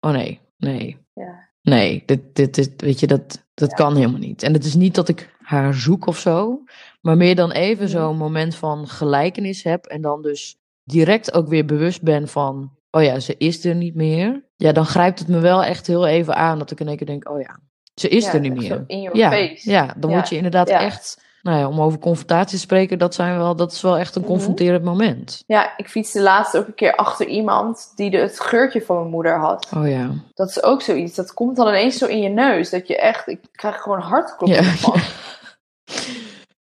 oh 0.00 0.10
nee, 0.12 0.40
nee, 0.56 0.98
Ja. 1.12 1.48
nee, 1.62 2.02
dit, 2.06 2.20
dit, 2.34 2.54
dit, 2.54 2.72
weet 2.82 3.00
je, 3.00 3.06
dat, 3.06 3.46
dat 3.54 3.74
kan 3.74 3.96
helemaal 3.96 4.18
niet. 4.18 4.42
En 4.42 4.52
het 4.52 4.64
is 4.64 4.74
niet 4.74 4.94
dat 4.94 5.08
ik 5.08 5.34
haar 5.42 5.74
zoek 5.74 6.06
of 6.06 6.18
zo, 6.18 6.62
maar 7.00 7.16
meer 7.16 7.34
dan 7.34 7.50
even 7.50 7.88
zo'n 7.88 8.16
moment 8.16 8.54
van 8.54 8.88
gelijkenis 8.88 9.62
heb 9.62 9.84
en 9.86 10.00
dan 10.00 10.22
dus 10.22 10.56
direct 10.84 11.32
ook 11.32 11.48
weer 11.48 11.64
bewust 11.64 12.02
ben 12.02 12.28
van, 12.28 12.72
oh 12.90 13.02
ja, 13.02 13.20
ze 13.20 13.36
is 13.36 13.64
er 13.64 13.74
niet 13.74 13.94
meer. 13.94 14.44
Ja, 14.56 14.72
dan 14.72 14.86
grijpt 14.86 15.18
het 15.18 15.28
me 15.28 15.38
wel 15.38 15.64
echt 15.64 15.86
heel 15.86 16.06
even 16.06 16.36
aan 16.36 16.58
dat 16.58 16.70
ik 16.70 16.80
in 16.80 16.88
één 16.88 16.96
keer 16.96 17.06
denk, 17.06 17.28
oh 17.28 17.40
ja, 17.40 17.60
ze 18.00 18.08
is 18.08 18.24
Ja, 18.24 18.32
er 18.32 18.40
niet 18.40 18.54
meer. 18.54 18.84
in 18.86 19.00
your 19.00 19.16
Ja, 19.16 19.30
face. 19.30 19.70
ja, 19.70 19.94
dan 19.96 20.10
Ja, 20.10 20.16
word 20.16 20.28
je 20.28 20.36
inderdaad 20.36 20.68
echt, 20.68 21.20
nou 21.42 21.58
ja, 21.58 21.68
om 21.68 21.80
over 21.80 21.98
confrontatie 21.98 22.56
te 22.56 22.62
spreken, 22.62 22.98
dat, 22.98 23.14
zijn 23.14 23.38
wel, 23.38 23.56
dat 23.56 23.72
is 23.72 23.80
wel 23.80 23.98
echt 23.98 24.14
een 24.14 24.20
Mhm. 24.22 24.30
confronterend 24.30 24.84
moment. 24.84 25.42
Ja, 25.46 25.76
ik 25.76 25.88
fietste 25.88 26.20
laatst 26.22 26.56
ook 26.56 26.66
een 26.66 26.74
keer 26.74 26.94
achter 26.94 27.26
iemand 27.26 27.92
die 27.94 28.10
de, 28.10 28.16
het 28.16 28.40
geurtje 28.40 28.82
van 28.82 28.96
mijn 28.96 29.10
moeder 29.10 29.38
had. 29.38 29.68
Oh 29.76 29.88
ja. 29.88 30.10
Dat 30.34 30.48
is 30.48 30.62
ook 30.62 30.82
zoiets. 30.82 31.14
Dat 31.14 31.34
komt 31.34 31.56
dan 31.56 31.68
ineens 31.68 31.98
zo 31.98 32.06
in 32.06 32.20
je 32.20 32.28
neus. 32.28 32.70
Dat 32.70 32.86
je 32.86 32.96
echt, 32.98 33.26
ik 33.28 33.40
krijg 33.52 33.76
gewoon 33.80 34.00
hartklopping 34.00 34.64
Ja. 34.64 34.72
van. 34.72 35.00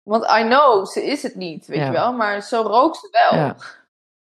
Want 0.03 0.25
I 0.25 0.43
know, 0.43 0.87
ze 0.87 1.05
is 1.07 1.23
het 1.23 1.35
niet, 1.35 1.67
weet 1.67 1.85
je 1.85 1.91
wel. 1.91 2.13
Maar 2.13 2.43
zo 2.43 2.63
rookt 2.63 2.97
ze 2.97 3.09
wel. 3.31 3.41
Ja. 3.41 3.57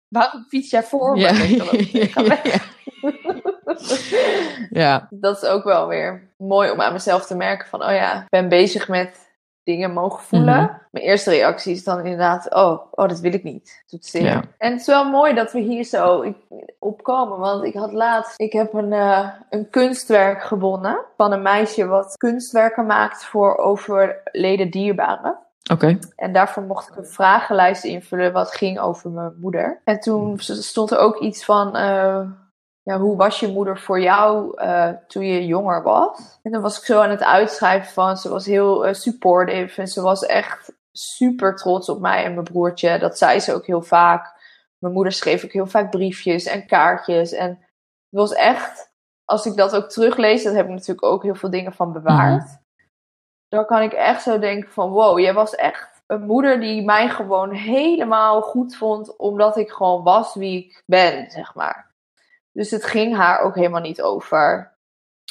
Waarom 0.07 0.45
fiets 0.49 0.69
jij 0.69 0.83
voor 0.83 1.17
me? 1.17 1.27
Ik 1.27 1.57
dan 1.57 1.67
ook. 1.67 1.73
Ik 1.73 2.11
ga 2.11 2.23
weg. 2.23 2.71
Ja. 4.69 5.07
Dat 5.09 5.43
is 5.43 5.49
ook 5.49 5.63
wel 5.63 5.87
weer 5.87 6.29
mooi 6.37 6.71
om 6.71 6.81
aan 6.81 6.93
mezelf 6.93 7.25
te 7.25 7.35
merken 7.35 7.67
van, 7.67 7.83
oh 7.83 7.91
ja, 7.91 8.21
ik 8.21 8.29
ben 8.29 8.49
bezig 8.49 8.87
met 8.87 9.31
dingen 9.63 9.93
mogen 9.93 10.23
voelen. 10.23 10.61
Mhm. 10.61 10.73
Mijn 10.91 11.05
eerste 11.05 11.29
reactie 11.29 11.73
is 11.73 11.83
dan 11.83 11.99
inderdaad, 11.99 12.53
oh, 12.53 12.79
oh 12.91 13.07
dat 13.07 13.19
wil 13.19 13.33
ik 13.33 13.43
niet. 13.43 13.79
Het 13.81 13.91
doet 13.91 14.05
zeer. 14.05 14.23
Ja. 14.23 14.43
En 14.57 14.71
het 14.71 14.79
is 14.79 14.87
wel 14.87 15.09
mooi 15.09 15.33
dat 15.33 15.51
we 15.51 15.59
hier 15.59 15.83
zo 15.83 16.33
op 16.79 17.03
komen, 17.03 17.37
want 17.37 17.63
ik 17.63 17.73
had 17.73 17.93
laatst, 17.93 18.39
ik 18.39 18.53
heb 18.53 18.73
een, 18.73 18.93
eh, 18.93 19.27
een 19.49 19.69
kunstwerk 19.69 20.43
gewonnen 20.43 20.99
van 21.17 21.31
een 21.31 21.41
meisje 21.41 21.85
wat 21.85 22.17
kunstwerken 22.17 22.85
maakt 22.85 23.25
voor 23.25 23.57
overleden 23.57 24.69
dierbaren. 24.69 25.37
Oké. 25.71 25.99
En 26.15 26.33
daarvoor 26.33 26.63
mocht 26.63 26.89
ik 26.89 26.95
een 26.95 27.05
vragenlijst 27.05 27.83
invullen 27.83 28.33
wat 28.33 28.51
ging 28.51 28.79
over 28.79 29.09
mijn 29.09 29.33
moeder. 29.41 29.81
En 29.83 29.99
toen 29.99 30.39
stond 30.39 30.91
er 30.91 30.97
ook 30.97 31.19
iets 31.19 31.45
van, 31.45 31.75
eh, 31.75 32.21
ja, 32.83 32.99
hoe 32.99 33.15
was 33.17 33.39
je 33.39 33.47
moeder 33.47 33.79
voor 33.79 33.99
jou 33.99 34.57
eh, 34.57 34.89
toen 35.07 35.25
je 35.25 35.45
jonger 35.45 35.83
was? 35.83 36.39
En 36.41 36.51
dan 36.51 36.61
was 36.61 36.77
ik 36.77 36.83
zo 36.83 37.01
aan 37.01 37.09
het 37.09 37.23
uitschrijven 37.23 37.93
van, 37.93 38.17
ze 38.17 38.29
was 38.29 38.45
heel 38.45 38.85
eh, 38.85 38.93
supportive 38.93 39.81
en 39.81 39.87
ze 39.87 40.01
was 40.01 40.25
echt 40.25 40.73
super 40.91 41.55
trots 41.55 41.89
op 41.89 41.99
mij 41.99 42.23
en 42.23 42.33
mijn 42.33 42.45
broertje. 42.45 42.99
Dat 42.99 43.17
zei 43.17 43.39
ze 43.39 43.53
ook 43.53 43.65
heel 43.65 43.81
vaak. 43.81 44.41
Mijn 44.77 44.93
moeder 44.93 45.13
schreef 45.13 45.43
ook 45.43 45.51
heel 45.51 45.67
vaak 45.67 45.91
briefjes 45.91 46.45
en 46.45 46.67
kaartjes. 46.67 47.31
En 47.31 47.49
het 47.49 48.19
was 48.19 48.33
echt, 48.33 48.91
als 49.25 49.45
ik 49.45 49.55
dat 49.55 49.75
ook 49.75 49.89
teruglees, 49.89 50.43
dat 50.43 50.53
heb 50.53 50.65
ik 50.65 50.71
natuurlijk 50.71 51.05
ook 51.05 51.23
heel 51.23 51.35
veel 51.35 51.49
dingen 51.49 51.73
van 51.73 51.93
bewaard. 51.93 52.61
Dan 53.47 53.65
kan 53.65 53.81
ik 53.81 53.93
echt 53.93 54.21
zo 54.21 54.39
denken 54.39 54.71
van, 54.71 54.89
wow, 54.89 55.19
jij 55.19 55.33
was 55.33 55.55
echt 55.55 56.03
een 56.07 56.25
moeder 56.25 56.59
die 56.59 56.85
mij 56.85 57.09
gewoon 57.09 57.51
helemaal 57.51 58.41
goed 58.41 58.75
vond, 58.75 59.17
omdat 59.17 59.57
ik 59.57 59.69
gewoon 59.69 60.03
was 60.03 60.35
wie 60.35 60.65
ik 60.65 60.83
ben, 60.85 61.31
zeg 61.31 61.55
maar. 61.55 61.92
Dus 62.53 62.71
het 62.71 62.85
ging 62.85 63.15
haar 63.15 63.39
ook 63.39 63.55
helemaal 63.55 63.81
niet 63.81 64.01
over 64.01 64.71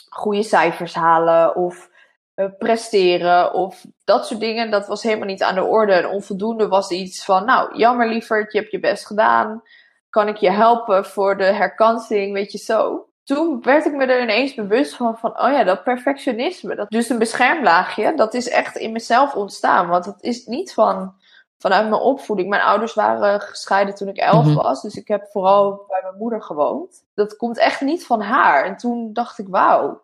goede 0.09 0.43
cijfers 0.43 0.95
halen 0.95 1.57
of 1.57 1.91
eh, 2.35 2.47
presteren 2.59 3.53
of 3.53 3.85
dat 4.05 4.27
soort 4.27 4.41
dingen. 4.41 4.71
Dat 4.71 4.87
was 4.87 5.03
helemaal 5.03 5.27
niet 5.27 5.43
aan 5.43 5.55
de 5.55 5.65
orde. 5.65 5.93
En 5.93 6.09
onvoldoende 6.09 6.69
was 6.69 6.91
iets 6.91 7.25
van, 7.25 7.45
nou, 7.45 7.77
jammer 7.77 8.09
lieverd, 8.09 8.53
je 8.53 8.59
hebt 8.59 8.71
je 8.71 8.81
best 8.81 9.07
gedaan. 9.07 9.63
Kan 10.11 10.29
ik 10.29 10.37
je 10.37 10.51
helpen 10.51 11.05
voor 11.05 11.37
de 11.37 11.45
herkansing, 11.45 12.33
weet 12.33 12.53
je 12.53 12.59
zo. 12.59 13.07
Toen 13.25 13.63
werd 13.63 13.85
ik 13.85 13.93
me 13.93 14.05
er 14.05 14.23
ineens 14.23 14.55
bewust 14.55 14.95
van, 14.95 15.19
van 15.19 15.41
oh 15.41 15.51
ja, 15.51 15.65
dat 15.65 15.85
perfectionisme. 15.85 16.75
Dat, 16.75 16.91
dus 16.91 17.09
een 17.09 17.19
beschermlaagje, 17.19 18.15
dat 18.17 18.35
is 18.35 18.49
echt 18.49 18.77
in 18.77 18.93
mezelf 18.93 19.35
ontstaan. 19.35 19.89
Want 19.89 20.05
het 20.05 20.23
is 20.23 20.47
niet 20.47 20.75
van, 20.75 21.15
vanuit 21.63 21.89
mijn 21.89 22.01
opvoeding. 22.03 22.49
Mijn 22.49 22.63
ouders 22.63 22.95
waren 22.95 23.41
gescheiden 23.41 23.95
toen 23.95 24.09
ik 24.09 24.17
elf 24.17 24.45
Mhm. 24.45 24.55
was. 24.55 24.83
Dus 24.83 24.95
ik 24.95 25.09
heb 25.09 25.27
vooral 25.31 25.85
bij 25.89 26.01
mijn 26.03 26.17
moeder 26.19 26.43
gewoond. 26.43 27.05
Dat 27.15 27.37
komt 27.37 27.59
echt 27.59 27.81
niet 27.81 28.07
van 28.07 28.21
haar. 28.21 28.65
En 28.65 28.77
toen 28.77 29.13
dacht 29.13 29.39
ik, 29.39 29.47
wauw, 29.49 30.03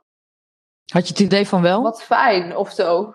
Had 0.93 1.07
je 1.07 1.13
het 1.13 1.23
idee 1.23 1.49
van 1.49 1.63
wel? 1.63 1.83
wat 1.83 2.03
fijn 2.03 2.57
of 2.57 2.71
zo. 2.71 3.15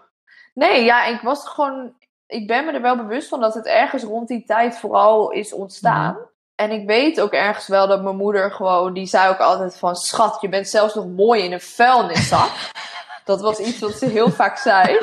Nee, 0.53 0.83
ja, 0.83 1.05
ik 1.05 1.21
was 1.21 1.47
gewoon. 1.47 1.93
Ik 2.27 2.47
ben 2.47 2.65
me 2.65 2.71
er 2.71 2.81
wel 2.81 2.95
bewust 2.97 3.27
van 3.29 3.39
dat 3.39 3.53
het 3.53 3.65
ergens 3.65 4.03
rond 4.03 4.27
die 4.27 4.43
tijd 4.45 4.77
vooral 4.77 5.31
is 5.31 5.53
ontstaan. 5.53 6.17
En 6.55 6.71
ik 6.71 6.87
weet 6.87 7.21
ook 7.21 7.31
ergens 7.31 7.67
wel 7.67 7.87
dat 7.87 8.03
mijn 8.03 8.15
moeder 8.15 8.51
gewoon. 8.51 8.93
Die 8.93 9.05
zei 9.05 9.29
ook 9.29 9.39
altijd 9.39 9.77
van: 9.77 9.95
Schat, 9.95 10.37
je 10.41 10.49
bent 10.49 10.67
zelfs 10.67 10.93
nog 10.93 11.07
mooi 11.07 11.43
in 11.43 11.51
een 11.51 11.61
vuilniszak. 11.61 12.51
dat 13.25 13.41
was 13.41 13.59
iets 13.59 13.79
wat 13.79 13.91
ze 13.93 14.05
heel 14.05 14.29
vaak 14.31 14.57
zei. 14.57 14.99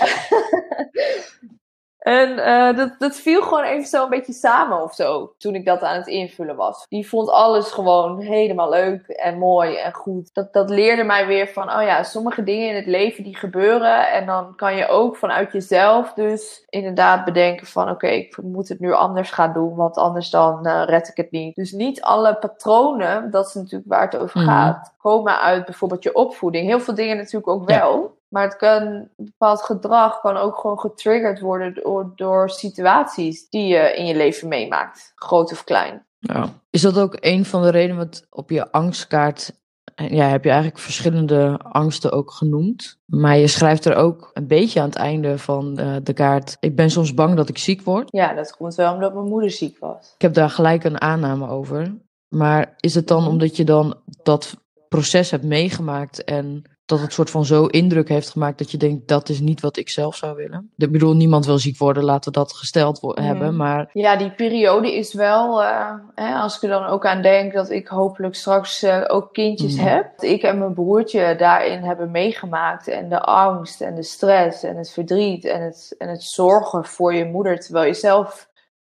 En 2.02 2.38
eh, 2.38 2.76
dat, 2.76 2.94
dat 2.98 3.16
viel 3.16 3.42
gewoon 3.42 3.62
even 3.64 3.86
zo 3.88 4.02
een 4.02 4.10
beetje 4.10 4.32
samen 4.32 4.82
of 4.82 4.94
zo. 4.94 5.32
Toen 5.38 5.54
ik 5.54 5.66
dat 5.66 5.82
aan 5.82 5.96
het 5.96 6.06
invullen 6.06 6.56
was. 6.56 6.86
Die 6.88 7.08
vond 7.08 7.30
alles 7.30 7.70
gewoon 7.70 8.20
helemaal 8.20 8.70
leuk 8.70 9.06
en 9.06 9.38
mooi 9.38 9.76
en 9.76 9.92
goed. 9.92 10.34
Dat, 10.34 10.52
dat 10.52 10.70
leerde 10.70 11.04
mij 11.04 11.26
weer 11.26 11.48
van, 11.48 11.72
oh 11.72 11.82
ja, 11.82 12.02
sommige 12.02 12.42
dingen 12.42 12.68
in 12.68 12.74
het 12.74 12.86
leven 12.86 13.24
die 13.24 13.36
gebeuren. 13.36 14.10
En 14.10 14.26
dan 14.26 14.56
kan 14.56 14.76
je 14.76 14.88
ook 14.88 15.16
vanuit 15.16 15.52
jezelf 15.52 16.12
dus 16.12 16.64
inderdaad 16.68 17.24
bedenken 17.24 17.66
van, 17.66 17.90
oké, 17.90 18.06
ik 18.06 18.38
moet 18.42 18.68
het 18.68 18.80
nu 18.80 18.92
anders 18.92 19.30
gaan 19.30 19.52
doen. 19.52 19.74
Want 19.74 19.96
anders 19.96 20.30
dan 20.30 20.66
eh, 20.66 20.82
red 20.86 21.08
ik 21.08 21.16
het 21.16 21.30
niet. 21.30 21.54
Dus 21.54 21.72
niet 21.72 22.02
alle 22.02 22.34
patronen, 22.36 23.30
dat 23.30 23.46
is 23.46 23.54
natuurlijk 23.54 23.90
waar 23.90 24.02
het 24.10 24.16
over 24.16 24.40
Mhm. 24.40 24.48
gaat, 24.48 24.94
komen 24.98 25.40
uit 25.40 25.64
bijvoorbeeld 25.64 26.02
je 26.02 26.14
opvoeding. 26.14 26.66
Heel 26.66 26.80
veel 26.80 26.94
dingen 26.94 27.16
natuurlijk 27.16 27.48
ook 27.48 27.70
Ja. 27.70 28.00
Maar 28.32 28.42
het 28.42 28.56
kan, 28.56 28.82
een 28.82 29.10
bepaald 29.16 29.62
gedrag 29.62 30.20
kan 30.20 30.36
ook 30.36 30.56
gewoon 30.58 30.78
getriggerd 30.78 31.40
worden 31.40 31.74
door, 31.74 32.12
door 32.16 32.50
situaties 32.50 33.48
die 33.48 33.66
je 33.66 33.94
in 33.96 34.06
je 34.06 34.16
leven 34.16 34.48
meemaakt. 34.48 35.12
Groot 35.14 35.52
of 35.52 35.64
klein. 35.64 36.06
Ja. 36.18 36.48
Is 36.70 36.80
dat 36.80 36.98
ook 36.98 37.16
een 37.20 37.44
van 37.44 37.62
de 37.62 37.70
redenen 37.70 37.96
wat 37.96 38.26
op 38.30 38.50
je 38.50 38.72
angstkaart... 38.72 39.60
Ja, 39.94 40.28
heb 40.28 40.44
je 40.44 40.50
eigenlijk 40.50 40.80
verschillende 40.80 41.58
angsten 41.62 42.12
ook 42.12 42.30
genoemd. 42.30 42.98
Maar 43.06 43.36
je 43.36 43.46
schrijft 43.46 43.84
er 43.84 43.94
ook 43.96 44.30
een 44.32 44.46
beetje 44.46 44.80
aan 44.80 44.86
het 44.86 44.96
einde 44.96 45.38
van 45.38 45.78
eh, 45.78 45.96
de 46.02 46.12
kaart... 46.12 46.56
Ik 46.60 46.76
ben 46.76 46.90
soms 46.90 47.14
bang 47.14 47.36
dat 47.36 47.48
ik 47.48 47.58
ziek 47.58 47.82
word. 47.82 48.08
Ja, 48.12 48.34
dat 48.34 48.56
komt 48.56 48.74
wel 48.74 48.94
omdat 48.94 49.14
mijn 49.14 49.28
moeder 49.28 49.50
ziek 49.50 49.78
was. 49.78 50.12
Ik 50.14 50.22
heb 50.22 50.34
daar 50.34 50.50
gelijk 50.50 50.84
een 50.84 51.00
aanname 51.00 51.48
over. 51.48 51.94
Maar 52.28 52.74
is 52.80 52.94
het 52.94 53.06
dan 53.08 53.20
Mhm. 53.20 53.30
omdat 53.30 53.56
je 53.56 53.64
dan 53.64 53.94
dat 54.22 54.56
proces 54.88 55.30
hebt 55.30 55.44
meegemaakt... 55.44 56.24
en 56.24 56.62
dat 56.92 57.00
het 57.00 57.12
soort 57.12 57.30
van 57.30 57.44
zo 57.44 57.66
indruk 57.66 58.08
heeft 58.08 58.30
gemaakt 58.30 58.58
dat 58.58 58.70
je 58.70 58.76
denkt... 58.76 59.08
dat 59.08 59.28
is 59.28 59.40
niet 59.40 59.60
wat 59.60 59.76
ik 59.76 59.88
zelf 59.88 60.16
zou 60.16 60.36
willen? 60.36 60.70
Ik 60.76 60.92
bedoel, 60.92 61.14
niemand 61.14 61.46
wil 61.46 61.58
ziek 61.58 61.78
worden, 61.78 62.04
laten 62.04 62.32
we 62.32 62.38
dat 62.38 62.52
gesteld 62.52 63.02
Mhm. 63.02 63.22
hebben. 63.22 63.56
Maar 63.56 63.90
Ja, 63.92 64.16
die 64.16 64.30
periode 64.30 64.94
is 64.94 65.14
wel, 65.14 65.62
eh, 65.62 65.90
hè, 66.14 66.34
als 66.34 66.56
ik 66.56 66.62
er 66.62 66.68
dan 66.68 66.86
ook 66.86 67.06
aan 67.06 67.22
denk 67.22 67.52
dat 67.52 67.70
ik 67.70 67.88
hopelijk 67.88 68.34
straks 68.34 68.82
eh, 68.82 69.04
ook 69.06 69.32
kindjes 69.32 69.76
Mhm. 69.76 69.86
heb. 69.86 70.22
Ik 70.22 70.42
en 70.42 70.58
mijn 70.58 70.74
broertje 70.74 71.34
daarin 71.38 71.82
hebben 71.82 72.10
meegemaakt. 72.10 72.88
En 72.88 73.08
de 73.08 73.20
angst 73.20 73.80
en 73.80 73.94
de 73.94 74.02
stress 74.02 74.62
en 74.62 74.76
het 74.76 74.90
verdriet 74.90 75.44
en 75.44 75.62
het, 75.62 75.94
en 75.98 76.08
het 76.08 76.22
zorgen 76.22 76.84
voor 76.84 77.14
je 77.14 77.24
moeder 77.24 77.58
terwijl 77.60 77.86
je 77.86 77.94
zelf 77.94 78.50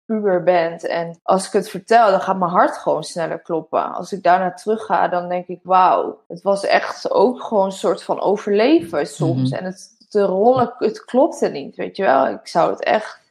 puber 0.07 0.43
bent. 0.43 0.85
En 0.85 1.19
als 1.23 1.45
ik 1.47 1.51
het 1.51 1.69
vertel, 1.69 2.11
dan 2.11 2.21
gaat 2.21 2.37
mijn 2.37 2.51
hart 2.51 2.77
gewoon 2.77 3.03
sneller 3.03 3.39
kloppen. 3.39 3.93
Als 3.93 4.11
ik 4.11 4.23
daarna 4.23 4.53
terug 4.53 4.85
ga, 4.85 5.07
dan 5.07 5.29
denk 5.29 5.47
ik, 5.47 5.59
wauw, 5.63 6.19
het 6.27 6.41
was 6.41 6.65
echt 6.65 7.11
ook 7.11 7.43
gewoon 7.43 7.65
een 7.65 7.71
soort 7.71 8.03
van 8.03 8.19
overleven 8.19 9.07
soms. 9.07 9.49
Mhm. 9.51 9.59
En 9.59 9.65
het, 9.65 9.89
de 10.09 10.21
rollen, 10.21 10.73
het 10.77 11.05
klopte 11.05 11.47
niet, 11.49 11.75
weet 11.75 11.97
je 11.97 12.03
wel. 12.03 12.27
Ik 12.27 12.47
zou 12.47 12.69
het 12.71 12.83
echt 12.83 13.25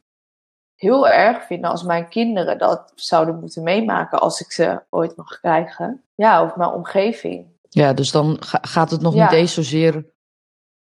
heel 0.74 1.08
erg 1.08 1.46
vinden 1.46 1.70
als 1.70 1.82
mijn 1.82 2.08
kinderen 2.08 2.58
dat 2.58 2.92
zouden 2.94 3.40
moeten 3.40 3.62
meemaken 3.62 4.20
als 4.20 4.40
ik 4.40 4.52
ze 4.52 4.82
ooit 4.90 5.16
mag 5.16 5.40
krijgen. 5.40 6.02
Ja, 6.14 6.42
of 6.44 6.56
mijn 6.56 6.70
omgeving. 6.70 7.46
Ja, 7.68 7.92
dus 7.92 8.10
dan 8.10 8.36
ga- 8.40 8.58
gaat 8.62 8.90
het 8.90 9.00
nog 9.00 9.14
Ja. 9.14 9.22
niet 9.22 9.32
eens 9.32 9.54
zozeer 9.54 10.06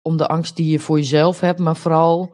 om 0.02 0.16
de 0.16 0.26
angst 0.26 0.56
die 0.56 0.70
je 0.70 0.78
voor 0.78 0.96
jezelf 0.96 1.40
hebt, 1.40 1.58
maar 1.58 1.76
vooral 1.76 2.32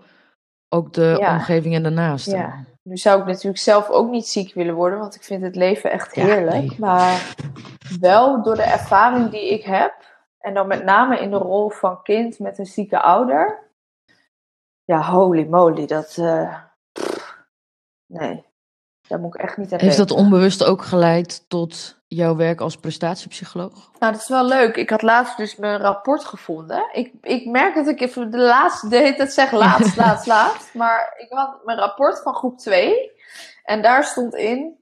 ook 0.68 0.92
de 0.92 1.16
Ja. 1.20 1.32
omgeving 1.32 1.74
en 1.74 1.82
de 1.82 1.90
naasten. 1.90 2.38
Ja. 2.38 2.64
Nu 2.88 2.96
zou 2.96 3.20
ik 3.20 3.26
natuurlijk 3.26 3.58
zelf 3.58 3.88
ook 3.88 4.10
niet 4.10 4.26
ziek 4.26 4.54
willen 4.54 4.74
worden, 4.74 4.98
want 4.98 5.14
ik 5.14 5.22
vind 5.22 5.42
het 5.42 5.56
leven 5.56 5.90
echt 5.90 6.14
Ja, 6.14 6.24
heerlijk. 6.24 6.54
nee. 6.54 6.76
Maar 6.78 7.34
wel 8.00 8.42
door 8.42 8.54
de 8.54 8.62
ervaring 8.62 9.30
die 9.30 9.52
ik 9.52 9.64
heb, 9.64 9.94
En 10.38 10.54
dan 10.54 10.66
met 10.66 10.84
name 10.84 11.18
in 11.18 11.30
de 11.30 11.36
rol 11.36 11.70
van 11.70 12.02
kind 12.02 12.38
met 12.38 12.58
een 12.58 12.66
zieke 12.66 13.00
ouder. 13.00 13.58
Ja, 14.84 15.02
holy 15.02 15.46
moly, 15.46 15.86
dat. 15.86 16.16
Uh, 16.16 16.58
nee, 18.06 18.44
daar 19.08 19.20
moet 19.20 19.34
ik 19.34 19.40
echt 19.40 19.56
niet 19.56 19.72
aan 19.72 19.78
Heeft 19.80 19.96
dat 19.96 20.10
onbewust 20.10 20.64
ook 20.64 20.82
geleid 20.82 21.48
tot 21.48 21.97
jouw 22.08 22.36
werk 22.36 22.60
als 22.60 22.76
prestatiepsycholoog? 22.76 23.90
Nou, 23.98 24.12
dat 24.12 24.20
is 24.20 24.28
wel 24.28 24.44
leuk. 24.44 24.76
Ik 24.76 24.90
had 24.90 25.02
laatst 25.02 25.36
dus 25.36 25.56
mijn 25.56 25.80
rapport 25.80 26.24
gevonden. 26.24 26.88
Ik, 26.92 27.12
ik 27.20 27.46
merk 27.46 27.74
dat 27.74 27.88
ik 27.88 28.00
even 28.00 28.30
de 28.30 28.38
laatste 28.38 28.88
deed 28.88 29.18
het 29.18 29.32
zeg 29.32 29.52
laatst, 29.52 29.96
laatst, 30.06 30.26
laatst. 30.26 30.74
Maar 30.74 31.14
ik 31.16 31.26
had 31.30 31.64
mijn 31.64 31.78
rapport 31.78 32.22
van 32.22 32.34
groep 32.34 32.58
2. 32.58 33.12
En 33.64 33.82
daar 33.82 34.04
stond 34.04 34.34
in 34.34 34.77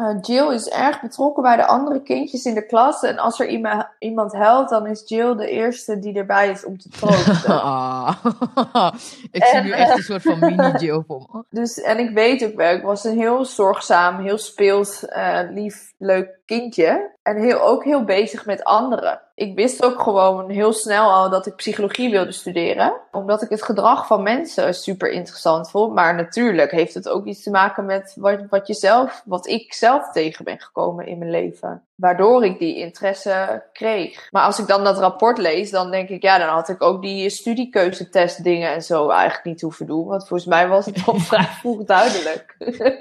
uh, 0.00 0.16
Jill 0.20 0.52
is 0.52 0.68
erg 0.68 1.00
betrokken 1.00 1.42
bij 1.42 1.56
de 1.56 1.66
andere 1.66 2.02
kindjes 2.02 2.44
in 2.44 2.54
de 2.54 2.66
klas. 2.66 3.02
En 3.02 3.18
als 3.18 3.40
er 3.40 3.48
iemand, 3.48 3.86
iemand 3.98 4.32
huilt, 4.32 4.68
dan 4.68 4.86
is 4.86 5.02
Jill 5.06 5.36
de 5.36 5.48
eerste 5.48 5.98
die 5.98 6.14
erbij 6.14 6.50
is 6.50 6.64
om 6.64 6.78
te 6.78 6.88
troosten. 6.88 7.54
ik 9.38 9.44
zie 9.44 9.60
nu 9.60 9.70
echt 9.70 9.96
een 9.96 10.02
soort 10.02 10.22
van 10.22 10.38
mini-Jill 10.38 11.02
voor 11.06 11.28
me. 11.32 11.44
Dus, 11.50 11.80
en 11.80 11.98
ik 11.98 12.10
weet 12.10 12.44
ook 12.44 12.54
wel, 12.54 12.74
ik 12.74 12.82
was 12.82 13.04
een 13.04 13.18
heel 13.18 13.44
zorgzaam, 13.44 14.20
heel 14.20 14.38
speels, 14.38 15.04
uh, 15.04 15.40
lief, 15.50 15.92
leuk 15.98 16.37
kindje. 16.48 17.10
En 17.22 17.36
heel, 17.36 17.60
ook 17.60 17.84
heel 17.84 18.04
bezig 18.04 18.46
met 18.46 18.64
anderen. 18.64 19.20
Ik 19.34 19.54
wist 19.54 19.84
ook 19.84 20.00
gewoon 20.00 20.50
heel 20.50 20.72
snel 20.72 21.12
al 21.12 21.30
dat 21.30 21.46
ik 21.46 21.54
psychologie 21.54 22.10
wilde 22.10 22.32
studeren. 22.32 23.00
Omdat 23.10 23.42
ik 23.42 23.48
het 23.48 23.62
gedrag 23.62 24.06
van 24.06 24.22
mensen 24.22 24.74
super 24.74 25.10
interessant 25.10 25.70
vond. 25.70 25.94
Maar 25.94 26.14
natuurlijk 26.14 26.70
heeft 26.70 26.94
het 26.94 27.08
ook 27.08 27.26
iets 27.26 27.42
te 27.42 27.50
maken 27.50 27.84
met 27.84 28.14
wat, 28.16 28.40
wat, 28.48 28.66
je 28.66 28.74
zelf, 28.74 29.22
wat 29.24 29.46
ik 29.46 29.72
zelf 29.72 30.12
tegen 30.12 30.44
ben 30.44 30.60
gekomen 30.60 31.06
in 31.06 31.18
mijn 31.18 31.30
leven. 31.30 31.87
Waardoor 31.98 32.44
ik 32.44 32.58
die 32.58 32.76
interesse 32.76 33.64
kreeg. 33.72 34.28
Maar 34.30 34.42
als 34.42 34.58
ik 34.58 34.66
dan 34.66 34.84
dat 34.84 34.98
rapport 34.98 35.38
lees, 35.38 35.70
dan 35.70 35.90
denk 35.90 36.08
ik, 36.08 36.22
ja, 36.22 36.38
dan 36.38 36.48
had 36.48 36.68
ik 36.68 36.82
ook 36.82 37.02
die 37.02 37.30
studiekeuzetest 37.30 38.44
dingen 38.44 38.72
en 38.72 38.82
zo 38.82 39.08
eigenlijk 39.08 39.44
niet 39.44 39.60
hoeven 39.60 39.86
doen. 39.86 40.06
Want 40.06 40.28
volgens 40.28 40.48
mij 40.48 40.68
was 40.68 40.86
het 40.86 41.06
al 41.06 41.18
vrij 41.30 41.44
vroeg 41.44 41.84
duidelijk. 41.84 42.56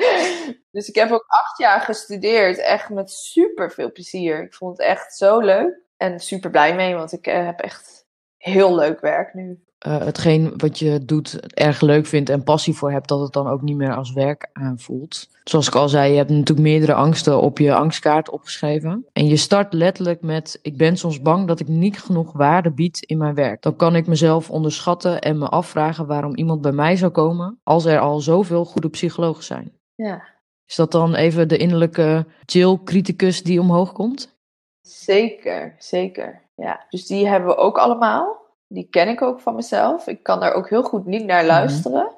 dus 0.72 0.88
ik 0.88 0.96
heb 0.96 1.12
ook 1.12 1.26
acht 1.28 1.58
jaar 1.58 1.82
gestudeerd, 1.82 2.58
echt 2.58 2.90
met 2.90 3.12
super 3.12 3.72
veel 3.72 3.92
plezier. 3.92 4.44
Ik 4.44 4.54
vond 4.54 4.78
het 4.78 4.88
echt 4.88 5.16
zo 5.16 5.40
leuk 5.40 5.80
en 5.98 6.20
super 6.20 6.50
blij 6.50 6.76
mee, 6.76 6.96
want 6.96 7.12
ik 7.12 7.28
eh, 7.28 7.46
heb 7.46 7.60
echt 7.60 8.06
heel 8.38 8.76
leuk 8.76 9.00
werk 9.00 9.34
nu. 9.34 9.67
Uh, 9.88 9.98
hetgeen 9.98 10.54
wat 10.58 10.80
je 10.80 11.06
doet 11.06 11.54
erg 11.54 11.82
leuk 11.82 12.06
vindt 12.06 12.30
en 12.30 12.44
passie 12.44 12.74
voor 12.74 12.92
hebt, 12.92 13.08
dat 13.08 13.20
het 13.20 13.34
dan 13.34 13.48
ook 13.48 13.62
niet 13.62 13.76
meer 13.76 13.96
als 13.96 14.14
werk 14.14 14.50
aanvoelt. 14.54 15.30
Zoals 15.44 15.68
ik 15.68 15.76
al 15.76 15.90
zei, 15.90 16.12
je 16.12 16.18
hebt 16.18 16.30
natuurlijk 16.30 16.68
meerdere 16.68 16.94
angsten 16.94 17.42
op 17.42 17.58
je 17.58 17.76
angstkaart 17.76 18.30
opgeschreven. 18.30 19.06
En 19.14 19.28
je 19.28 19.38
start 19.38 19.74
letterlijk 19.74 20.22
met: 20.22 20.60
Ik 20.62 20.78
ben 20.78 20.98
soms 20.98 21.22
bang 21.22 21.48
dat 21.48 21.60
ik 21.60 21.68
niet 21.68 22.00
genoeg 22.00 22.34
waarde 22.34 22.72
bied 22.72 23.04
in 23.04 23.18
mijn 23.18 23.36
werk. 23.36 23.62
Dan 23.62 23.76
kan 23.76 23.96
ik 23.96 24.08
mezelf 24.08 24.50
onderschatten 24.50 25.22
en 25.22 25.38
me 25.38 25.48
afvragen 25.50 26.08
waarom 26.08 26.36
iemand 26.36 26.62
bij 26.62 26.72
mij 26.72 26.96
zou 26.96 27.12
komen 27.12 27.60
als 27.64 27.86
er 27.86 28.00
al 28.00 28.20
zoveel 28.20 28.66
goede 28.66 28.90
psychologen 28.90 29.44
zijn. 29.44 29.72
Ja. 29.96 30.24
Is 30.66 30.76
dat 30.76 30.92
dan 30.92 31.16
even 31.16 31.48
de 31.48 31.58
innerlijke 31.58 32.26
chill-criticus 32.46 33.44
die 33.44 33.60
omhoog 33.60 33.92
komt? 33.92 34.36
Zeker, 34.82 35.76
zeker. 35.78 36.42
Ja, 36.56 36.86
dus 36.90 37.06
die 37.06 37.28
hebben 37.28 37.50
we 37.50 37.56
ook 37.56 37.78
allemaal. 37.78 38.47
Die 38.68 38.88
ken 38.90 39.08
ik 39.08 39.22
ook 39.22 39.40
van 39.40 39.56
mezelf. 39.56 40.08
Ik 40.08 40.24
kan 40.24 40.40
daar 40.40 40.54
ook 40.54 40.70
heel 40.70 40.84
goed 40.84 41.06
niet 41.06 41.26
naar 41.26 41.44
mhm. 41.44 41.52
luisteren. 41.52 42.16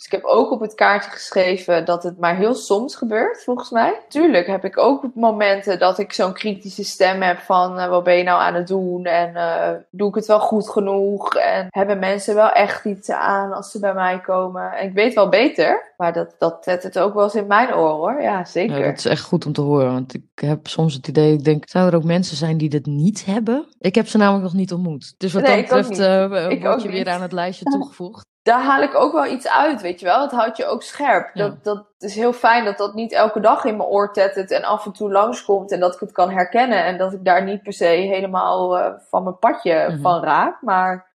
Dus 0.00 0.08
ik 0.08 0.14
heb 0.14 0.24
ook 0.24 0.50
op 0.50 0.60
het 0.60 0.74
kaartje 0.74 1.10
geschreven 1.10 1.84
dat 1.84 2.02
het 2.02 2.18
maar 2.18 2.36
heel 2.36 2.54
soms 2.54 2.96
gebeurt, 2.96 3.42
volgens 3.44 3.70
mij. 3.70 4.00
Tuurlijk 4.08 4.46
heb 4.46 4.64
ik 4.64 4.78
ook 4.78 5.04
momenten 5.14 5.78
dat 5.78 5.98
ik 5.98 6.12
zo'n 6.12 6.32
kritische 6.32 6.84
stem 6.84 7.22
heb 7.22 7.38
van 7.38 7.78
uh, 7.78 7.88
wat 7.88 8.04
ben 8.04 8.16
je 8.16 8.22
nou 8.22 8.40
aan 8.40 8.54
het 8.54 8.66
doen 8.66 9.04
en 9.04 9.30
uh, 9.34 9.68
doe 9.90 10.08
ik 10.08 10.14
het 10.14 10.26
wel 10.26 10.40
goed 10.40 10.70
genoeg 10.70 11.34
en 11.34 11.66
hebben 11.70 11.98
mensen 11.98 12.34
wel 12.34 12.50
echt 12.50 12.84
iets 12.84 13.10
aan 13.10 13.52
als 13.52 13.70
ze 13.70 13.78
bij 13.80 13.94
mij 13.94 14.20
komen. 14.20 14.72
En 14.72 14.86
ik 14.86 14.94
weet 14.94 15.14
wel 15.14 15.28
beter, 15.28 15.92
maar 15.96 16.12
dat, 16.12 16.34
dat 16.38 16.64
zet 16.64 16.82
het 16.82 16.98
ook 16.98 17.14
wel 17.14 17.24
eens 17.24 17.34
in 17.34 17.46
mijn 17.46 17.74
oor 17.74 17.90
hoor. 17.90 18.22
Ja, 18.22 18.44
zeker. 18.44 18.78
Ja, 18.78 18.84
dat 18.84 18.98
is 18.98 19.04
echt 19.04 19.24
goed 19.24 19.46
om 19.46 19.52
te 19.52 19.60
horen, 19.60 19.92
want 19.92 20.14
ik 20.14 20.24
heb 20.34 20.66
soms 20.66 20.94
het 20.94 21.08
idee, 21.08 21.32
ik 21.32 21.44
denk, 21.44 21.68
zouden 21.68 21.94
er 21.94 22.00
ook 22.00 22.06
mensen 22.06 22.36
zijn 22.36 22.58
die 22.58 22.68
dit 22.68 22.86
niet 22.86 23.24
hebben? 23.24 23.66
Ik 23.78 23.94
heb 23.94 24.08
ze 24.08 24.16
namelijk 24.16 24.44
nog 24.44 24.54
niet 24.54 24.72
ontmoet. 24.72 25.14
Dus 25.16 25.32
wat 25.32 25.46
dat 25.46 25.56
betreft 25.56 25.98
uh, 25.98 26.60
word 26.62 26.82
je 26.82 26.88
weer 26.88 27.08
aan 27.08 27.22
het 27.22 27.32
lijstje 27.32 27.64
toegevoegd 27.74 28.28
daar 28.50 28.62
haal 28.62 28.82
ik 28.82 28.94
ook 28.94 29.12
wel 29.12 29.26
iets 29.26 29.48
uit, 29.48 29.80
weet 29.80 30.00
je 30.00 30.06
wel. 30.06 30.20
Het 30.20 30.30
houdt 30.30 30.56
je 30.56 30.66
ook 30.66 30.82
scherp. 30.82 31.30
Dat, 31.34 31.64
dat 31.64 31.86
is 31.98 32.14
heel 32.14 32.32
fijn 32.32 32.64
dat 32.64 32.78
dat 32.78 32.94
niet 32.94 33.12
elke 33.12 33.40
dag 33.40 33.64
in 33.64 33.76
mijn 33.76 33.88
oor 33.88 34.12
tettert 34.12 34.50
en 34.50 34.64
af 34.64 34.86
en 34.86 34.92
toe 34.92 35.12
langskomt 35.12 35.72
en 35.72 35.80
dat 35.80 35.94
ik 35.94 36.00
het 36.00 36.12
kan 36.12 36.30
herkennen 36.30 36.84
en 36.84 36.98
dat 36.98 37.12
ik 37.12 37.24
daar 37.24 37.44
niet 37.44 37.62
per 37.62 37.72
se 37.72 37.84
helemaal 37.84 38.78
uh, 38.78 38.92
van 38.98 39.22
mijn 39.22 39.38
padje 39.38 39.88
mhm. 39.88 40.00
van 40.00 40.22
raak. 40.22 40.62
Maar 40.62 41.12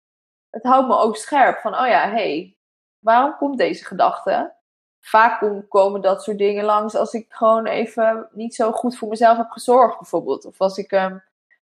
het 0.51 0.63
houdt 0.63 0.89
me 0.89 0.97
ook 0.97 1.17
scherp 1.17 1.59
van, 1.59 1.75
oh 1.75 1.87
ja, 1.87 2.03
hé, 2.03 2.11
hey, 2.11 2.57
waarom 2.99 3.37
komt 3.37 3.59
deze 3.59 3.85
gedachte? 3.85 4.53
Vaak 5.01 5.63
komen 5.69 6.01
dat 6.01 6.23
soort 6.23 6.39
dingen 6.39 6.65
langs 6.65 6.95
als 6.95 7.13
ik 7.13 7.27
gewoon 7.29 7.67
even 7.67 8.29
niet 8.31 8.55
zo 8.55 8.73
goed 8.73 8.99
voor 8.99 9.09
mezelf 9.09 9.37
heb 9.37 9.51
gezorgd, 9.51 9.99
bijvoorbeeld. 9.99 10.45
Of 10.45 10.61
als 10.61 10.77
ik 10.77 10.93
um, 10.93 11.23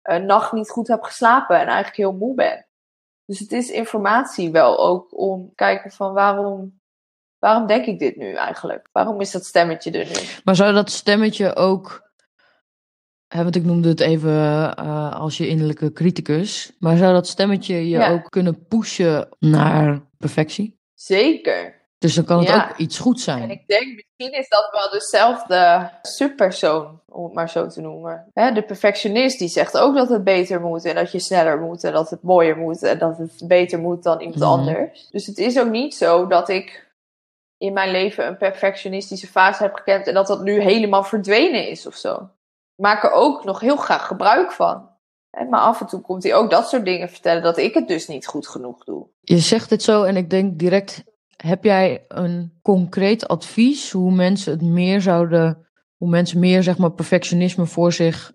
een 0.02 0.26
nacht 0.26 0.52
niet 0.52 0.70
goed 0.70 0.88
heb 0.88 1.02
geslapen 1.02 1.56
en 1.56 1.66
eigenlijk 1.66 1.96
heel 1.96 2.12
moe 2.12 2.34
ben. 2.34 2.66
Dus 3.26 3.38
het 3.38 3.52
is 3.52 3.70
informatie 3.70 4.50
wel 4.50 4.78
ook 4.78 5.18
om 5.18 5.52
kijken 5.54 5.90
van 5.90 6.12
waarom, 6.12 6.80
waarom 7.38 7.66
denk 7.66 7.86
ik 7.86 7.98
dit 7.98 8.16
nu 8.16 8.34
eigenlijk? 8.34 8.88
Waarom 8.92 9.20
is 9.20 9.30
dat 9.30 9.44
stemmetje 9.44 9.90
er 9.90 10.06
nu? 10.06 10.28
Maar 10.44 10.56
zou 10.56 10.72
dat 10.72 10.90
stemmetje 10.90 11.56
ook, 11.56 12.10
want 13.28 13.56
ik 13.56 13.64
noemde 13.64 13.88
het 13.88 14.00
even 14.00 14.32
uh, 14.32 15.12
als 15.12 15.36
je 15.36 15.48
innerlijke 15.48 15.92
criticus, 15.92 16.72
maar 16.78 16.96
zou 16.96 17.12
dat 17.12 17.26
stemmetje 17.26 17.88
je 17.88 18.04
ook 18.04 18.30
kunnen 18.30 18.66
pushen 18.66 19.28
naar 19.38 20.02
perfectie? 20.18 20.78
Zeker. 20.94 21.82
Dus 22.04 22.14
dan 22.14 22.24
kan 22.24 22.44
het 22.44 22.54
ook 22.54 22.76
iets 22.76 22.98
goed 22.98 23.20
zijn. 23.20 23.42
En 23.42 23.50
ik 23.50 23.66
denk, 23.66 23.86
misschien 23.94 24.40
is 24.40 24.48
dat 24.48 24.68
wel 24.72 24.90
dezelfde 24.90 25.90
subpersoon, 26.02 27.00
om 27.08 27.24
het 27.24 27.32
maar 27.32 27.50
zo 27.50 27.66
te 27.66 27.80
noemen. 27.80 28.30
de 28.34 28.62
perfectionist 28.66 29.38
die 29.38 29.48
zegt 29.48 29.78
ook 29.78 29.94
dat 29.94 30.08
het 30.08 30.24
beter 30.24 30.60
moet 30.60 30.84
en 30.84 30.94
dat 30.94 31.12
je 31.12 31.18
sneller 31.18 31.60
moet 31.60 31.84
en 31.84 31.92
dat 31.92 32.10
het 32.10 32.22
mooier 32.22 32.56
moet 32.56 32.82
en 32.82 32.98
dat 32.98 33.18
het 33.18 33.42
beter 33.46 33.78
moet 33.78 34.02
dan 34.02 34.20
iemand 34.20 34.38
mhm. 34.38 34.50
anders. 34.50 35.08
Dus 35.10 35.26
het 35.26 35.38
is 35.38 35.58
ook 35.58 35.70
niet 35.70 35.94
zo 35.94 36.26
dat 36.26 36.48
ik 36.48 36.92
in 37.58 37.72
mijn 37.72 37.90
leven 37.90 38.26
een 38.26 38.36
perfectionistische 38.36 39.26
fase 39.26 39.62
heb 39.62 39.74
gekend 39.74 40.06
en 40.06 40.14
dat 40.14 40.26
dat 40.26 40.42
nu 40.42 40.60
helemaal 40.60 41.04
verdwenen 41.04 41.68
is 41.68 41.86
of 41.86 41.94
zo. 41.94 42.14
Ik 42.76 42.84
maak 42.84 43.04
er 43.04 43.12
ook 43.12 43.44
nog 43.44 43.60
heel 43.60 43.76
graag 43.76 44.06
gebruik 44.06 44.52
van. 44.52 44.88
Maar 45.50 45.60
af 45.60 45.80
en 45.80 45.86
toe 45.86 46.00
komt 46.00 46.22
hij 46.22 46.34
ook 46.34 46.50
dat 46.50 46.68
soort 46.68 46.84
dingen 46.84 47.08
vertellen 47.08 47.42
dat 47.42 47.58
ik 47.58 47.74
het 47.74 47.88
dus 47.88 48.06
niet 48.06 48.26
goed 48.26 48.48
genoeg 48.48 48.84
doe. 48.84 49.06
Je 49.20 49.38
zegt 49.38 49.70
het 49.70 49.82
zo 49.82 50.02
en 50.02 50.16
ik 50.16 50.30
denk 50.30 50.58
direct 50.58 51.04
heb 51.36 51.64
jij 51.64 52.04
een 52.08 52.58
concreet 52.62 53.28
advies 53.28 53.90
hoe 53.90 54.12
mensen 54.12 54.52
het 54.52 54.62
meer 54.62 55.00
zouden, 55.00 55.68
hoe 55.96 56.08
mensen 56.08 56.38
meer 56.38 56.62
zeg 56.62 56.78
maar 56.78 56.92
perfectionisme 56.92 57.66
voor 57.66 57.92
zich, 57.92 58.32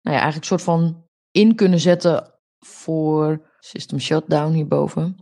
nou 0.00 0.16
ja, 0.16 0.22
eigenlijk 0.22 0.36
een 0.36 0.58
soort 0.58 0.62
van 0.62 1.04
in 1.30 1.54
kunnen 1.54 1.78
zetten 1.78 2.34
voor 2.58 3.48
system 3.58 3.98
shutdown 3.98 4.52
hierboven? 4.52 5.16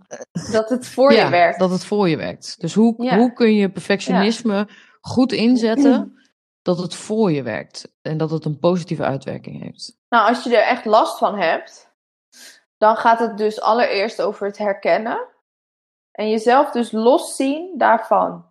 Dat 0.51 0.69
het 0.69 0.87
voor 0.87 1.13
je 1.13 1.29
werkt. 1.29 1.59
Dat 1.59 1.71
het 1.71 1.85
voor 1.85 2.09
je 2.09 2.17
werkt. 2.17 2.61
Dus 2.61 2.75
hoe, 2.75 3.15
hoe 3.15 3.33
kun 3.33 3.55
je 3.55 3.71
perfectionisme 3.71 4.69
goed 5.01 5.33
inzetten 5.33 6.13
dat 6.63 6.79
het 6.79 6.95
voor 6.95 7.33
je 7.33 7.43
werkt 7.43 7.93
en 8.03 8.17
dat 8.17 8.31
het 8.31 8.45
een 8.45 8.59
positieve 8.59 9.05
uitwerking 9.05 9.63
heeft? 9.63 9.97
Nou, 10.09 10.29
als 10.29 10.45
je 10.45 10.57
er 10.57 10.67
echt 10.67 10.85
last 10.85 11.19
van 11.19 11.39
hebt, 11.39 11.93
dan 12.77 12.97
gaat 12.97 13.19
het 13.19 13.39
dus 13.39 13.61
allereerst 13.61 14.23
over 14.23 14.47
het 14.47 14.59
herkennen 14.59 15.29
en 16.19 16.31
jezelf 16.31 16.71
dus 16.71 16.93
loszien 16.93 17.75
daarvan. 17.77 18.45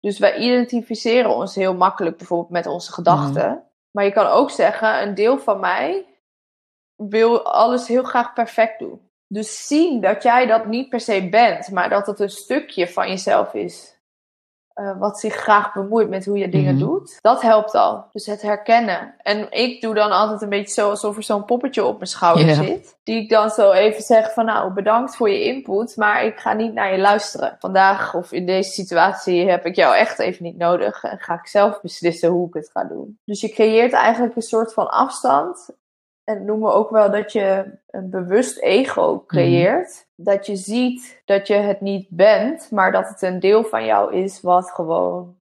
Dus 0.00 0.18
wij 0.18 0.36
identificeren 0.36 1.34
ons 1.34 1.54
heel 1.54 1.74
makkelijk 1.74 2.16
bijvoorbeeld 2.16 2.50
met 2.50 2.66
onze 2.66 2.92
gedachten. 2.92 3.48
Mhm. 3.48 3.58
Maar 3.90 4.04
je 4.04 4.12
kan 4.12 4.26
ook 4.26 4.50
zeggen, 4.50 5.02
een 5.02 5.14
deel 5.14 5.38
van 5.38 5.60
mij 5.60 6.06
wil 6.96 7.42
alles 7.42 7.88
heel 7.88 8.02
graag 8.02 8.32
perfect 8.32 8.78
doen. 8.78 9.10
Dus 9.26 9.66
zien 9.66 10.00
dat 10.00 10.22
jij 10.22 10.46
dat 10.46 10.66
niet 10.66 10.88
per 10.88 11.00
se 11.00 11.28
bent, 11.28 11.70
maar 11.70 11.88
dat 11.88 12.06
het 12.06 12.20
een 12.20 12.30
stukje 12.30 12.88
van 12.88 13.08
jezelf 13.08 13.54
is. 13.54 13.99
Uh, 14.80 14.98
wat 14.98 15.20
zich 15.20 15.34
graag 15.34 15.72
bemoeit 15.72 16.08
met 16.08 16.24
hoe 16.24 16.38
je 16.38 16.48
dingen 16.48 16.74
mhm. 16.74 16.84
doet. 16.84 17.18
Dat 17.20 17.42
helpt 17.42 17.74
al. 17.74 18.04
Dus 18.12 18.26
het 18.26 18.42
herkennen. 18.42 19.14
En 19.22 19.46
ik 19.50 19.80
doe 19.80 19.94
dan 19.94 20.10
altijd 20.10 20.42
een 20.42 20.48
beetje 20.48 20.72
zo 20.72 20.90
alsof 20.90 21.16
er 21.16 21.22
zo'n 21.22 21.44
poppetje 21.44 21.84
op 21.84 21.96
mijn 21.96 22.10
schouder 22.10 22.54
zit. 22.54 22.98
Die 23.02 23.22
ik 23.22 23.28
dan 23.28 23.50
zo 23.50 23.70
even 23.70 24.02
zeg 24.02 24.32
van 24.32 24.44
nou 24.44 24.72
bedankt 24.72 25.16
voor 25.16 25.30
je 25.30 25.44
input, 25.44 25.96
maar 25.96 26.24
ik 26.24 26.38
ga 26.38 26.52
niet 26.52 26.74
naar 26.74 26.92
je 26.92 26.98
luisteren. 26.98 27.56
Vandaag 27.58 28.14
of 28.14 28.32
in 28.32 28.46
deze 28.46 28.70
situatie 28.70 29.50
heb 29.50 29.66
ik 29.66 29.76
jou 29.76 29.96
echt 29.96 30.18
even 30.18 30.44
niet 30.44 30.56
nodig. 30.56 31.04
En 31.04 31.18
ga 31.18 31.34
ik 31.34 31.46
zelf 31.46 31.80
beslissen 31.80 32.28
hoe 32.28 32.48
ik 32.48 32.54
het 32.54 32.70
ga 32.72 32.84
doen. 32.84 33.18
Dus 33.24 33.40
je 33.40 33.48
creëert 33.48 33.92
eigenlijk 33.92 34.36
een 34.36 34.42
soort 34.42 34.72
van 34.72 34.90
afstand 34.90 35.68
en 36.30 36.44
noemen 36.44 36.68
we 36.68 36.74
ook 36.74 36.90
wel 36.90 37.10
dat 37.10 37.32
je 37.32 37.64
een 37.90 38.10
bewust 38.10 38.58
ego 38.58 39.14
mhm. 39.14 39.26
creëert. 39.26 40.08
Dat 40.16 40.46
je 40.46 40.56
ziet 40.56 41.22
dat 41.24 41.46
je 41.46 41.54
het 41.54 41.80
niet 41.80 42.06
bent, 42.10 42.70
maar 42.70 42.92
dat 42.92 43.08
het 43.08 43.22
een 43.22 43.40
deel 43.40 43.64
van 43.64 43.84
jou 43.84 44.14
is 44.14 44.40
wat 44.40 44.70
gewoon 44.70 45.36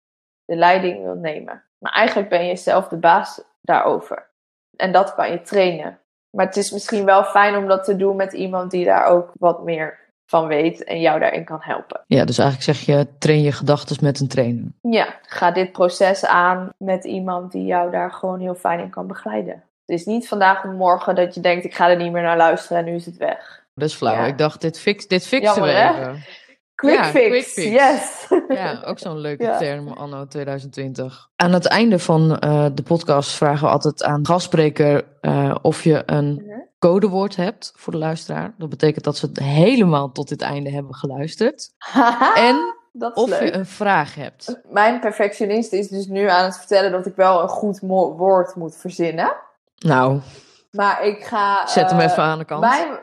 de 0.46 0.56
leiding 0.56 1.04
wil 1.04 1.16
nemen. 1.16 1.64
Maar 1.78 1.92
eigenlijk 1.92 2.30
ben 2.30 2.46
je 2.46 2.56
zelf 2.56 2.88
de 2.88 2.98
baas 2.98 3.42
daarover. 3.62 4.30
En 4.76 4.92
dat 4.92 5.16
kan 5.16 5.32
je 5.32 5.42
trainen. 5.42 6.00
Maar 6.30 6.46
het 6.46 6.58
is 6.58 6.72
misschien 6.72 7.06
wel 7.06 7.24
fijn 7.24 7.58
om 7.58 7.68
dat 7.68 7.84
te 7.84 7.96
doen 7.96 8.16
met 8.16 8.34
iemand 8.34 8.72
die 8.72 8.86
daar 8.86 9.06
ook 9.06 9.32
wat 9.40 9.64
meer 9.64 10.00
van 10.26 10.48
weet 10.48 10.84
en 10.84 11.00
jou 11.00 11.20
daarin 11.20 11.46
kan 11.46 11.60
helpen. 11.62 12.04
Ja, 12.08 12.26
dus 12.26 12.38
eigenlijk 12.38 12.78
zeg 12.78 12.86
je, 12.86 13.08
train 13.18 13.42
je 13.42 13.52
gedachten 13.52 13.98
met 14.02 14.20
een 14.20 14.28
trainer. 14.28 14.64
Ja, 14.82 15.20
ga 15.22 15.52
dit 15.52 15.72
proces 15.72 16.26
aan 16.26 16.70
met 16.78 17.04
iemand 17.04 17.52
die 17.52 17.66
jou 17.66 17.92
daar 17.92 18.12
gewoon 18.12 18.40
heel 18.40 18.56
fijn 18.56 18.80
in 18.80 18.90
kan 18.90 19.08
begeleiden. 19.08 19.64
Het 19.90 20.00
is 20.00 20.06
niet 20.06 20.28
vandaag 20.28 20.64
of 20.66 20.72
morgen 20.72 21.16
dat 21.16 21.36
je 21.36 21.42
denkt, 21.42 21.66
ik 21.66 21.76
ga 21.76 21.90
er 21.90 21.96
niet 21.98 22.12
meer 22.12 22.22
naar 22.22 22.38
luisteren 22.38 22.78
en 22.78 22.86
nu 22.86 22.96
is 22.96 23.06
het 23.06 23.18
weg. 23.18 23.64
Dat 23.76 23.88
is 23.90 23.96
flauw. 23.96 24.14
Ja. 24.14 24.26
Ik 24.26 24.38
dacht, 24.38 24.62
dit, 24.62 24.80
fix, 24.80 25.08
dit 25.08 25.28
fixen 25.28 25.62
we 25.62 25.72
Jammer, 25.72 25.96
hè? 25.96 26.00
even. 26.02 26.24
Quick 26.76 26.96
Ja, 26.96 27.04
fix, 27.04 27.28
quick 27.28 27.44
fix. 27.44 27.68
yes. 27.68 28.28
Ja, 28.48 28.82
ook 28.86 29.00
zo'n 29.00 29.18
leuke 29.18 29.44
Ja. 29.52 29.58
term 29.58 29.88
anno 29.88 30.28
2020. 30.28 31.30
Aan 31.36 31.54
het 31.54 31.66
einde 31.68 32.00
van 32.00 32.38
eh, 32.40 32.66
de 32.74 32.84
podcast 32.84 33.32
vragen 33.32 33.66
we 33.68 33.72
altijd 33.74 34.04
aan 34.04 34.22
de 34.22 34.28
gastspreker 34.30 35.06
eh, 35.22 35.56
of 35.62 35.84
je 35.84 36.04
een 36.06 36.34
Mhm. 36.34 36.60
codewoord 36.80 37.36
hebt 37.36 37.74
voor 37.76 37.94
de 37.94 38.00
luisteraar. 38.00 38.54
Dat 38.58 38.70
betekent 38.70 39.04
dat 39.04 39.18
ze 39.18 39.26
het 39.26 39.40
helemaal 39.40 40.12
tot 40.12 40.30
dit 40.30 40.42
einde 40.42 40.72
hebben 40.72 40.96
geluisterd. 40.96 41.70
En 42.36 42.76
dat 42.92 43.18
is 43.18 43.24
of 43.24 43.30
leuk. 43.30 43.42
je 43.42 43.54
een 43.54 43.66
vraag 43.66 44.16
hebt. 44.16 44.60
Mijn 44.70 45.00
perfectionist 45.00 45.74
is 45.74 45.88
dus 45.88 46.08
nu 46.08 46.30
aan 46.30 46.44
het 46.46 46.58
vertellen 46.58 46.92
dat 46.92 47.06
ik 47.06 47.16
wel 47.16 47.42
een 47.42 47.48
goed 47.50 47.80
woord 47.80 48.56
moet 48.56 48.76
verzinnen. 48.76 49.36
Nou, 49.80 50.20
Maar 50.72 51.06
ik 51.06 51.24
ga... 51.24 51.68
zet 51.68 51.90
hem 51.90 52.00
eh, 52.00 52.06
even 52.06 52.24
aan 52.24 52.38
de 52.38 52.46
kant. 52.46 52.62
Mijn... 52.62 53.00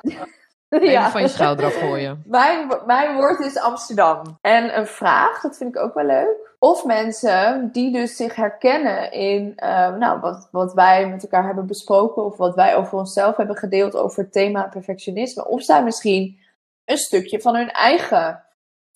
Even 0.69 1.11
van 1.11 1.21
je 1.21 1.29
schouder 1.29 1.65
afgooien. 1.65 2.23
Mijn, 2.27 2.69
mijn 2.87 3.17
woord 3.17 3.41
is 3.41 3.59
Amsterdam. 3.59 4.39
En 4.41 4.79
een 4.79 4.87
vraag, 4.87 5.41
dat 5.41 5.57
vind 5.57 5.75
ik 5.75 5.83
ook 5.83 5.95
wel 5.95 6.05
leuk. 6.05 6.55
Of 6.59 6.85
mensen 6.85 7.69
die 7.73 7.93
dus 7.93 8.17
zich 8.17 8.35
herkennen 8.35 9.13
in 9.13 9.53
eh, 9.57 9.97
nou, 9.97 10.21
wat, 10.21 10.49
wat 10.51 10.75
wij 10.75 11.09
met 11.09 11.23
elkaar 11.23 11.45
hebben 11.45 11.67
besproken. 11.67 12.25
Of 12.25 12.37
wat 12.37 12.55
wij 12.55 12.77
over 12.77 12.99
onszelf 12.99 13.37
hebben 13.37 13.57
gedeeld 13.57 13.97
over 13.97 14.23
het 14.23 14.33
thema 14.33 14.63
perfectionisme. 14.63 15.47
Of 15.47 15.63
zij 15.63 15.85
misschien 15.85 16.39
een 16.85 16.99
stukje 16.99 17.41
van 17.41 17.55
hun 17.55 17.71
eigen 17.71 18.45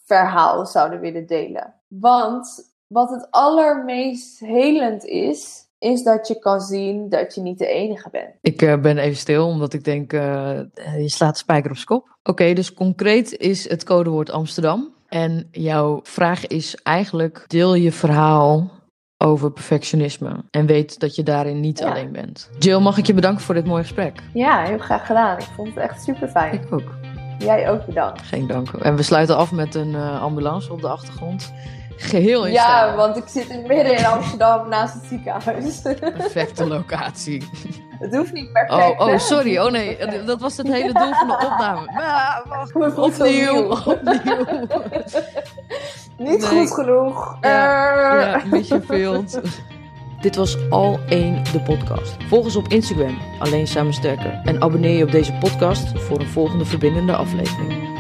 verhaal 0.04 0.66
zouden 0.66 1.00
willen 1.00 1.26
delen. 1.26 1.74
Want 1.88 2.72
wat 2.86 3.10
het 3.10 3.26
allermeest 3.30 4.40
helend 4.40 5.04
is, 5.04 5.68
is 5.80 6.02
dat 6.02 6.28
je 6.28 6.38
kan 6.38 6.60
zien 6.60 7.08
dat 7.08 7.34
je 7.34 7.40
niet 7.40 7.58
de 7.58 7.66
enige 7.66 8.08
bent. 8.10 8.34
Ik 8.40 8.62
eh, 8.62 8.80
ben 8.80 8.98
even 8.98 9.16
stil, 9.16 9.46
omdat 9.46 9.72
ik 9.72 9.84
denk, 9.84 10.12
eh, 10.12 10.58
je 10.98 11.10
slaat 11.10 11.32
de 11.32 11.38
spijker 11.38 11.70
op 11.70 11.76
z'n 11.76 11.86
kop. 11.86 12.16
Oké, 12.22 12.52
dus 12.52 12.74
concreet 12.74 13.36
is 13.36 13.68
het 13.68 13.84
codewoord 13.84 14.30
Amsterdam. 14.30 14.94
En 15.08 15.48
jouw 15.50 16.00
vraag 16.02 16.46
is 16.46 16.76
eigenlijk, 16.82 17.44
deel 17.46 17.74
je 17.74 17.92
verhaal 17.92 18.70
over 19.18 19.52
perfectionisme. 19.52 20.44
En 20.50 20.66
weet 20.66 21.00
dat 21.00 21.14
je 21.14 21.22
daarin 21.22 21.60
niet 21.60 21.78
Ja. 21.78 21.90
alleen 21.90 22.12
bent. 22.12 22.50
Jill, 22.58 22.78
mag 22.80 22.98
ik 22.98 23.06
je 23.06 23.14
bedanken 23.14 23.44
voor 23.44 23.54
dit 23.54 23.66
mooie 23.66 23.82
gesprek? 23.82 24.20
Ja, 24.34 24.62
heel 24.62 24.78
graag 24.78 25.06
gedaan. 25.06 25.38
Ik 25.38 25.48
vond 25.56 25.68
het 25.68 25.76
echt 25.76 26.02
super 26.02 26.28
fijn. 26.28 26.52
Ik 26.54 26.72
ook. 26.72 26.94
Jij 27.38 27.70
ook 27.70 27.86
bedankt. 27.86 28.22
Geen 28.22 28.46
dank. 28.46 28.68
En 28.72 28.96
we 28.96 29.02
sluiten 29.02 29.36
af 29.36 29.52
met 29.52 29.74
een 29.74 29.94
eh, 29.94 30.22
ambulance 30.22 30.72
op 30.72 30.80
de 30.80 30.88
achtergrond. 30.88 31.52
Geheel 32.02 32.46
in 32.46 32.52
Ja, 32.52 32.64
stijl. 32.80 32.96
want 32.96 33.16
ik 33.16 33.24
zit 33.26 33.48
in 33.48 33.64
midden 33.66 33.96
in 33.98 34.06
Amsterdam 34.06 34.68
naast 34.68 34.94
het 34.94 35.02
ziekenhuis. 35.08 35.80
Perfecte 36.00 36.66
locatie. 36.76 37.42
het 37.98 38.16
hoeft 38.16 38.32
niet 38.32 38.52
perfect. 38.52 39.00
Oh, 39.00 39.06
oh, 39.08 39.18
sorry. 39.18 39.58
Oh 39.58 39.70
nee, 39.70 39.98
dat 40.26 40.40
was 40.40 40.56
het 40.56 40.66
hele 40.76 40.92
doel 40.92 41.12
van 41.12 41.28
de 41.28 41.34
opname. 41.34 41.90
Maar, 41.92 42.42
wacht. 42.48 42.74
Opnieuw, 42.98 43.70
opnieuw. 43.84 44.44
Niet 46.18 46.50
Nee. 46.50 46.66
goed 46.66 46.74
genoeg. 46.74 47.36
Ja, 47.40 47.94
Eh. 48.16 48.20
Ja, 48.32 48.42
Mission 48.50 48.82
Field. 48.82 49.40
Dit 50.20 50.36
was 50.36 50.56
Al 50.70 50.98
1 51.08 51.42
de 51.52 51.60
podcast. 51.60 52.16
Volg 52.28 52.44
ons 52.44 52.56
op 52.56 52.68
Instagram, 52.68 53.18
Alleen 53.38 53.66
Samen 53.66 53.92
Sterker. 53.94 54.40
En 54.44 54.62
abonneer 54.62 54.96
je 54.96 55.04
op 55.04 55.10
deze 55.10 55.32
podcast 55.32 55.98
voor 55.98 56.20
een 56.20 56.28
volgende 56.28 56.64
verbindende 56.64 57.16
aflevering. 57.16 57.99